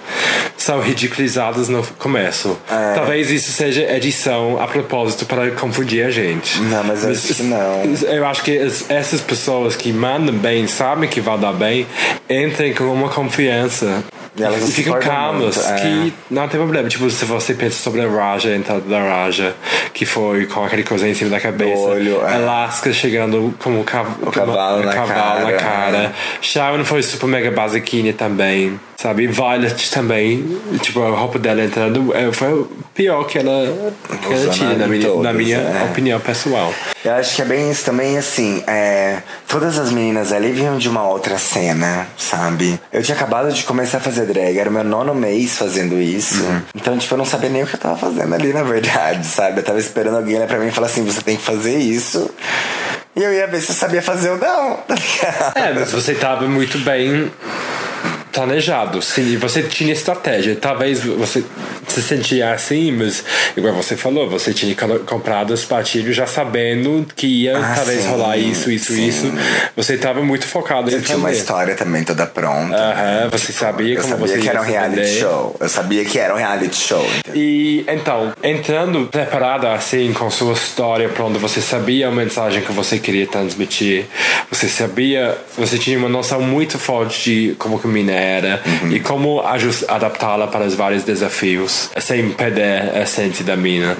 são 0.58 0.80
ridicularizadas 0.80 1.70
no 1.70 1.84
começo. 2.00 2.58
É. 2.70 2.94
Talvez 2.96 3.30
isso 3.30 3.52
seja 3.52 3.82
edição 3.96 4.62
a 4.62 4.68
propósito 4.68 5.26
para 5.26 5.52
confundir 5.52 6.06
a 6.06 6.12
gente. 6.12 6.60
Não, 6.62 6.84
mas, 6.84 7.04
mas 7.04 7.26
acho 7.26 7.36
que 7.36 7.44
não. 7.44 7.84
Eu 8.10 8.26
acho 8.26 8.44
que 8.44 8.58
essas 8.90 9.22
pessoas 9.22 9.76
que 9.76 9.92
mandam 9.92 10.36
bem, 10.36 10.68
sabem 10.68 11.10
que 11.10 11.22
vai 11.22 11.38
dar 11.38 11.54
bem, 11.54 11.86
entrem 12.30 12.74
com 12.74 12.86
uma 12.86 13.10
confiança 13.10 14.04
e 14.38 14.44
elas 14.44 14.70
ficam 14.74 15.00
calmas, 15.00 15.58
é. 15.58 15.76
que 15.76 16.14
não 16.30 16.48
tem 16.48 16.60
problema. 16.60 16.90
Tipo, 16.90 17.10
se 17.10 17.24
você 17.24 17.54
pensa 17.54 17.82
sobre 17.82 18.02
a 18.02 18.10
Raja, 18.10 18.50
a 18.50 18.56
entrada 18.56 18.82
da 18.82 19.00
Raja, 19.00 19.56
que 19.94 20.06
foi 20.06 20.46
com 20.46 20.64
aquele 20.64 20.84
coisa 20.84 21.08
em 21.08 21.14
cima 21.14 21.30
da 21.30 21.40
cabeça. 21.40 21.65
Do 21.74 21.80
olho, 21.80 22.26
é. 22.26 22.34
Alaska 22.36 22.94
chegando 22.94 23.54
como 23.60 23.84
cav 23.84 24.08
o 24.22 24.32
cavalo, 24.32 24.84
na, 24.84 24.94
cavalo 24.94 25.16
cara, 25.16 25.52
na 25.52 25.54
cara. 25.54 26.14
Sharon 26.42 26.84
foi 26.84 27.02
super 27.04 27.28
mega 27.28 27.52
basiquinha 27.52 28.14
também. 28.14 28.80
Sabe? 28.98 29.28
Violet 29.28 29.92
também, 29.92 30.60
tipo, 30.82 31.02
a 31.02 31.10
roupa 31.10 31.38
dela 31.38 31.64
entrando 31.64 32.16
é, 32.16 32.32
foi 32.32 32.54
o 32.54 32.70
pior 32.94 33.26
que 33.26 33.38
ela, 33.38 33.94
que 34.22 34.34
ela 34.34 34.54
tinha, 34.54 34.74
na 34.74 34.88
minha, 34.88 35.08
todas, 35.08 35.24
na 35.24 35.34
minha 35.34 35.58
é. 35.58 35.84
opinião 35.90 36.20
pessoal. 36.20 36.74
Eu 37.04 37.14
acho 37.14 37.36
que 37.36 37.42
é 37.42 37.46
bem 37.46 37.70
isso 37.70 37.84
também, 37.84 38.18
assim, 38.18 38.64
é, 38.66 39.22
todas 39.48 39.78
as 39.78 39.92
meninas 39.92 40.32
ali 40.32 40.52
vinham 40.52 40.78
de 40.78 40.88
uma 40.90 41.08
outra 41.08 41.38
cena, 41.38 42.08
sabe? 42.18 42.80
Eu 42.92 43.04
tinha 43.04 43.16
acabado 43.16 43.52
de 43.52 43.64
começar 43.64 43.98
a 43.98 44.02
fazer 44.02 44.26
drag, 44.26 44.58
era 44.58 44.70
o 44.70 44.74
meu 44.74 44.84
nono 44.84 45.14
mês 45.14 45.58
fazendo 45.58 46.00
isso. 46.00 46.44
Uhum. 46.44 46.62
Então, 46.74 46.98
tipo, 46.98 47.14
eu 47.14 47.18
não 47.18 47.26
sabia 47.26 47.50
nem 47.50 47.64
o 47.64 47.68
que 47.68 47.76
eu 47.76 47.80
tava 47.80 47.98
fazendo 47.98 48.34
ali, 48.34 48.54
na 48.54 48.64
verdade, 48.64 49.26
sabe? 49.26 49.60
Eu 49.60 49.64
tava 49.64 49.78
esperando 49.78 50.18
alguém 50.18 50.38
olhar 50.38 50.48
pra 50.48 50.58
mim 50.58 50.68
e 50.68 50.72
falar 50.72 50.88
assim, 50.88 51.04
você 51.04 51.22
tem 51.22 51.36
que 51.36 51.44
fazer 51.44 51.78
isso. 51.78 52.30
E 53.16 53.24
eu 53.24 53.32
ia 53.32 53.48
ver 53.48 53.62
se 53.62 53.72
eu 53.72 53.76
sabia 53.76 54.02
fazer 54.02 54.30
ou 54.30 54.38
não, 54.38 54.78
tá 54.88 54.96
ligado? 54.96 55.58
É, 55.58 55.74
mas 55.74 55.92
você 55.92 56.14
tava 56.14 56.48
muito 56.48 56.78
bem 56.80 57.32
planejado. 58.36 59.02
Sim, 59.02 59.38
você 59.38 59.64
tinha 59.64 59.94
estratégia. 59.94 60.56
Talvez 60.56 61.04
você 61.04 61.44
se 61.88 62.02
sentia 62.02 62.52
assim, 62.52 62.92
mas 62.92 63.24
igual 63.56 63.74
você 63.74 63.96
falou, 63.96 64.30
você 64.30 64.54
tinha 64.54 64.76
comprado 65.06 65.52
os 65.52 65.64
patilhos 65.64 66.16
já 66.16 66.28
sabendo 66.28 67.06
que 67.16 67.26
ia 67.28 67.58
ah, 67.58 67.74
talvez 67.76 68.02
sim, 68.02 68.10
rolar 68.10 68.38
isso, 68.38 68.70
isso, 68.70 68.94
sim. 68.94 69.08
isso. 69.08 69.34
Você 69.76 69.94
estava 69.94 70.22
muito 70.22 70.46
focado 70.46 70.90
eu 70.90 71.00
em 71.00 71.02
tinha 71.02 71.18
uma 71.18 71.32
história 71.32 71.76
também 71.76 72.04
toda 72.04 72.26
pronta. 72.26 72.76
Aham, 72.76 73.30
você 73.30 73.48
tipo, 73.48 73.60
sabia 73.60 73.96
como 74.02 74.10
sabia 74.10 74.28
você 74.28 74.40
que 74.40 74.50
era 74.50 74.62
um 74.62 74.66
reality 74.66 75.20
show. 75.20 75.56
Eu 75.60 75.70
sabia 75.70 76.06
que 76.06 76.20
era 76.20 76.34
um 76.34 76.38
reality 76.38 76.76
show. 76.76 77.06
Entendeu? 77.20 77.42
E 77.42 77.86
então, 77.88 78.34
entrando 78.44 79.08
preparada 79.08 79.72
assim 79.74 80.12
com 80.14 80.30
sua 80.30 80.54
história 80.54 81.08
pronta, 81.10 81.40
você 81.40 81.62
sabia 81.62 82.10
a 82.10 82.12
mensagem 82.12 82.62
que 82.62 82.72
você 82.72 83.00
queria 83.00 83.28
transmitir. 83.28 84.06
Você 84.52 84.68
sabia, 84.68 85.38
você 85.58 85.78
tinha 85.78 85.98
uma 85.98 86.10
noção 86.10 86.42
muito 86.42 86.78
forte 86.78 87.24
de 87.24 87.56
como 87.56 87.80
que 87.80 87.88
mina 87.88 88.25
era 88.26 88.62
uhum. 88.66 88.92
e 88.92 89.00
como 89.00 89.42
adaptá-la 89.88 90.48
para 90.48 90.66
os 90.66 90.76
vários 90.76 91.04
desafios 91.04 91.90
sem 92.00 92.32
perder 92.32 92.92
a 92.96 93.02
essência 93.02 93.46
da 93.46 93.56
mina. 93.56 93.98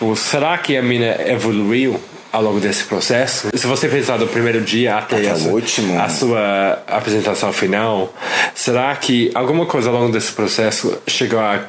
Uhum. 0.00 0.16
Será 0.16 0.58
que 0.58 0.76
a 0.76 0.82
mina 0.82 1.16
evoluiu 1.26 1.98
ao 2.32 2.42
longo 2.42 2.60
desse 2.60 2.84
processo. 2.84 3.48
Se 3.54 3.66
você 3.66 3.88
pensar 3.88 4.18
do 4.18 4.26
primeiro 4.26 4.60
dia 4.60 4.96
até, 4.96 5.30
a, 5.30 6.04
a, 6.04 6.08
sua 6.08 6.82
apresentação 6.86 7.52
final, 7.52 8.12
será 8.54 8.94
que 8.96 9.30
alguma 9.34 9.66
coisa 9.66 9.88
ao 9.88 9.94
longo 9.94 10.12
desse 10.12 10.32
processo 10.32 11.00
chegou 11.06 11.40
a 11.40 11.64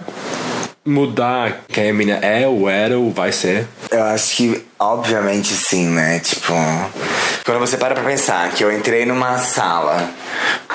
mudar 0.86 1.66
quem 1.68 1.90
a 1.90 1.94
mina 1.94 2.14
é, 2.16 2.48
ou 2.48 2.70
era, 2.70 2.98
ou 2.98 3.12
vai 3.12 3.32
ser? 3.32 3.68
Eu 3.92 4.04
acho 4.04 4.36
que, 4.36 4.66
obviamente, 4.78 5.54
sim, 5.54 5.88
né? 5.88 6.20
Tipo, 6.20 6.54
quando 7.46 7.60
você 7.60 7.78
para 7.78 7.94
pra 7.94 8.04
pensar 8.04 8.52
que 8.52 8.64
eu 8.64 8.72
entrei 8.76 9.06
numa 9.06 9.38
sala 9.38 10.10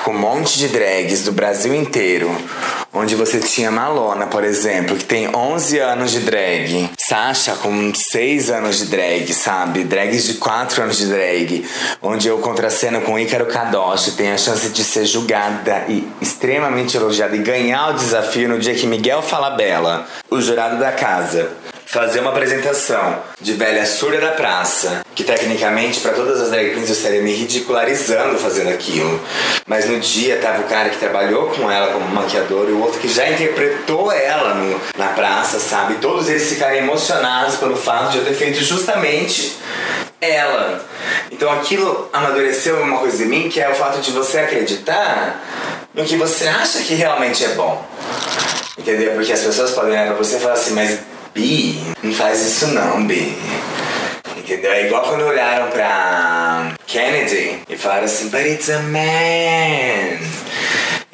com 0.05 0.11
um 0.11 0.19
monte 0.19 0.59
de 0.59 0.67
drags 0.67 1.23
do 1.23 1.31
Brasil 1.31 1.73
inteiro, 1.73 2.29
onde 2.93 3.15
você 3.15 3.39
tinha 3.39 3.71
Malona, 3.71 4.27
por 4.27 4.43
exemplo, 4.43 4.95
que 4.95 5.03
tem 5.03 5.35
11 5.35 5.79
anos 5.79 6.11
de 6.11 6.19
drag, 6.19 6.91
Sasha 6.95 7.55
com 7.55 7.91
6 7.91 8.51
anos 8.51 8.77
de 8.77 8.85
drag, 8.85 9.33
sabe? 9.33 9.83
Drags 9.83 10.25
de 10.25 10.35
4 10.35 10.83
anos 10.83 10.97
de 10.97 11.07
drag, 11.07 11.65
onde 12.03 12.27
eu 12.27 12.37
contraceno 12.37 13.01
com 13.01 13.17
Ícaro 13.17 13.47
Kadoshi, 13.47 14.11
tenho 14.11 14.35
a 14.35 14.37
chance 14.37 14.69
de 14.69 14.83
ser 14.83 15.05
julgada 15.05 15.85
e 15.89 16.07
extremamente 16.21 16.95
elogiada 16.95 17.35
e 17.35 17.39
ganhar 17.39 17.89
o 17.89 17.93
desafio 17.93 18.47
no 18.47 18.59
dia 18.59 18.75
que 18.75 18.85
Miguel 18.85 19.23
Falabella, 19.23 20.05
o 20.29 20.39
jurado 20.39 20.77
da 20.77 20.91
casa, 20.91 21.49
fazer 21.95 22.19
uma 22.19 22.31
apresentação 22.31 23.19
de 23.39 23.53
velha 23.53 23.85
surda 23.85 24.19
da 24.19 24.31
praça, 24.31 25.01
que 25.15 25.23
tecnicamente 25.23 26.01
para 26.01 26.11
todas 26.11 26.41
as 26.41 26.49
drag 26.49 26.73
queens 26.73 26.89
eu 26.89 26.93
estaria 26.93 27.21
me 27.21 27.31
ridicularizando 27.31 28.37
fazendo 28.37 28.69
aquilo. 28.69 29.17
Mas 29.65 29.85
no 29.85 29.97
dia 30.01 30.37
tava 30.41 30.63
o 30.63 30.65
cara 30.65 30.89
que 30.89 30.97
trabalhou 30.97 31.47
com 31.51 31.71
ela 31.71 31.93
como 31.93 32.05
maquiador 32.09 32.67
e 32.67 32.73
o 32.73 32.81
outro 32.81 32.99
que 32.99 33.07
já 33.07 33.29
interpretou 33.29 34.11
ela 34.11 34.55
no, 34.55 34.81
na 34.97 35.07
praça, 35.13 35.57
sabe? 35.57 35.95
Todos 35.95 36.27
eles 36.27 36.49
ficaram 36.49 36.75
emocionados 36.75 37.55
pelo 37.55 37.77
fato 37.77 38.11
de 38.11 38.17
eu 38.17 38.25
ter 38.25 38.33
feito 38.33 38.61
justamente 38.61 39.55
ela. 40.19 40.83
Então 41.31 41.49
aquilo 41.49 42.09
amadureceu 42.11 42.75
uma 42.81 42.97
coisa 42.97 43.23
em 43.23 43.27
mim 43.27 43.49
que 43.49 43.61
é 43.61 43.69
o 43.69 43.73
fato 43.73 44.01
de 44.01 44.11
você 44.11 44.39
acreditar 44.39 45.41
no 45.93 46.03
que 46.03 46.17
você 46.17 46.45
acha 46.45 46.79
que 46.79 46.93
realmente 46.93 47.45
é 47.45 47.49
bom. 47.49 47.87
Entendeu? 48.77 49.13
Porque 49.13 49.31
as 49.31 49.39
pessoas 49.39 49.71
podem 49.71 49.91
olhar 49.91 50.07
pra 50.07 50.15
você 50.15 50.35
e 50.35 50.39
falar 50.41 50.55
assim, 50.55 50.73
mas 50.73 51.14
Bi, 51.35 51.77
não 52.01 52.13
faz 52.13 52.41
isso 52.45 52.67
não, 52.67 53.05
Bi. 53.05 53.37
Entendeu? 54.37 54.71
É 54.71 54.87
igual 54.87 55.03
quando 55.03 55.25
olharam 55.25 55.69
pra 55.69 56.73
Kennedy 56.87 57.59
e 57.67 57.75
falaram 57.75 58.05
assim, 58.05 58.29
but 58.29 58.39
it's 58.45 58.69
a 58.69 58.79
man. 58.79 60.17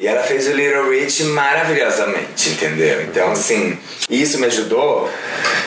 E 0.02 0.08
ela 0.08 0.24
fez 0.24 0.48
o 0.48 0.50
Little 0.50 0.90
Rich 0.90 1.22
maravilhosamente, 1.22 2.50
entendeu? 2.50 3.02
Então, 3.02 3.30
assim, 3.30 3.78
isso 4.10 4.36
me 4.40 4.46
ajudou 4.46 5.08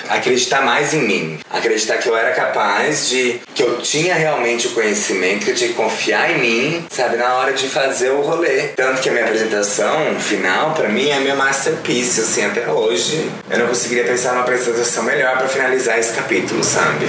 a 0.10 0.16
acreditar 0.16 0.60
mais 0.60 0.94
em 0.94 1.04
mim. 1.04 1.40
Acreditar 1.50 2.00
que 2.00 2.10
eu 2.10 2.18
era 2.18 2.34
capaz 2.34 3.08
de. 3.08 3.40
que 3.54 3.64
eu 3.64 3.78
tinha 3.78 4.14
realmente 4.14 4.68
o 4.68 4.72
conhecimento, 4.72 5.46
que 5.46 5.52
eu 5.52 5.56
tinha 5.56 5.70
que 5.70 5.76
confiar 5.76 6.32
em 6.32 6.40
mim, 6.40 6.86
sabe, 6.90 7.16
na 7.16 7.34
hora 7.36 7.54
de 7.54 7.70
fazer 7.70 8.10
o 8.10 8.20
rolê. 8.20 8.64
Tanto 8.76 9.02
que 9.02 9.08
a 9.08 9.14
minha 9.14 9.24
apresentação 9.24 10.20
final, 10.20 10.74
pra 10.74 10.90
mim, 10.90 11.10
é 11.10 11.18
minha 11.22 11.36
masterpiece, 11.36 12.20
assim, 12.20 12.44
até 12.44 12.68
hoje. 12.68 13.32
Eu 13.50 13.60
não 13.60 13.68
conseguiria 13.68 14.04
pensar 14.04 14.34
numa 14.34 14.42
apresentação 14.42 15.04
melhor 15.04 15.38
para 15.38 15.48
finalizar 15.48 15.98
esse 15.98 16.12
capítulo, 16.14 16.62
sabe? 16.62 17.06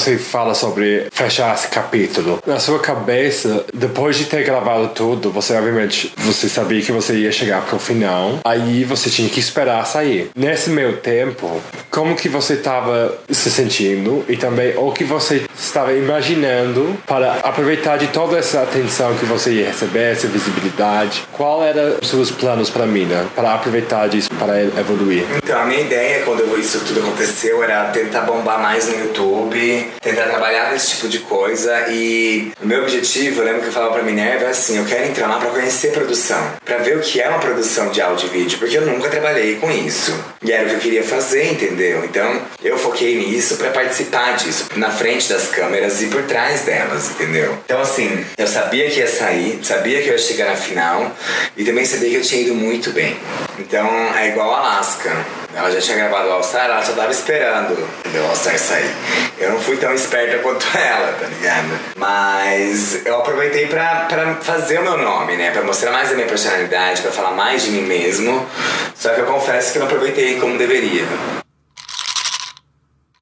Você 0.00 0.16
fala 0.16 0.54
sobre 0.54 1.08
fechar 1.12 1.54
esse 1.54 1.68
capítulo. 1.68 2.42
Na 2.46 2.58
sua 2.58 2.78
cabeça, 2.78 3.66
depois 3.74 4.16
de 4.16 4.24
ter 4.24 4.42
gravado 4.44 4.88
tudo, 4.94 5.30
você 5.30 5.52
obviamente 5.52 6.10
você 6.16 6.48
sabia 6.48 6.80
que 6.80 6.90
você 6.90 7.16
ia 7.16 7.30
chegar 7.30 7.60
pro 7.66 7.78
final. 7.78 8.38
Aí 8.42 8.82
você 8.82 9.10
tinha 9.10 9.28
que 9.28 9.38
esperar 9.38 9.84
sair. 9.84 10.30
Nesse 10.34 10.70
meio 10.70 10.96
tempo, 10.96 11.60
como 11.90 12.16
que 12.16 12.30
você 12.30 12.54
estava 12.54 13.14
se 13.28 13.50
sentindo 13.50 14.24
e 14.26 14.38
também 14.38 14.74
o 14.74 14.90
que 14.90 15.04
você 15.04 15.44
estava 15.54 15.92
imaginando 15.92 16.96
para 17.06 17.34
aproveitar 17.42 17.98
de 17.98 18.06
toda 18.06 18.38
essa 18.38 18.62
atenção 18.62 19.14
que 19.16 19.26
você 19.26 19.52
ia 19.52 19.66
receber, 19.66 20.12
essa 20.12 20.26
visibilidade? 20.28 21.24
Qual 21.30 21.62
eram 21.62 21.98
os 22.00 22.08
seus 22.08 22.30
planos 22.30 22.70
para 22.70 22.86
mim, 22.86 23.04
né? 23.04 23.26
Para 23.34 23.52
aproveitar 23.52 24.08
disso, 24.08 24.30
para 24.38 24.62
evoluir? 24.62 25.26
Então, 25.36 25.60
a 25.60 25.66
minha 25.66 25.82
ideia 25.82 26.24
quando 26.24 26.58
isso 26.58 26.80
tudo 26.86 27.00
aconteceu 27.00 27.62
era 27.62 27.90
tentar 27.90 28.22
bombar 28.22 28.62
mais 28.62 28.88
no 28.88 28.98
YouTube, 28.98 29.89
tentar 30.00 30.24
trabalhar 30.24 30.72
nesse 30.72 30.90
tipo 30.90 31.08
de 31.08 31.20
coisa 31.20 31.88
e 31.88 32.52
o 32.62 32.66
meu 32.66 32.82
objetivo, 32.82 33.40
eu 33.40 33.46
lembro 33.46 33.62
que 33.62 33.68
eu 33.68 33.72
falava 33.72 33.94
pra 33.94 34.02
Minerva 34.02 34.48
assim, 34.48 34.78
eu 34.78 34.84
quero 34.84 35.06
entrar 35.06 35.26
lá 35.26 35.38
pra 35.38 35.50
conhecer 35.50 35.92
produção, 35.92 36.52
pra 36.64 36.78
ver 36.78 36.96
o 36.96 37.00
que 37.00 37.20
é 37.20 37.28
uma 37.28 37.38
produção 37.38 37.90
de 37.90 38.00
áudio 38.00 38.28
e 38.28 38.38
vídeo, 38.38 38.58
porque 38.58 38.76
eu 38.76 38.86
nunca 38.86 39.08
trabalhei 39.08 39.56
com 39.56 39.70
isso. 39.70 40.12
E 40.42 40.52
era 40.52 40.64
o 40.64 40.68
que 40.68 40.74
eu 40.74 40.80
queria 40.80 41.02
fazer, 41.02 41.52
entendeu? 41.52 42.04
Então, 42.04 42.40
eu 42.62 42.78
foquei 42.78 43.18
nisso 43.18 43.56
pra 43.56 43.70
participar 43.70 44.36
disso, 44.36 44.66
na 44.76 44.90
frente 44.90 45.28
das 45.28 45.48
câmeras 45.48 46.00
e 46.02 46.06
por 46.06 46.22
trás 46.22 46.62
delas, 46.62 47.10
entendeu? 47.10 47.56
Então, 47.64 47.80
assim, 47.80 48.24
eu 48.38 48.46
sabia 48.46 48.90
que 48.90 49.00
ia 49.00 49.06
sair, 49.06 49.60
sabia 49.62 50.00
que 50.02 50.08
eu 50.08 50.12
ia 50.12 50.18
chegar 50.18 50.46
na 50.46 50.56
final 50.56 51.14
e 51.56 51.64
também 51.64 51.84
sabia 51.84 52.10
que 52.10 52.16
eu 52.16 52.22
tinha 52.22 52.42
ido 52.42 52.54
muito 52.54 52.90
bem. 52.90 53.16
Então, 53.58 53.88
é 54.16 54.28
igual 54.28 54.54
Alaska. 54.54 55.10
Ela 55.54 55.70
já 55.70 55.80
tinha 55.80 55.96
gravado 55.96 56.28
o 56.28 56.32
All-Star, 56.32 56.66
ela 56.66 56.82
só 56.82 56.92
tava 56.92 57.10
esperando 57.10 57.72
o 57.72 58.28
All-Star 58.28 58.58
sair. 58.58 58.90
Eu 59.38 59.52
não 59.52 59.60
fui 59.60 59.76
tão 59.76 59.92
esperta 59.92 60.38
quanto 60.38 60.66
ela, 60.76 61.12
tá 61.18 61.26
ligado? 61.26 61.68
Mas 61.96 63.04
eu 63.04 63.18
aproveitei 63.18 63.66
pra, 63.66 64.06
pra 64.08 64.36
fazer 64.36 64.78
o 64.78 64.82
meu 64.82 64.96
nome, 64.96 65.36
né? 65.36 65.50
Pra 65.50 65.62
mostrar 65.62 65.90
mais 65.90 66.10
a 66.12 66.14
minha 66.14 66.26
personalidade, 66.26 67.02
pra 67.02 67.10
falar 67.10 67.32
mais 67.32 67.62
de 67.62 67.70
mim 67.70 67.82
mesmo. 67.82 68.46
Só 68.94 69.10
que 69.10 69.20
eu 69.20 69.26
confesso 69.26 69.72
que 69.72 69.78
não 69.78 69.86
aproveitei 69.86 70.38
como 70.38 70.56
deveria. 70.56 71.04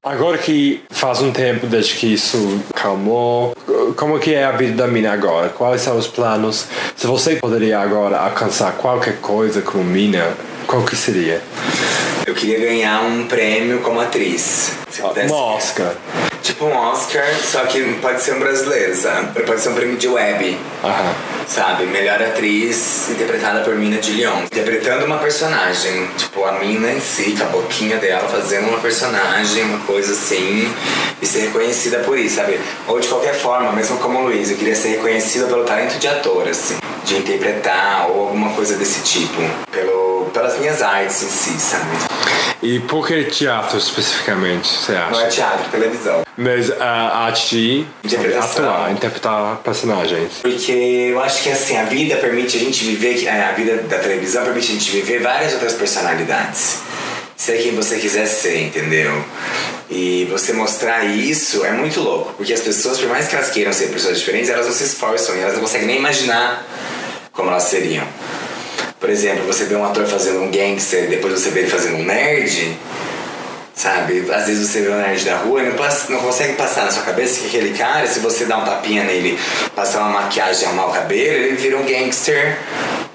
Agora 0.03 0.37
que 0.37 0.83
faz 0.89 1.21
um 1.21 1.31
tempo 1.31 1.67
desde 1.67 1.95
que 1.95 2.13
isso 2.13 2.63
calmou, 2.73 3.53
como 3.97 4.17
que 4.17 4.33
é 4.33 4.45
a 4.45 4.51
vida 4.51 4.83
da 4.83 4.87
mina 4.87 5.11
agora? 5.11 5.49
Quais 5.49 5.81
são 5.81 5.97
os 5.97 6.07
planos? 6.07 6.67
Se 6.95 7.05
você 7.05 7.35
poderia 7.35 7.79
agora 7.79 8.17
alcançar 8.17 8.73
qualquer 8.77 9.17
coisa 9.17 9.61
como 9.61 9.83
mina, 9.83 10.25
qual 10.65 10.83
que 10.83 10.95
seria? 10.95 11.41
Eu 12.29 12.35
queria 12.35 12.59
ganhar 12.59 13.01
um 13.01 13.25
prêmio 13.25 13.79
como 13.79 13.99
atriz. 13.99 14.73
Se 14.91 15.01
pudesse. 15.01 15.33
Um 15.33 15.35
Oscar. 15.35 15.95
Tipo 16.43 16.65
um 16.65 16.77
Oscar, 16.77 17.25
só 17.43 17.61
que 17.61 17.81
pode 17.95 18.21
ser 18.21 18.35
um 18.35 18.39
brasileiro, 18.39 18.95
sabe? 18.95 19.41
Pode 19.41 19.59
ser 19.59 19.69
um 19.69 19.73
prêmio 19.73 19.97
de 19.97 20.07
web. 20.07 20.55
Aham. 20.83 21.15
Sabe? 21.47 21.87
Melhor 21.87 22.21
atriz 22.21 23.09
interpretada 23.09 23.61
por 23.61 23.73
Mina 23.73 23.97
de 23.97 24.11
Leon. 24.11 24.43
Interpretando 24.43 25.05
uma 25.05 25.17
personagem. 25.17 26.07
Tipo, 26.17 26.45
a 26.45 26.51
Mina 26.59 26.91
em 26.91 27.01
si, 27.01 27.35
com 27.35 27.45
a 27.45 27.47
boquinha 27.47 27.97
dela, 27.97 28.27
fazendo 28.29 28.67
uma 28.67 28.77
personagem, 28.77 29.63
uma 29.63 29.79
coisa 29.79 30.13
assim. 30.13 30.71
E 31.19 31.25
ser 31.25 31.47
reconhecida 31.47 31.97
por 31.99 32.15
isso, 32.15 32.35
sabe? 32.35 32.59
Ou 32.87 32.99
de 32.99 33.07
qualquer 33.07 33.33
forma, 33.33 33.71
mesmo 33.71 33.97
como 33.97 34.21
Luiz, 34.21 34.51
eu 34.51 34.57
queria 34.57 34.75
ser 34.75 34.89
reconhecida 34.89 35.47
pelo 35.47 35.63
talento 35.63 35.97
de 35.97 36.07
ator, 36.07 36.47
assim. 36.47 36.77
De 37.05 37.17
interpretar 37.17 38.07
ou 38.11 38.27
alguma 38.27 38.53
coisa 38.53 38.75
desse 38.75 39.01
tipo. 39.01 39.41
Pelo, 39.71 40.18
pelas 40.29 40.57
minhas 40.59 40.81
artes 40.81 41.23
em 41.23 41.29
si, 41.29 41.59
sabe? 41.59 41.85
E 42.61 42.79
por 42.79 43.07
que 43.07 43.23
teatro 43.23 43.77
especificamente, 43.77 44.67
você 44.67 44.93
acha? 44.93 45.11
Não 45.11 45.21
é 45.21 45.27
teatro, 45.27 45.65
é 45.65 45.69
televisão. 45.69 46.23
Mas 46.35 46.69
a 46.71 47.25
arte 47.25 47.87
de 48.03 48.15
atuar, 48.35 48.91
interpretar 48.91 49.57
personagens. 49.57 50.39
Porque 50.41 50.71
eu 51.11 51.21
acho 51.21 51.43
que 51.43 51.49
assim, 51.49 51.77
a 51.77 51.83
vida 51.83 52.17
permite 52.17 52.57
a 52.57 52.59
gente 52.59 52.83
viver, 52.83 53.25
é, 53.25 53.45
a 53.45 53.53
vida 53.53 53.77
da 53.83 53.99
televisão 53.99 54.43
permite 54.43 54.71
a 54.71 54.73
gente 54.73 54.91
viver 54.91 55.21
várias 55.21 55.53
outras 55.53 55.73
personalidades. 55.73 56.79
Ser 57.37 57.61
quem 57.63 57.73
você 57.73 57.97
quiser 57.97 58.25
ser, 58.25 58.63
entendeu? 58.63 59.23
E 59.89 60.27
você 60.29 60.51
mostrar 60.51 61.05
isso 61.05 61.65
é 61.65 61.71
muito 61.71 62.01
louco, 62.01 62.33
porque 62.35 62.53
as 62.53 62.59
pessoas, 62.59 62.99
por 62.99 63.07
mais 63.07 63.27
que 63.29 63.35
elas 63.35 63.49
queiram 63.49 63.71
ser 63.71 63.87
pessoas 63.87 64.19
diferentes, 64.19 64.49
elas 64.49 64.65
não 64.65 64.73
se 64.73 64.83
esforçam 64.83 65.35
e 65.35 65.39
elas 65.39 65.53
não 65.53 65.61
conseguem 65.61 65.87
nem 65.87 65.97
imaginar 65.97 66.65
como 67.31 67.49
elas 67.49 67.63
seriam. 67.63 68.05
Por 68.99 69.09
exemplo, 69.09 69.45
você 69.45 69.63
vê 69.65 69.75
um 69.75 69.85
ator 69.85 70.05
fazendo 70.05 70.41
um 70.41 70.51
gangster 70.51 71.05
e 71.05 71.07
depois 71.07 71.33
você 71.33 71.49
vê 71.51 71.61
ele 71.61 71.69
fazendo 71.69 71.95
um 71.97 72.03
nerd, 72.03 72.77
sabe? 73.73 74.25
Às 74.29 74.47
vezes 74.47 74.67
você 74.67 74.81
vê 74.81 74.89
um 74.89 74.97
nerd 74.97 75.23
da 75.23 75.37
rua 75.37 75.61
e 75.63 75.67
não, 75.69 75.75
passa- 75.75 76.11
não 76.11 76.19
consegue 76.19 76.53
passar 76.53 76.83
na 76.83 76.91
sua 76.91 77.03
cabeça 77.03 77.39
que 77.39 77.47
aquele 77.47 77.77
cara, 77.77 78.05
se 78.07 78.19
você 78.19 78.43
dá 78.45 78.57
um 78.57 78.65
tapinha 78.65 79.05
nele, 79.05 79.39
passar 79.73 79.99
uma 79.99 80.21
maquiagem 80.21 80.63
e 80.63 80.65
arrumar 80.65 80.87
o 80.87 80.91
cabelo, 80.91 81.45
ele 81.45 81.55
vira 81.55 81.77
um 81.77 81.85
gangster 81.85 82.57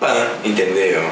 pan, 0.00 0.28
entendeu? 0.42 1.02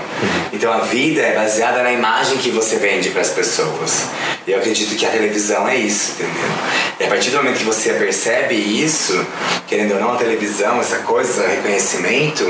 Então 0.55 0.73
a 0.73 0.79
vida 0.79 1.21
é 1.21 1.35
baseada 1.35 1.83
na 1.83 1.93
imagem 1.93 2.39
que 2.39 2.51
você 2.51 2.77
vende 2.77 3.11
para 3.11 3.21
as 3.21 3.29
pessoas. 3.31 4.05
E 4.47 4.53
eu 4.53 4.59
acredito 4.59 4.97
que 4.97 5.05
a 5.05 5.11
televisão 5.11 5.69
é 5.69 5.77
isso, 5.77 6.13
entendeu? 6.13 6.51
E 6.99 7.05
a 7.05 7.09
partir 7.09 7.31
do 7.31 7.37
momento 7.37 7.59
que 7.59 7.65
você 7.65 7.93
percebe 7.93 8.55
isso, 8.55 9.25
querendo 9.69 9.95
ou 9.95 10.01
não, 10.01 10.15
a 10.15 10.17
televisão, 10.17 10.81
essa 10.81 10.99
coisa, 11.01 11.47
reconhecimento, 11.47 12.45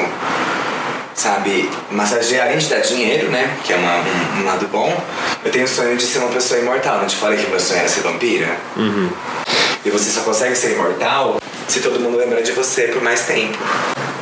sabe, 1.15 1.71
massagear, 1.91 2.47
além 2.47 2.59
de 2.59 2.69
dar 2.69 2.81
dinheiro, 2.81 3.29
né, 3.31 3.57
que 3.65 3.73
é 3.73 3.77
uma, 3.77 3.97
um, 3.97 4.41
um 4.41 4.45
lado 4.45 4.67
bom, 4.69 4.93
eu 5.45 5.51
tenho 5.51 5.65
o 5.65 5.69
sonho 5.69 5.97
de 5.97 6.05
ser 6.05 6.19
uma 6.19 6.29
pessoa 6.29 6.61
imortal. 6.61 6.99
Não 6.99 7.07
te 7.07 7.17
falei 7.17 7.39
que 7.39 7.51
meu 7.51 7.61
sonho 7.61 7.81
era 7.81 7.89
ser 7.89 8.01
vampira? 8.01 8.57
E 9.85 9.91
você 9.91 10.11
só 10.11 10.21
consegue 10.21 10.55
ser 10.55 10.73
imortal 10.73 11.41
se 11.69 11.81
todo 11.81 11.99
mundo 11.99 12.17
lembrar 12.17 12.43
de 12.43 12.53
você 12.53 12.89
por 12.89 13.03
mais 13.03 13.23
tempo. 13.23 13.59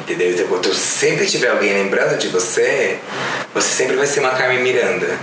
Entendeu? 0.01 0.33
Então, 0.33 0.47
quando 0.49 0.75
sempre 0.75 1.27
tiver 1.27 1.49
alguém 1.49 1.73
lembrando 1.73 2.19
de 2.19 2.29
você, 2.29 2.99
você 3.55 3.69
sempre 3.69 3.97
vai 3.97 4.07
ser 4.07 4.21
uma 4.21 4.31
Carmen 4.31 4.63
Miranda. 4.63 5.19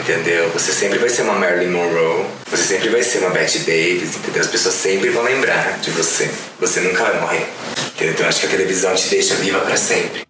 Entendeu? 0.00 0.50
Você 0.50 0.72
sempre 0.72 0.98
vai 0.98 1.08
ser 1.08 1.22
uma 1.22 1.34
Marilyn 1.34 1.70
Monroe. 1.70 2.26
Você 2.50 2.62
sempre 2.62 2.90
vai 2.90 3.02
ser 3.02 3.18
uma 3.18 3.30
Bette 3.30 3.60
Davis. 3.60 4.16
Entendeu? 4.16 4.42
As 4.42 4.48
pessoas 4.48 4.74
sempre 4.74 5.10
vão 5.10 5.22
lembrar 5.22 5.78
de 5.80 5.90
você. 5.90 6.30
Você 6.60 6.80
nunca 6.80 7.04
vai 7.04 7.20
morrer. 7.20 7.46
Entendeu? 7.94 8.14
Então, 8.14 8.26
eu 8.26 8.28
acho 8.28 8.40
que 8.40 8.46
a 8.46 8.50
televisão 8.50 8.94
te 8.94 9.08
deixa 9.08 9.34
viva 9.36 9.58
pra 9.60 9.76
sempre. 9.76 10.29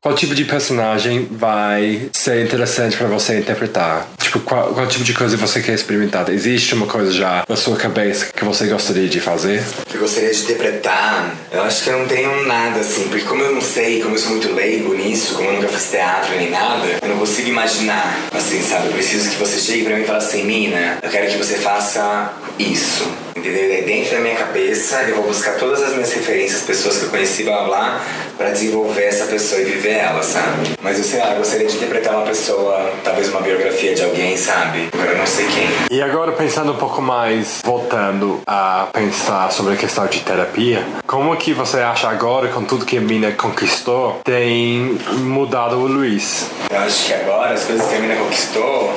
Qual 0.00 0.14
tipo 0.14 0.32
de 0.32 0.44
personagem 0.44 1.26
vai 1.28 2.08
ser 2.12 2.44
interessante 2.44 2.96
pra 2.96 3.08
você 3.08 3.40
interpretar? 3.40 4.08
Tipo, 4.28 4.40
qual, 4.40 4.74
qual 4.74 4.86
tipo 4.86 5.04
de 5.04 5.14
coisa 5.14 5.38
você 5.38 5.62
quer 5.62 5.72
experimentar? 5.72 6.28
Existe 6.28 6.74
uma 6.74 6.86
coisa 6.86 7.10
já 7.10 7.44
na 7.48 7.56
sua 7.56 7.78
cabeça 7.78 8.26
que 8.26 8.44
você 8.44 8.66
gostaria 8.66 9.08
de 9.08 9.20
fazer? 9.22 9.64
que 9.88 9.94
eu 9.94 10.02
gostaria 10.02 10.30
de 10.30 10.42
interpretar, 10.42 11.34
eu 11.50 11.62
acho 11.62 11.82
que 11.82 11.88
eu 11.88 11.98
não 11.98 12.06
tenho 12.06 12.46
nada 12.46 12.80
assim, 12.80 13.04
porque 13.08 13.24
como 13.24 13.42
eu 13.42 13.54
não 13.54 13.62
sei, 13.62 14.02
como 14.02 14.16
eu 14.16 14.18
sou 14.18 14.32
muito 14.32 14.52
leigo 14.52 14.92
nisso, 14.92 15.34
como 15.34 15.48
eu 15.48 15.54
nunca 15.54 15.68
fiz 15.68 15.90
teatro 15.90 16.36
nem 16.36 16.50
nada, 16.50 16.98
eu 17.00 17.08
não 17.08 17.16
consigo 17.16 17.48
imaginar, 17.48 18.18
assim, 18.36 18.60
sabe? 18.60 18.88
Eu 18.88 18.92
preciso 18.92 19.30
que 19.30 19.36
você 19.36 19.58
chegue 19.58 19.84
pra 19.84 19.96
mim 19.96 20.02
e 20.02 20.06
fale 20.06 20.18
assim, 20.18 20.44
Mina, 20.44 20.98
eu 21.02 21.08
quero 21.08 21.26
que 21.30 21.38
você 21.38 21.56
faça 21.56 22.34
isso. 22.58 23.08
Entendeu? 23.34 23.68
daí 23.68 23.82
dentro 23.82 24.16
da 24.16 24.20
minha 24.20 24.34
cabeça 24.34 25.02
eu 25.02 25.14
vou 25.16 25.28
buscar 25.28 25.54
todas 25.56 25.80
as 25.80 25.92
minhas 25.92 26.12
referências, 26.12 26.62
pessoas 26.62 26.98
que 26.98 27.04
eu 27.04 27.10
conheci, 27.10 27.44
blá 27.44 27.64
blá, 27.64 28.04
pra 28.36 28.50
desenvolver 28.50 29.04
essa 29.04 29.26
pessoa 29.26 29.60
e 29.60 29.64
viver 29.64 29.92
ela, 29.92 30.22
sabe? 30.22 30.70
Mas 30.82 30.98
eu 30.98 31.04
sei 31.04 31.20
lá, 31.20 31.32
eu 31.32 31.38
gostaria 31.38 31.66
de 31.66 31.76
interpretar 31.76 32.14
uma 32.16 32.26
pessoa, 32.26 32.92
talvez 33.04 33.28
uma 33.28 33.40
biografia 33.40 33.94
de 33.94 34.02
alguém, 34.02 34.17
sabe? 34.36 34.88
Agora 34.92 35.12
eu 35.12 35.18
não 35.18 35.26
sei 35.26 35.46
quem. 35.46 35.68
E 35.90 36.02
agora 36.02 36.32
pensando 36.32 36.72
um 36.72 36.76
pouco 36.76 37.00
mais, 37.00 37.60
voltando 37.64 38.40
a 38.46 38.88
pensar 38.92 39.50
sobre 39.52 39.74
a 39.74 39.76
questão 39.76 40.06
de 40.06 40.20
terapia, 40.20 40.84
como 41.06 41.36
que 41.36 41.52
você 41.52 41.78
acha 41.78 42.08
agora, 42.08 42.48
com 42.48 42.64
tudo 42.64 42.84
que 42.84 42.98
a 42.98 43.00
mina 43.00 43.32
conquistou, 43.32 44.20
tem 44.24 44.98
mudado 45.18 45.76
o 45.76 45.86
Luiz? 45.86 46.50
Eu 46.70 46.78
acho 46.80 47.06
que 47.06 47.14
agora 47.14 47.54
as 47.54 47.64
coisas 47.64 47.86
que 47.86 47.94
a 47.94 47.98
mina 47.98 48.16
conquistou 48.16 48.94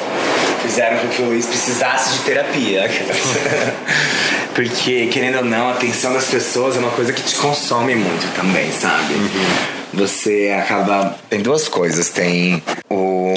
fizeram 0.62 0.98
com 1.00 1.08
que 1.08 1.22
o 1.22 1.26
Luiz 1.26 1.46
precisasse 1.46 2.18
de 2.18 2.20
terapia. 2.24 2.90
Porque, 4.54 5.08
querendo 5.08 5.38
ou 5.38 5.46
não, 5.46 5.70
a 5.70 5.72
atenção 5.72 6.14
das 6.14 6.26
pessoas 6.26 6.76
é 6.76 6.80
uma 6.80 6.92
coisa 6.92 7.14
que 7.14 7.22
te 7.22 7.36
consome 7.36 7.96
muito 7.96 8.36
também, 8.36 8.72
sabe? 8.72 9.14
Você 9.94 10.54
acaba. 10.58 11.16
Tem 11.30 11.42
duas 11.42 11.68
coisas. 11.68 12.10
Tem 12.10 12.62
o, 12.90 13.34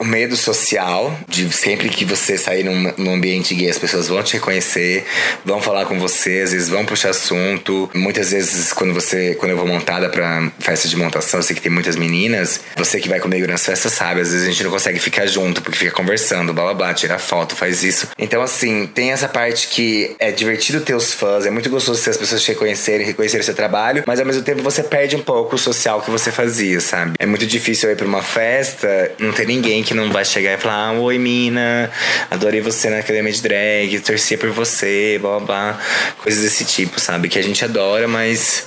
o 0.00 0.04
medo 0.04 0.34
social, 0.34 1.14
de 1.28 1.52
sempre 1.52 1.90
que 1.90 2.06
você 2.06 2.38
sair 2.38 2.64
num, 2.64 2.92
num 2.96 3.14
ambiente 3.14 3.54
gay, 3.54 3.68
as 3.68 3.78
pessoas 3.78 4.08
vão 4.08 4.22
te 4.22 4.32
reconhecer, 4.34 5.04
vão 5.44 5.60
falar 5.60 5.84
com 5.84 5.98
você, 5.98 6.40
às 6.40 6.52
vezes 6.52 6.70
vão 6.70 6.86
puxar 6.86 7.10
assunto. 7.10 7.90
Muitas 7.94 8.30
vezes, 8.30 8.72
quando 8.72 8.94
você. 8.94 9.34
Quando 9.34 9.50
eu 9.50 9.58
vou 9.58 9.66
montada 9.66 10.08
pra 10.08 10.50
festa 10.58 10.88
de 10.88 10.96
montação, 10.96 11.40
eu 11.40 11.44
sei 11.44 11.54
que 11.54 11.60
tem 11.60 11.70
muitas 11.70 11.96
meninas. 11.96 12.60
Você 12.76 12.98
que 12.98 13.10
vai 13.10 13.20
comigo 13.20 13.46
nas 13.46 13.64
festas 13.64 13.92
sabe, 13.92 14.22
às 14.22 14.30
vezes 14.30 14.46
a 14.46 14.50
gente 14.50 14.64
não 14.64 14.70
consegue 14.70 14.98
ficar 14.98 15.26
junto, 15.26 15.60
porque 15.60 15.76
fica 15.76 15.90
conversando, 15.90 16.54
blá 16.54 16.64
blá 16.64 16.74
blá, 16.74 16.94
tira 16.94 17.18
foto, 17.18 17.54
faz 17.54 17.84
isso. 17.84 18.08
Então, 18.18 18.40
assim, 18.40 18.86
tem 18.86 19.12
essa 19.12 19.28
parte 19.28 19.68
que 19.68 20.16
é 20.18 20.32
divertido 20.32 20.80
ter 20.80 20.94
os 20.94 21.12
fãs, 21.12 21.44
é 21.44 21.50
muito 21.50 21.68
gostoso 21.68 22.02
ter 22.02 22.10
as 22.10 22.16
pessoas 22.16 22.42
te 22.42 22.48
reconhecerem, 22.48 23.06
reconhecerem 23.06 23.44
seu 23.44 23.54
trabalho, 23.54 24.02
mas 24.06 24.18
ao 24.18 24.24
mesmo 24.24 24.42
tempo 24.42 24.62
você 24.62 24.82
perde 24.82 25.14
um 25.14 25.22
pouco 25.22 25.56
o 25.56 25.58
social 25.58 26.00
que 26.00 26.10
você 26.10 26.32
fazia, 26.32 26.80
sabe? 26.80 27.12
É 27.18 27.26
muito 27.26 27.46
difícil 27.46 27.90
eu 27.90 27.94
ir 27.94 27.96
pra 27.96 28.06
uma 28.06 28.22
festa, 28.22 29.12
não 29.18 29.32
ter 29.32 29.46
ninguém 29.46 29.82
que 29.82 29.89
não 29.94 30.10
vai 30.10 30.24
chegar 30.24 30.54
e 30.54 30.58
falar: 30.58 30.88
ah, 30.88 30.92
Oi, 30.92 31.18
mina, 31.18 31.90
adorei 32.30 32.60
você 32.60 32.90
na 32.90 32.98
academia 32.98 33.32
de 33.32 33.42
drag, 33.42 34.00
torcia 34.00 34.38
por 34.38 34.50
você, 34.50 35.18
blá 35.20 35.40
blá. 35.40 35.80
Coisas 36.18 36.42
desse 36.42 36.64
tipo, 36.64 37.00
sabe? 37.00 37.28
Que 37.28 37.38
a 37.38 37.42
gente 37.42 37.64
adora, 37.64 38.06
mas 38.08 38.66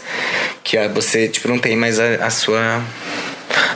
que 0.64 0.78
você, 0.90 1.28
tipo, 1.28 1.48
não 1.48 1.60
tem 1.60 1.76
mais 1.76 2.00
a, 2.00 2.26
a 2.26 2.30
sua 2.30 2.84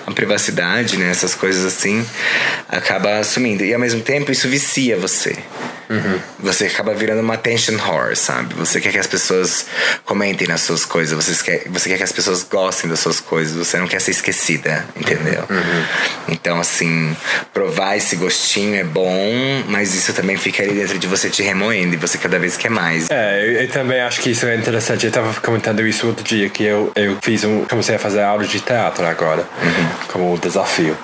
a 0.06 0.12
privacidade, 0.12 0.98
né? 0.98 1.10
Essas 1.10 1.36
coisas 1.36 1.66
assim, 1.66 2.06
acaba 2.70 3.20
assumindo. 3.20 3.64
E 3.64 3.74
ao 3.74 3.80
mesmo 3.80 4.02
tempo 4.02 4.32
isso 4.32 4.48
vicia 4.48 4.98
você. 4.98 5.38
Você 6.40 6.66
acaba 6.66 6.94
virando 6.94 7.22
uma 7.22 7.36
attention 7.36 7.76
whore, 7.78 8.16
sabe? 8.16 8.54
Você 8.56 8.82
quer 8.82 8.92
que 8.92 8.98
as 8.98 9.08
pessoas 9.08 9.66
comentem 10.04 10.48
nas 10.48 10.62
suas 10.62 10.84
coisas, 10.84 11.16
você 11.16 11.44
quer, 11.44 11.70
você 11.70 11.90
quer 11.90 11.98
que 11.98 12.04
as 12.04 12.12
pessoas 12.12 12.44
gostem 12.44 12.90
das 12.90 13.00
suas 13.00 13.20
coisas, 13.20 13.56
você 13.56 13.78
não 13.78 13.88
quer 13.88 14.02
ser 14.02 14.12
esquecida, 14.12 14.86
entendeu? 14.96 15.44
Então, 16.28 16.60
assim, 16.60 17.16
provar 17.54 17.96
esse 17.96 18.18
gostinho 18.18 18.76
é 18.76 18.84
bom, 18.84 19.64
mas 19.70 19.96
isso 19.96 20.12
também 20.14 20.36
fica 20.36 20.62
ali 20.62 20.74
dentro 20.74 21.00
de 21.00 21.08
você 21.08 21.30
te 21.30 21.42
remoendo 21.42 21.94
e 21.94 21.98
você 21.98 22.18
cada 22.18 22.38
vez 22.38 22.58
quer 22.58 22.70
mais. 22.70 23.10
É, 23.10 23.46
eu, 23.46 23.62
eu 23.62 23.70
também 23.70 24.02
acho 24.02 24.20
que 24.20 24.32
isso 24.32 24.46
é 24.46 24.56
interessante. 24.56 25.06
Eu 25.06 25.12
tava 25.12 25.40
comentando 25.40 25.86
isso 25.88 26.06
outro 26.08 26.24
dia, 26.24 26.50
que 26.50 26.64
eu, 26.64 26.92
eu 26.96 27.18
fiz 27.22 27.44
um. 27.46 27.64
Comecei 27.66 27.96
a 27.96 28.00
fazer 28.00 28.22
aula 28.22 28.44
de 28.44 28.60
teatro 28.60 29.06
agora, 29.06 29.48
como 30.12 30.38
desafio. 30.38 30.96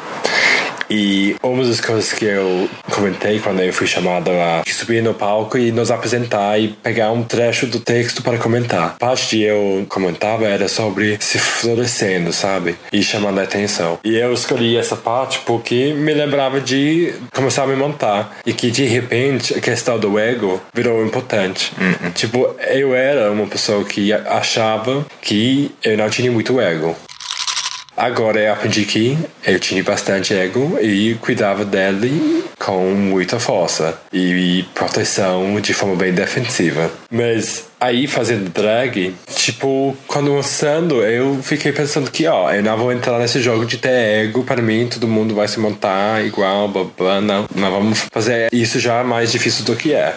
E 0.90 1.36
uma 1.42 1.64
das 1.64 1.82
coisas 1.82 2.14
que 2.14 2.26
eu 2.26 2.70
comentei 2.92 3.40
quando 3.40 3.62
eu 3.62 3.74
fui 3.74 3.88
chamado 3.88 4.30
a 4.30 4.64
subir 4.68 5.02
no 5.02 5.14
palco 5.14 5.58
e 5.58 5.72
nos 5.72 5.90
apresentar 5.90 6.60
e 6.60 6.68
pegar 6.68 7.12
um 7.12 7.24
trecho 7.24 7.66
do 7.66 7.80
texto 7.80 8.22
para 8.22 8.38
comentar. 8.38 8.86
A 8.86 8.90
parte 8.90 9.28
que 9.30 9.42
eu 9.42 9.86
comentava 9.90 10.46
era 10.46 10.68
sobre 10.68 11.18
se 11.20 11.40
florescendo, 11.40 12.32
sabe? 12.32 12.76
E 12.92 13.02
chamando 13.02 13.40
a 13.40 13.44
atenção. 13.44 13.98
E 14.04 14.18
eu 14.18 14.34
escolhi 14.34 14.78
essa 14.78 14.96
parte 14.96 15.40
porque 15.46 15.94
me 15.94 16.14
lembrava 16.14 16.60
de 16.60 17.14
começar 17.34 17.64
a 17.64 17.68
me 17.68 17.76
montar. 17.76 18.38
E 18.46 18.54
que 18.54 18.70
de 18.70 18.86
repente 18.86 19.58
a 19.58 19.62
questão 19.62 19.98
do 19.98 20.20
ego 20.20 20.62
virou 20.74 21.04
importante. 21.06 21.72
Tipo, 22.14 22.56
eu 22.68 22.94
era 22.94 23.32
uma 23.32 23.48
pessoa 23.48 23.84
que 23.84 24.12
achava 24.14 25.06
que 25.22 25.72
eu 25.84 25.98
não 25.98 26.10
tinha 26.10 26.32
muito 26.32 26.60
ego. 26.60 26.96
Agora 27.96 28.40
eu 28.40 28.52
aprendi 28.52 28.86
que 28.86 29.18
eu 29.46 29.60
tinha 29.60 29.84
bastante 29.84 30.34
ego 30.34 30.78
e 30.82 31.16
cuidava 31.16 31.64
dele 31.64 32.44
com 32.58 32.92
muita 32.92 33.40
força 33.40 34.00
e 34.12 34.66
proteção 34.74 35.60
de 35.62 35.74
forma 35.74 35.96
bem 35.96 36.12
defensiva. 36.14 36.90
Mas 37.12 37.66
aí 37.84 38.08
fazendo 38.08 38.50
drag, 38.50 39.14
tipo, 39.36 39.96
quando 40.08 40.34
lançando, 40.34 41.04
eu 41.04 41.40
fiquei 41.44 41.74
pensando 41.74 42.10
que, 42.10 42.26
ó, 42.26 42.50
eu 42.52 42.64
não 42.64 42.78
vou 42.78 42.94
entrar 42.94 43.20
nesse 43.20 43.42
jogo 43.42 43.66
de 43.66 43.78
ter 43.78 43.90
ego 44.24 44.44
para 44.44 44.62
mim, 44.62 44.88
todo 44.90 45.06
mundo 45.06 45.36
vai 45.36 45.48
se 45.50 45.60
montar 45.60 46.24
igual, 46.26 46.70
blá, 46.70 46.86
blá, 46.98 47.22
não, 47.22 47.46
não 47.54 47.72
vamos 47.72 48.06
fazer 48.12 48.48
isso 48.54 48.80
já 48.80 49.04
mais 49.04 49.32
difícil 49.34 49.66
do 49.66 49.76
que 49.76 49.94
é, 49.94 50.16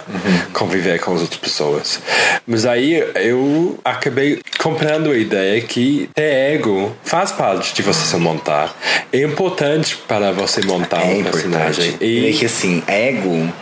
conviver 0.53 1.01
com 1.01 1.13
as 1.15 1.21
outras 1.23 1.41
pessoas. 1.41 2.01
Mas 2.47 2.65
aí 2.65 3.05
eu 3.17 3.79
acabei 3.85 4.41
comprando 4.61 5.11
a 5.11 5.17
ideia 5.17 5.61
que 5.61 6.09
ter 6.15 6.55
ego 6.55 6.95
faz 7.03 7.33
parte 7.33 7.75
de 7.75 7.83
você 7.83 8.07
se 8.07 8.17
montar. 8.17 8.75
É 9.13 9.23
importante 9.23 9.97
para 10.07 10.31
você 10.31 10.61
montar 10.65 11.03
É 11.03 11.07
um 11.07 11.21
importante. 11.21 11.33
personagem. 11.43 11.95
E 12.01 12.33
que 12.39 12.47
assim, 12.47 12.83
ego 12.87 13.53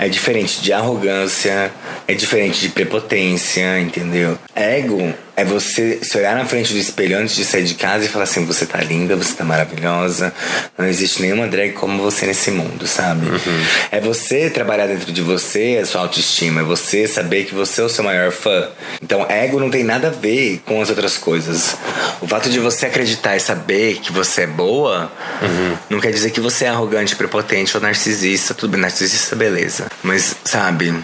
é 0.00 0.08
diferente 0.08 0.62
de 0.62 0.72
arrogância, 0.72 1.70
é 2.08 2.14
diferente 2.14 2.58
de 2.62 2.70
prepotência, 2.70 3.78
entendeu? 3.78 4.38
Ego 4.54 5.12
é 5.40 5.44
você 5.44 6.00
se 6.02 6.18
olhar 6.18 6.36
na 6.36 6.44
frente 6.44 6.70
do 6.70 6.78
espelho 6.78 7.16
antes 7.16 7.34
de 7.34 7.46
sair 7.46 7.64
de 7.64 7.74
casa 7.74 8.04
e 8.04 8.08
falar 8.08 8.24
assim: 8.24 8.44
você 8.44 8.66
tá 8.66 8.78
linda, 8.78 9.16
você 9.16 9.32
tá 9.32 9.42
maravilhosa, 9.42 10.34
não 10.76 10.86
existe 10.86 11.22
nenhuma 11.22 11.48
drag 11.48 11.72
como 11.72 12.02
você 12.02 12.26
nesse 12.26 12.50
mundo, 12.50 12.86
sabe? 12.86 13.26
É 13.90 14.00
você 14.00 14.50
trabalhar 14.50 14.86
dentro 14.86 15.10
de 15.10 15.22
você 15.22 15.78
a 15.82 15.86
sua 15.86 16.02
autoestima, 16.02 16.60
é 16.60 16.64
você 16.64 17.08
saber 17.08 17.44
que 17.44 17.54
você 17.54 17.80
é 17.80 17.84
o 17.84 17.88
seu 17.88 18.04
maior 18.04 18.30
fã. 18.30 18.68
Então, 19.02 19.24
ego 19.30 19.58
não 19.58 19.70
tem 19.70 19.82
nada 19.82 20.08
a 20.08 20.10
ver 20.10 20.60
com 20.66 20.82
as 20.82 20.90
outras 20.90 21.16
coisas. 21.16 21.74
O 22.20 22.28
fato 22.28 22.50
de 22.50 22.58
você 22.58 22.86
acreditar 22.86 23.34
e 23.34 23.40
saber 23.40 23.98
que 24.00 24.12
você 24.12 24.42
é 24.42 24.46
boa 24.46 25.10
não 25.88 26.00
quer 26.00 26.12
dizer 26.12 26.32
que 26.32 26.40
você 26.40 26.66
é 26.66 26.68
arrogante, 26.68 27.16
prepotente 27.16 27.74
ou 27.74 27.82
narcisista. 27.82 28.52
Tudo 28.52 28.72
bem, 28.72 28.80
narcisista, 28.80 29.34
beleza. 29.34 29.86
Mas, 30.02 30.36
sabe. 30.44 30.94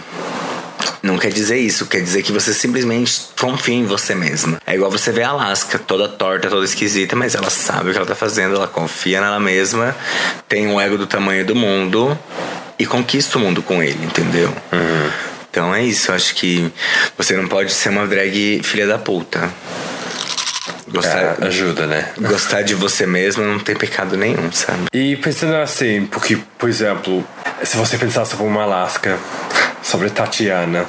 Não 1.01 1.17
quer 1.17 1.31
dizer 1.31 1.57
isso, 1.57 1.85
quer 1.85 2.01
dizer 2.01 2.23
que 2.23 2.31
você 2.31 2.53
simplesmente 2.53 3.21
confia 3.39 3.75
em 3.75 3.85
você 3.85 4.13
mesma. 4.15 4.57
É 4.65 4.75
igual 4.75 4.89
você 4.91 5.11
ver 5.11 5.23
a 5.23 5.29
Alaska, 5.29 5.77
toda 5.79 6.07
torta, 6.07 6.49
toda 6.49 6.65
esquisita, 6.65 7.15
mas 7.15 7.35
ela 7.35 7.49
sabe 7.49 7.89
o 7.89 7.91
que 7.91 7.97
ela 7.97 8.05
tá 8.07 8.15
fazendo, 8.15 8.55
ela 8.55 8.67
confia 8.67 9.21
nela 9.21 9.39
mesma, 9.39 9.95
tem 10.47 10.67
um 10.67 10.79
ego 10.79 10.97
do 10.97 11.07
tamanho 11.07 11.45
do 11.45 11.55
mundo 11.55 12.17
e 12.79 12.85
conquista 12.85 13.37
o 13.37 13.41
mundo 13.41 13.61
com 13.61 13.81
ele, 13.81 14.03
entendeu? 14.05 14.53
Então 15.49 15.73
é 15.73 15.83
isso, 15.83 16.11
eu 16.11 16.15
acho 16.15 16.35
que 16.35 16.71
você 17.17 17.35
não 17.35 17.47
pode 17.47 17.71
ser 17.73 17.89
uma 17.89 18.05
drag 18.05 18.61
filha 18.63 18.85
da 18.85 18.97
puta. 18.97 19.49
Gostar, 20.89 21.37
É, 21.41 21.47
ajuda, 21.47 21.85
né? 21.85 22.11
gostar 22.17 22.61
de 22.61 22.73
você 22.73 23.05
mesma 23.05 23.43
não 23.43 23.59
tem 23.59 23.75
pecado 23.75 24.15
nenhum, 24.15 24.49
sabe? 24.53 24.85
E 24.93 25.17
pensando 25.17 25.55
assim, 25.55 26.05
porque, 26.05 26.37
por 26.57 26.69
exemplo, 26.69 27.25
se 27.63 27.75
você 27.75 27.97
pensar 27.97 28.23
sobre 28.25 28.45
uma 28.45 28.63
Alaska, 28.63 29.17
sobre 29.87 30.09
Tatiana, 30.09 30.85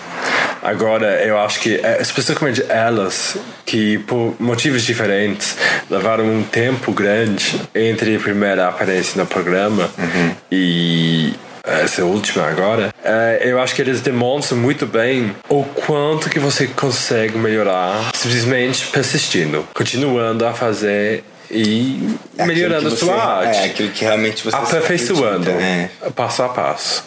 agora 0.60 1.24
eu 1.24 1.38
acho 1.38 1.60
que, 1.60 1.76
é, 1.76 2.02
especificamente 2.02 2.64
elas, 2.68 3.36
que 3.64 3.98
por 3.98 4.34
motivos 4.40 4.82
diferentes 4.82 5.56
levaram 5.88 6.24
um 6.24 6.42
tempo 6.42 6.92
grande 6.92 7.60
entre 7.72 8.16
a 8.16 8.18
primeira 8.18 8.66
aparência 8.66 9.20
no 9.20 9.26
programa 9.26 9.88
e 10.50 11.32
essa 11.64 12.04
última 12.04 12.46
agora, 12.46 12.92
é, 13.04 13.42
eu 13.44 13.60
acho 13.60 13.74
que 13.74 13.82
eles 13.82 14.00
demonstram 14.00 14.58
muito 14.58 14.84
bem 14.84 15.36
o 15.48 15.62
quanto 15.62 16.28
que 16.28 16.40
você 16.40 16.66
consegue 16.66 17.38
melhorar 17.38 18.10
simplesmente 18.14 18.86
persistindo, 18.88 19.68
continuando 19.74 20.44
a 20.44 20.52
fazer 20.52 21.22
e 21.50 22.16
É 22.36 22.44
melhorando 22.46 22.88
a 22.88 22.90
sua 22.90 23.14
você- 23.14 23.20
arte. 23.48 23.58
É, 23.58 23.64
aquilo 23.66 23.90
que 23.90 24.04
realmente 24.04 24.44
você 24.44 24.56
aperfeiçoando 24.56 25.50
acredita, 25.50 25.62
é. 25.62 26.10
passo 26.14 26.42
a 26.42 26.48
passo. 26.48 27.04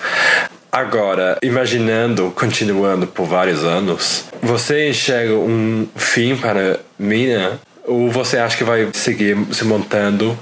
Agora, 0.71 1.37
imaginando, 1.43 2.31
continuando 2.35 3.05
por 3.05 3.25
vários 3.25 3.63
anos, 3.63 4.23
você 4.41 4.89
enxerga 4.89 5.33
um 5.33 5.85
fim 5.95 6.35
para 6.37 6.79
Mina 6.97 7.59
ou 7.85 8.09
você 8.09 8.37
acha 8.37 8.55
que 8.55 8.63
vai 8.63 8.87
seguir 8.93 9.37
se 9.51 9.65
montando 9.65 10.37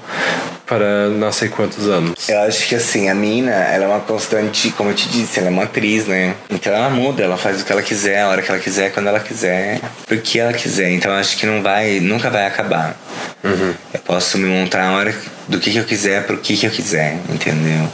para 0.69 1.09
não 1.09 1.31
sei 1.31 1.49
quantos 1.49 1.89
anos? 1.89 2.29
Eu 2.29 2.39
acho 2.41 2.67
que 2.67 2.75
assim, 2.75 3.09
a 3.09 3.15
mina, 3.15 3.51
ela 3.51 3.85
é 3.85 3.87
uma 3.87 3.99
constante, 4.01 4.69
como 4.71 4.91
eu 4.91 4.93
te 4.93 5.09
disse, 5.09 5.39
ela 5.39 5.47
é 5.47 5.51
uma 5.51 5.63
atriz, 5.63 6.05
né? 6.05 6.35
Então 6.49 6.71
ela 6.71 6.89
muda, 6.91 7.23
ela 7.23 7.35
faz 7.35 7.61
o 7.61 7.65
que 7.65 7.71
ela 7.71 7.81
quiser, 7.81 8.21
a 8.21 8.27
hora 8.27 8.41
que 8.43 8.51
ela 8.51 8.59
quiser, 8.59 8.93
quando 8.93 9.07
ela 9.07 9.19
quiser, 9.19 9.81
porque 10.05 10.39
ela 10.39 10.53
quiser. 10.53 10.91
Então 10.91 11.11
eu 11.11 11.17
acho 11.17 11.35
que 11.37 11.47
não 11.47 11.63
vai, 11.63 11.99
nunca 11.99 12.29
vai 12.29 12.45
acabar. 12.45 12.95
Eu 13.43 13.99
posso 14.05 14.37
me 14.37 14.45
montar 14.47 14.83
a 14.83 14.91
hora 14.93 15.15
do 15.49 15.59
que, 15.59 15.71
que 15.71 15.77
eu 15.77 15.83
quiser 15.83 16.25
pro 16.25 16.37
que, 16.37 16.55
que 16.55 16.67
eu 16.67 16.69
quiser, 16.69 17.17
entendeu? 17.27 17.91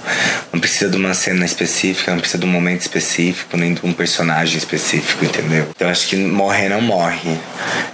Não 0.52 0.60
precisa 0.60 0.90
de 0.90 0.98
uma 0.98 1.14
cena 1.14 1.46
específica, 1.46 2.12
não 2.12 2.20
precisa 2.20 2.38
de 2.38 2.46
um 2.46 2.50
momento 2.50 2.82
específico, 2.82 3.56
nem 3.56 3.74
de 3.74 3.80
um 3.84 3.94
personagem 3.94 4.58
específico, 4.58 5.24
entendeu? 5.24 5.66
Então 5.74 5.90
acho 5.90 6.06
que 6.08 6.18
morrer 6.18 6.68
não 6.68 6.82
morre. 6.82 7.32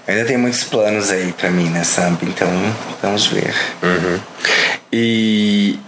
Eu 0.08 0.16
ainda 0.16 0.26
tem 0.26 0.38
muitos 0.38 0.64
planos 0.64 1.12
aí 1.12 1.32
pra 1.38 1.52
mim, 1.52 1.70
né, 1.70 1.84
sabe? 1.84 2.18
Então 2.24 2.50
vamos 3.04 3.28
ver. 3.28 3.54
Uhum. 3.84 4.20
E 4.92 5.80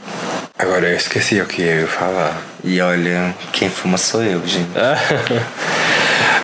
agora 0.58 0.88
eu 0.88 0.96
esqueci 0.96 1.42
o 1.42 1.46
que 1.48 1.64
eu 1.64 1.82
ia 1.82 1.88
falar. 1.88 2.40
E 2.64 2.80
olha, 2.80 3.34
quem 3.52 3.72
fuma 3.72 3.98
sou 3.98 4.24
eu, 4.24 4.46
gente. 4.46 4.70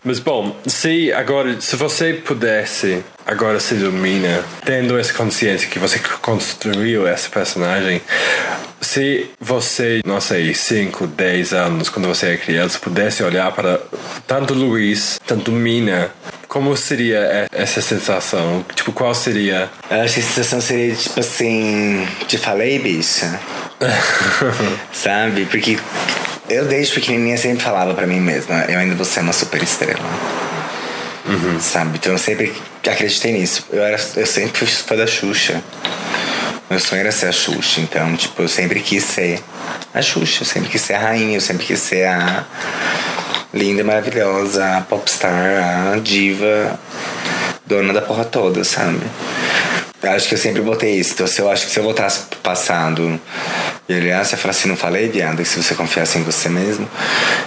Mas 0.04 0.18
bom, 0.18 0.56
se 0.66 1.12
agora, 1.12 1.60
se 1.60 1.76
você 1.76 2.14
pudesse 2.14 3.04
agora 3.26 3.60
se 3.60 3.74
ilumina, 3.74 4.42
tendo 4.64 4.98
essa 4.98 5.12
consciência 5.12 5.68
que 5.68 5.78
você 5.78 6.00
construiu 6.20 7.06
essa 7.06 7.28
personagem, 7.28 8.00
se 8.80 9.30
você, 9.38 10.00
não 10.04 10.20
sei, 10.20 10.54
5, 10.54 11.06
10 11.06 11.52
anos, 11.52 11.88
quando 11.88 12.08
você 12.08 12.30
é 12.30 12.36
criança, 12.36 12.78
pudesse 12.78 13.22
olhar 13.22 13.52
para 13.52 13.80
tanto 14.26 14.54
Luiz, 14.54 15.20
tanto 15.26 15.52
Mina, 15.52 16.10
como 16.48 16.76
seria 16.76 17.46
essa 17.52 17.80
sensação? 17.80 18.64
Tipo, 18.74 18.90
qual 18.90 19.14
seria? 19.14 19.70
Eu 19.88 20.00
acho 20.00 20.14
que 20.14 20.20
a 20.20 20.22
sensação 20.24 20.60
seria 20.60 20.94
tipo 20.94 21.20
assim: 21.20 22.08
te 22.26 22.36
falei, 22.38 22.78
bicha. 22.80 23.38
Sabe? 24.92 25.44
Porque 25.44 25.78
eu 26.50 26.66
desde 26.66 26.94
pequenininha 26.94 27.38
sempre 27.38 27.62
falava 27.62 27.94
para 27.94 28.06
mim 28.06 28.20
mesma: 28.20 28.64
eu 28.68 28.78
ainda 28.78 28.94
vou 28.94 29.04
ser 29.04 29.20
uma 29.20 29.32
super 29.32 29.62
estrela. 29.62 30.00
Uhum. 31.26 31.60
Sabe? 31.60 31.98
Então 31.98 32.12
eu 32.12 32.18
sempre 32.18 32.52
acreditei 32.86 33.32
nisso. 33.32 33.66
Eu, 33.70 33.82
era, 33.82 33.98
eu 34.16 34.26
sempre 34.26 34.58
fui 34.58 34.66
fã 34.66 34.96
da 34.96 35.06
Xuxa. 35.06 35.62
Meu 36.68 36.80
sonho 36.80 37.00
era 37.00 37.12
ser 37.12 37.26
a 37.26 37.32
Xuxa. 37.32 37.80
Então, 37.80 38.16
tipo, 38.16 38.42
eu 38.42 38.48
sempre 38.48 38.80
quis 38.80 39.04
ser 39.04 39.40
a 39.94 40.02
Xuxa. 40.02 40.42
Eu 40.42 40.46
sempre 40.46 40.68
quis 40.68 40.80
ser 40.80 40.94
a 40.94 40.98
rainha. 40.98 41.36
Eu 41.36 41.40
sempre 41.40 41.66
quis 41.66 41.78
ser 41.78 42.06
a 42.06 42.44
linda, 43.54 43.84
maravilhosa, 43.84 44.78
a 44.78 44.80
popstar, 44.80 45.92
a 45.94 45.98
diva, 45.98 46.78
dona 47.66 47.92
da 47.92 48.00
porra 48.00 48.24
toda, 48.24 48.64
sabe? 48.64 49.00
Eu 50.02 50.12
acho 50.12 50.28
que 50.28 50.34
eu 50.34 50.38
sempre 50.38 50.62
botei 50.62 50.94
isso. 50.94 51.12
Então, 51.12 51.26
se 51.26 51.40
eu 51.40 51.50
acho 51.50 51.66
que 51.66 51.72
se 51.72 51.78
eu 51.78 51.84
voltasse 51.84 52.24
passado 52.42 53.20
e 53.88 53.94
olhasse, 53.94 54.32
eu 54.32 54.38
falasse 54.38 54.60
assim: 54.60 54.68
não 54.68 54.76
falei, 54.76 55.08
viado, 55.08 55.44
se 55.44 55.62
você 55.62 55.74
confiasse 55.74 56.18
em 56.18 56.22
você 56.22 56.48
mesmo. 56.48 56.88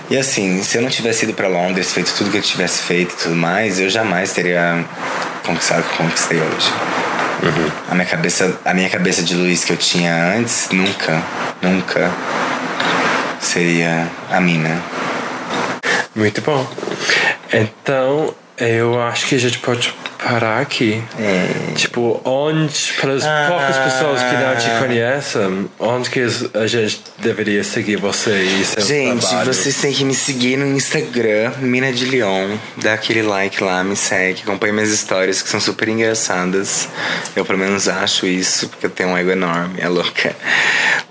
E 0.10 0.18
assim, 0.18 0.62
se 0.64 0.78
eu 0.78 0.82
não 0.84 0.90
tivesse 0.90 1.26
ido 1.26 1.34
para 1.34 1.48
Londres, 1.48 1.92
feito 1.92 2.14
tudo 2.16 2.30
que 2.30 2.38
eu 2.38 2.42
tivesse 2.42 2.84
feito 2.84 3.14
e 3.14 3.24
tudo 3.24 3.36
mais, 3.36 3.80
eu 3.80 3.90
jamais 3.90 4.34
teria 4.34 4.86
conquistado 5.44 5.80
o 5.80 5.84
que 5.84 5.98
conquistei 5.98 6.40
hoje. 6.40 6.72
Uhum. 7.44 7.72
A, 7.90 7.96
minha 7.96 8.06
cabeça, 8.06 8.60
a 8.64 8.74
minha 8.74 8.90
cabeça 8.90 9.24
de 9.24 9.36
Luiz 9.36 9.66
que 9.66 9.74
eu 9.74 9.78
tinha 9.78 10.16
antes, 10.38 10.70
nunca, 10.72 11.22
nunca 11.62 12.12
seria 13.42 14.08
a 14.32 14.40
minha. 14.40 14.82
Muito 16.16 16.40
bom. 16.42 16.66
Então, 17.52 18.34
eu 18.58 19.02
acho 19.02 19.28
que 19.28 19.36
a 19.36 19.40
gente 19.40 19.58
pode 19.60 19.94
parar 20.24 20.62
aqui. 20.62 21.04
É. 21.20 21.74
Tipo, 21.76 22.22
onde, 22.24 22.94
para 23.00 23.14
as 23.14 23.24
ah. 23.26 23.46
poucas 23.50 23.78
pessoas 23.78 24.22
que 24.24 24.34
não 24.34 24.56
te 24.56 24.88
conhecem, 24.88 25.70
onde 25.80 26.10
que 26.10 26.22
a 26.54 26.68
gente 26.68 27.02
deveria 27.20 27.64
seguir 27.64 27.98
você 27.98 28.32
e 28.32 28.66
seu 28.66 28.84
Gente, 28.84 29.28
trabalho? 29.28 29.54
vocês 29.54 29.76
têm 29.82 29.94
que 29.94 30.06
me 30.06 30.16
seguir 30.16 30.58
no 30.58 30.66
Instagram, 30.66 31.52
Mina 31.60 31.92
de 31.92 32.06
Leon. 32.06 32.58
Dá 32.78 32.94
aquele 32.94 33.22
like 33.22 33.62
lá, 33.62 33.84
me 33.84 33.96
segue, 33.96 34.42
acompanha 34.44 34.74
minhas 34.74 34.90
histórias 34.90 35.42
que 35.42 35.50
são 35.50 35.60
super 35.60 35.90
engraçadas. 35.90 36.88
Eu 37.36 37.46
pelo 37.46 37.60
menos 37.60 37.88
acho 37.88 38.26
isso, 38.26 38.70
porque 38.70 38.86
eu 38.86 38.90
tenho 38.90 39.10
um 39.10 39.18
ego 39.18 39.32
enorme, 39.32 39.76
é 39.80 39.88
louca. 39.88 40.36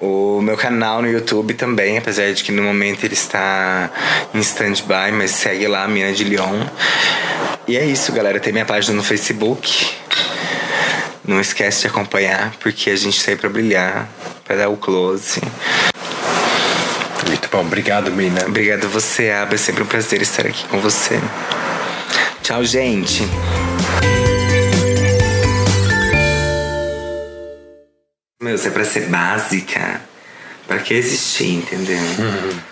O 0.00 0.40
meu 0.40 0.56
canal 0.56 1.02
no 1.02 1.08
YouTube 1.08 1.54
também, 1.54 1.98
apesar 1.98 2.32
de 2.32 2.42
que 2.42 2.50
no 2.50 2.62
momento 2.62 3.04
ele 3.04 3.14
está 3.14 3.90
em 4.34 4.40
stand-by, 4.40 5.12
mas 5.12 5.30
segue 5.32 5.66
lá, 5.68 5.86
Mina 5.86 6.12
de 6.12 6.24
Leon. 6.24 6.64
E 7.66 7.76
é 7.76 7.84
isso, 7.84 8.12
galera. 8.12 8.40
Tem 8.40 8.52
minha 8.52 8.64
página 8.64 8.96
no 8.96 9.04
Facebook. 9.04 9.90
Não 11.24 11.40
esquece 11.40 11.82
de 11.82 11.86
acompanhar, 11.86 12.52
porque 12.58 12.90
a 12.90 12.96
gente 12.96 13.20
sai 13.20 13.36
pra 13.36 13.48
brilhar, 13.48 14.08
pra 14.44 14.56
dar 14.56 14.68
o 14.68 14.76
close. 14.76 15.40
Muito 17.26 17.48
bom, 17.48 17.60
obrigado, 17.60 18.10
Mina. 18.10 18.44
Obrigado 18.46 18.88
você, 18.88 19.30
Aba. 19.30 19.54
É 19.54 19.58
sempre 19.58 19.84
um 19.84 19.86
prazer 19.86 20.20
estar 20.20 20.46
aqui 20.46 20.66
com 20.66 20.80
você. 20.80 21.20
Tchau, 22.42 22.64
gente. 22.64 23.22
Meu, 28.42 28.56
isso 28.56 28.66
é 28.66 28.70
pra 28.72 28.84
ser 28.84 29.06
básica. 29.08 30.00
Pra 30.66 30.78
que 30.80 30.94
existir, 30.94 31.54
entendeu? 31.54 31.96
Uhum. 31.96 32.71